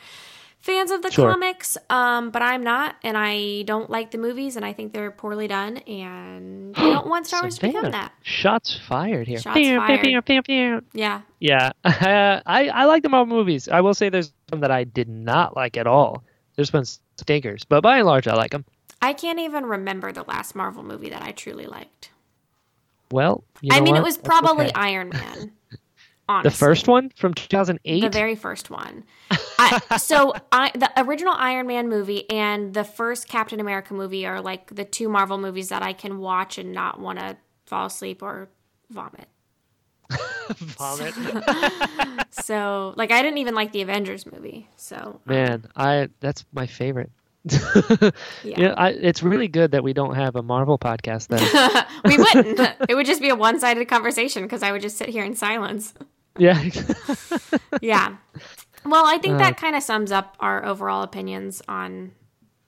[0.63, 1.29] fans of the Sure.
[1.29, 1.77] comics.
[1.89, 5.47] Um, but I'm not, and I don't like the movies, and I think they're poorly
[5.47, 8.13] done, and I don't want Star Wars to become that.
[8.23, 9.39] Shots fired here.
[9.39, 10.81] Shots fired.
[10.93, 13.67] Yeah, Yeah, I I like the Marvel movies.
[13.67, 16.23] I will say there's some that I did not like at all.
[16.55, 16.85] There's been
[17.17, 18.63] stinkers, but by and large, I like them.
[19.01, 22.09] I can't even remember the last Marvel movie that I truly liked.
[23.11, 23.99] Well, you I mean, what?
[23.99, 24.73] it was probably okay.
[24.75, 25.51] Iron Man.
[26.43, 28.01] the first one from 2008.
[28.01, 29.03] The very first one.
[29.59, 34.41] I, so I, the original Iron Man movie and the first Captain America movie are
[34.41, 38.21] like the two Marvel movies that I can watch and not want to fall asleep
[38.21, 38.49] or
[38.89, 39.27] vomit.
[40.57, 41.13] Vomit.
[42.31, 44.67] So like I didn't even like the Avengers movie.
[44.75, 47.11] So Man, I that's my favorite.
[47.51, 48.11] yeah,
[48.43, 51.85] Yeah, I, it's really good that we don't have a Marvel podcast then.
[52.05, 52.59] we wouldn't.
[52.89, 55.93] It would just be a one-sided conversation because I would just sit here in silence.
[56.37, 56.61] yeah.
[57.81, 58.15] Yeah.
[58.85, 62.11] Well, I think Uh, that kind of sums up our overall opinions on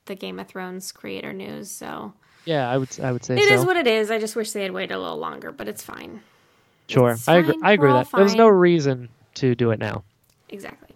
[0.06, 1.70] the Game of Thrones creator news.
[1.72, 2.14] So
[2.46, 3.54] yeah, I would I would say It so.
[3.56, 4.12] is what it is.
[4.12, 6.22] I just wish they had waited a little longer, but it's fine.
[6.88, 7.12] sure.
[7.12, 7.56] it's I agree.
[7.64, 8.18] I agree with that.
[8.18, 10.04] There's no reason to do it now.
[10.50, 10.96] Exactly.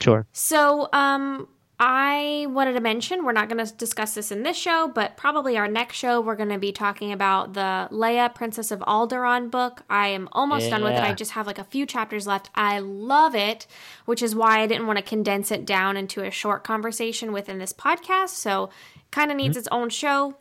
[0.00, 0.26] Sure.
[0.32, 4.90] So, um, I wanted to mention we're not going to discuss this in this show,
[4.94, 8.78] but probably our next show we're going to be talking about the Leia Princess of
[8.80, 9.82] Alderaan book.
[9.90, 11.00] I am almost done with it.
[11.00, 12.48] I just have like a few chapters left.
[12.54, 13.66] I love it,
[14.04, 17.58] which is why I didn't want to condense it down into a short conversation within
[17.58, 18.30] this podcast.
[18.30, 20.36] So, it kind of needs its own show.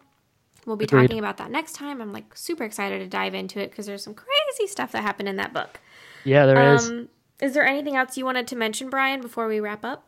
[0.67, 0.95] We'll be Mm-hmm.
[0.97, 1.07] Agreed.
[1.07, 1.99] talking about that next time.
[1.99, 5.29] I'm like super excited to dive into it because there's some crazy stuff that happened
[5.29, 5.79] in that book.
[6.25, 6.89] Yeah, there is.
[6.89, 7.09] Um,
[7.41, 10.07] is there anything else you wanted to mention, Brian, before we wrap up?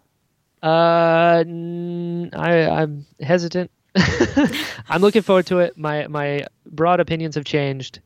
[0.64, 3.72] Uh, n- I I'm hesitant.
[4.90, 5.78] I'm looking forward to it.
[5.78, 8.00] My my broad opinions have changed.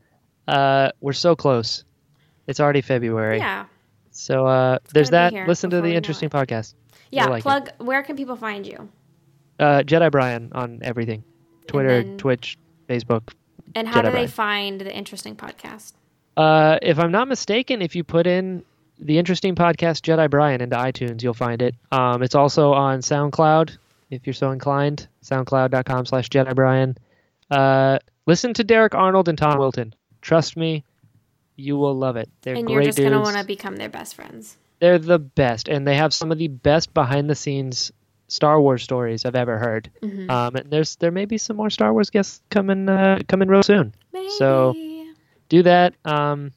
[0.47, 1.83] Uh, we're so close.
[2.47, 3.37] It's already February.
[3.37, 3.65] Yeah.
[4.11, 5.33] So uh, there's that.
[5.47, 6.73] Listen to the interesting podcast.
[7.11, 7.43] Yeah, like it.
[7.43, 7.69] plug.
[7.77, 8.89] Where can people find you?
[9.59, 11.23] Uh, Jedi Brian on everything,
[11.67, 12.57] Twitter, then- Twitch,
[12.87, 13.33] Facebook.
[13.75, 14.27] And how Jedi do they Brian.
[14.29, 15.93] find the interesting podcast?
[16.37, 18.63] Uh, if I'm not mistaken, if you put in
[18.99, 21.75] the interesting podcast Jedi Brian into iTunes, you'll find it.
[21.91, 23.77] Um, it's also on SoundCloud
[24.09, 25.07] if you're so inclined.
[25.23, 26.97] SoundCloud.com slash Jedi Brian.
[27.49, 29.93] Uh, listen to Derek Arnold and Tom Wilton.
[30.21, 30.83] Trust me,
[31.55, 32.29] you will love it.
[32.41, 34.57] They're and great you're just gonna want to become their best friends.
[34.79, 37.91] They're the best, and they have some of the best behind the scenes
[38.27, 39.89] Star Wars stories I've ever heard.
[40.01, 40.29] Mm-hmm.
[40.29, 43.63] Um, and there's there may be some more Star Wars guests coming uh, coming real
[43.63, 43.93] soon.
[44.13, 44.29] Maybe.
[44.37, 44.75] So-
[45.49, 45.95] Do that.
[46.05, 46.51] Um,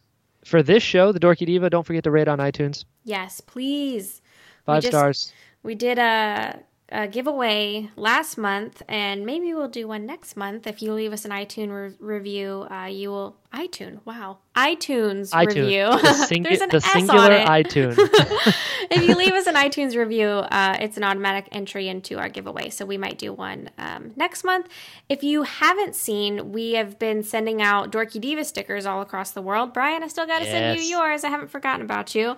[0.44, 2.84] for this show, the Dorky Diva, don't forget to rate on iTunes.
[3.04, 4.20] yes, please.
[4.66, 5.32] Five just- stars.
[5.62, 6.58] We did a
[6.92, 10.66] a giveaway last month, and maybe we'll do one next month.
[10.66, 14.00] If you leave us an iTunes re- review, uh, you will iTunes.
[14.04, 15.46] Wow, iTunes, iTunes.
[15.46, 15.84] review.
[15.86, 17.96] The, singu- the singular iTunes.
[18.90, 22.68] if you leave us an iTunes review, uh, it's an automatic entry into our giveaway.
[22.68, 24.68] So we might do one um, next month.
[25.08, 29.42] If you haven't seen, we have been sending out Dorky Diva stickers all across the
[29.42, 29.72] world.
[29.72, 30.52] Brian, I still got to yes.
[30.52, 31.24] send you yours.
[31.24, 32.30] I haven't forgotten about you.
[32.30, 32.36] Um,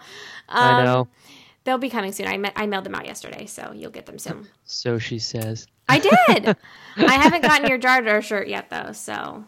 [0.48, 1.08] I know.
[1.64, 2.26] They'll be coming soon.
[2.26, 4.46] I, ma- I mailed them out yesterday, so you'll get them soon.
[4.66, 5.66] So she says.
[5.88, 6.56] I did.
[6.96, 9.44] I haven't gotten your Jar Jar shirt yet, though, so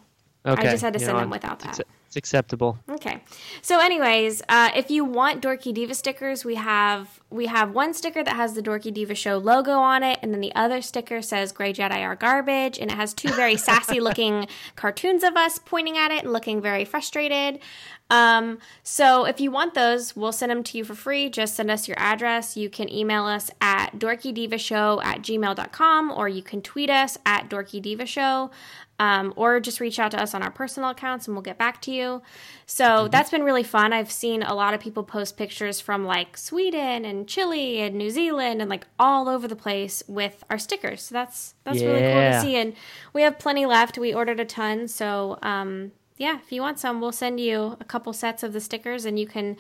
[0.47, 0.69] okay.
[0.69, 1.81] I just had to you send know, them without that.
[2.17, 2.79] It's acceptable.
[2.89, 3.21] Okay.
[3.61, 8.25] So, anyways, uh, if you want Dorky Diva stickers, we have we have one sticker
[8.25, 11.53] that has the Dorky Diva Show logo on it, and then the other sticker says
[11.53, 15.99] "Gray Jedi are garbage," and it has two very sassy looking cartoons of us pointing
[15.99, 17.61] at it and looking very frustrated.
[18.09, 21.29] Um, so if you want those, we'll send them to you for free.
[21.29, 22.57] Just send us your address.
[22.57, 28.51] You can email us at dorkydivashow at gmail.com or you can tweet us at dorkydivashow
[28.99, 31.83] um, or just reach out to us on our personal accounts and we'll get back
[31.83, 32.23] to you.
[32.65, 33.11] So mm-hmm.
[33.11, 33.93] that's been really fun.
[33.93, 38.11] I've seen a lot of people post pictures from like Sweden and Chile and New
[38.11, 41.03] Zealand and like all over the place with our stickers.
[41.03, 41.89] So that's that's yeah.
[41.89, 42.57] really cool to see.
[42.57, 42.75] And
[43.13, 43.99] we have plenty left.
[43.99, 47.85] We ordered a ton, so um, yeah, if you want some, we'll send you a
[47.85, 49.57] couple sets of the stickers and you can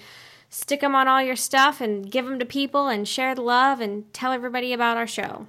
[0.49, 3.81] stick them on all your stuff and give them to people and share the love
[3.81, 5.47] and tell everybody about our show.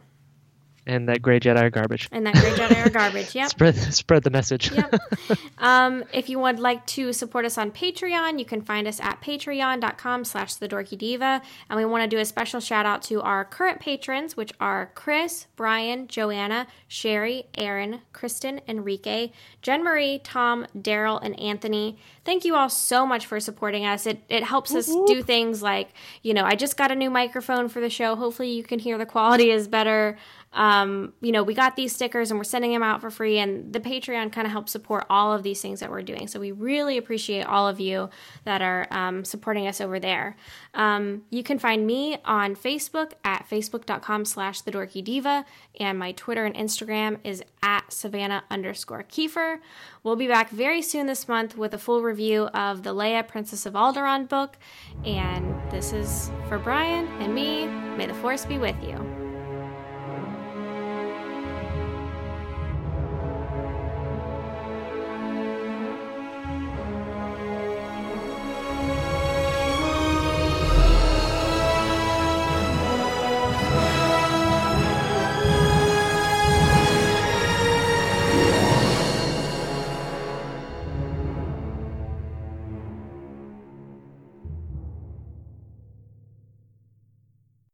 [0.87, 2.07] And that gray Jedi are garbage.
[2.13, 3.35] And that gray Jedi are garbage.
[3.35, 3.49] Yep.
[3.49, 4.71] spread spread the message.
[4.71, 4.95] yep.
[5.59, 9.21] Um, if you would like to support us on Patreon, you can find us at
[9.21, 11.41] patreon.com slash the dorky diva.
[11.67, 14.91] And we want to do a special shout out to our current patrons, which are
[14.93, 19.31] Chris, Brian, Joanna, Sherry, Aaron, Kristen, Enrique,
[19.63, 21.97] Jen Marie, Tom, Daryl, and Anthony.
[22.23, 24.05] Thank you all so much for supporting us.
[24.05, 25.89] It it helps us do things like,
[26.21, 28.15] you know, I just got a new microphone for the show.
[28.15, 30.17] Hopefully you can hear the quality is better
[30.53, 33.37] um, you know, we got these stickers and we're sending them out for free.
[33.37, 36.27] And the Patreon kind of helps support all of these things that we're doing.
[36.27, 38.09] So we really appreciate all of you
[38.45, 40.35] that are um, supporting us over there.
[40.73, 45.45] Um, you can find me on Facebook at facebook.com slash the dorky diva.
[45.79, 49.59] And my Twitter and Instagram is at Savanna underscore Kiefer.
[50.03, 53.65] We'll be back very soon this month with a full review of the Leia Princess
[53.65, 54.57] of Alderaan book.
[55.05, 57.67] And this is for Brian and me.
[57.97, 59.16] May the Force be with you.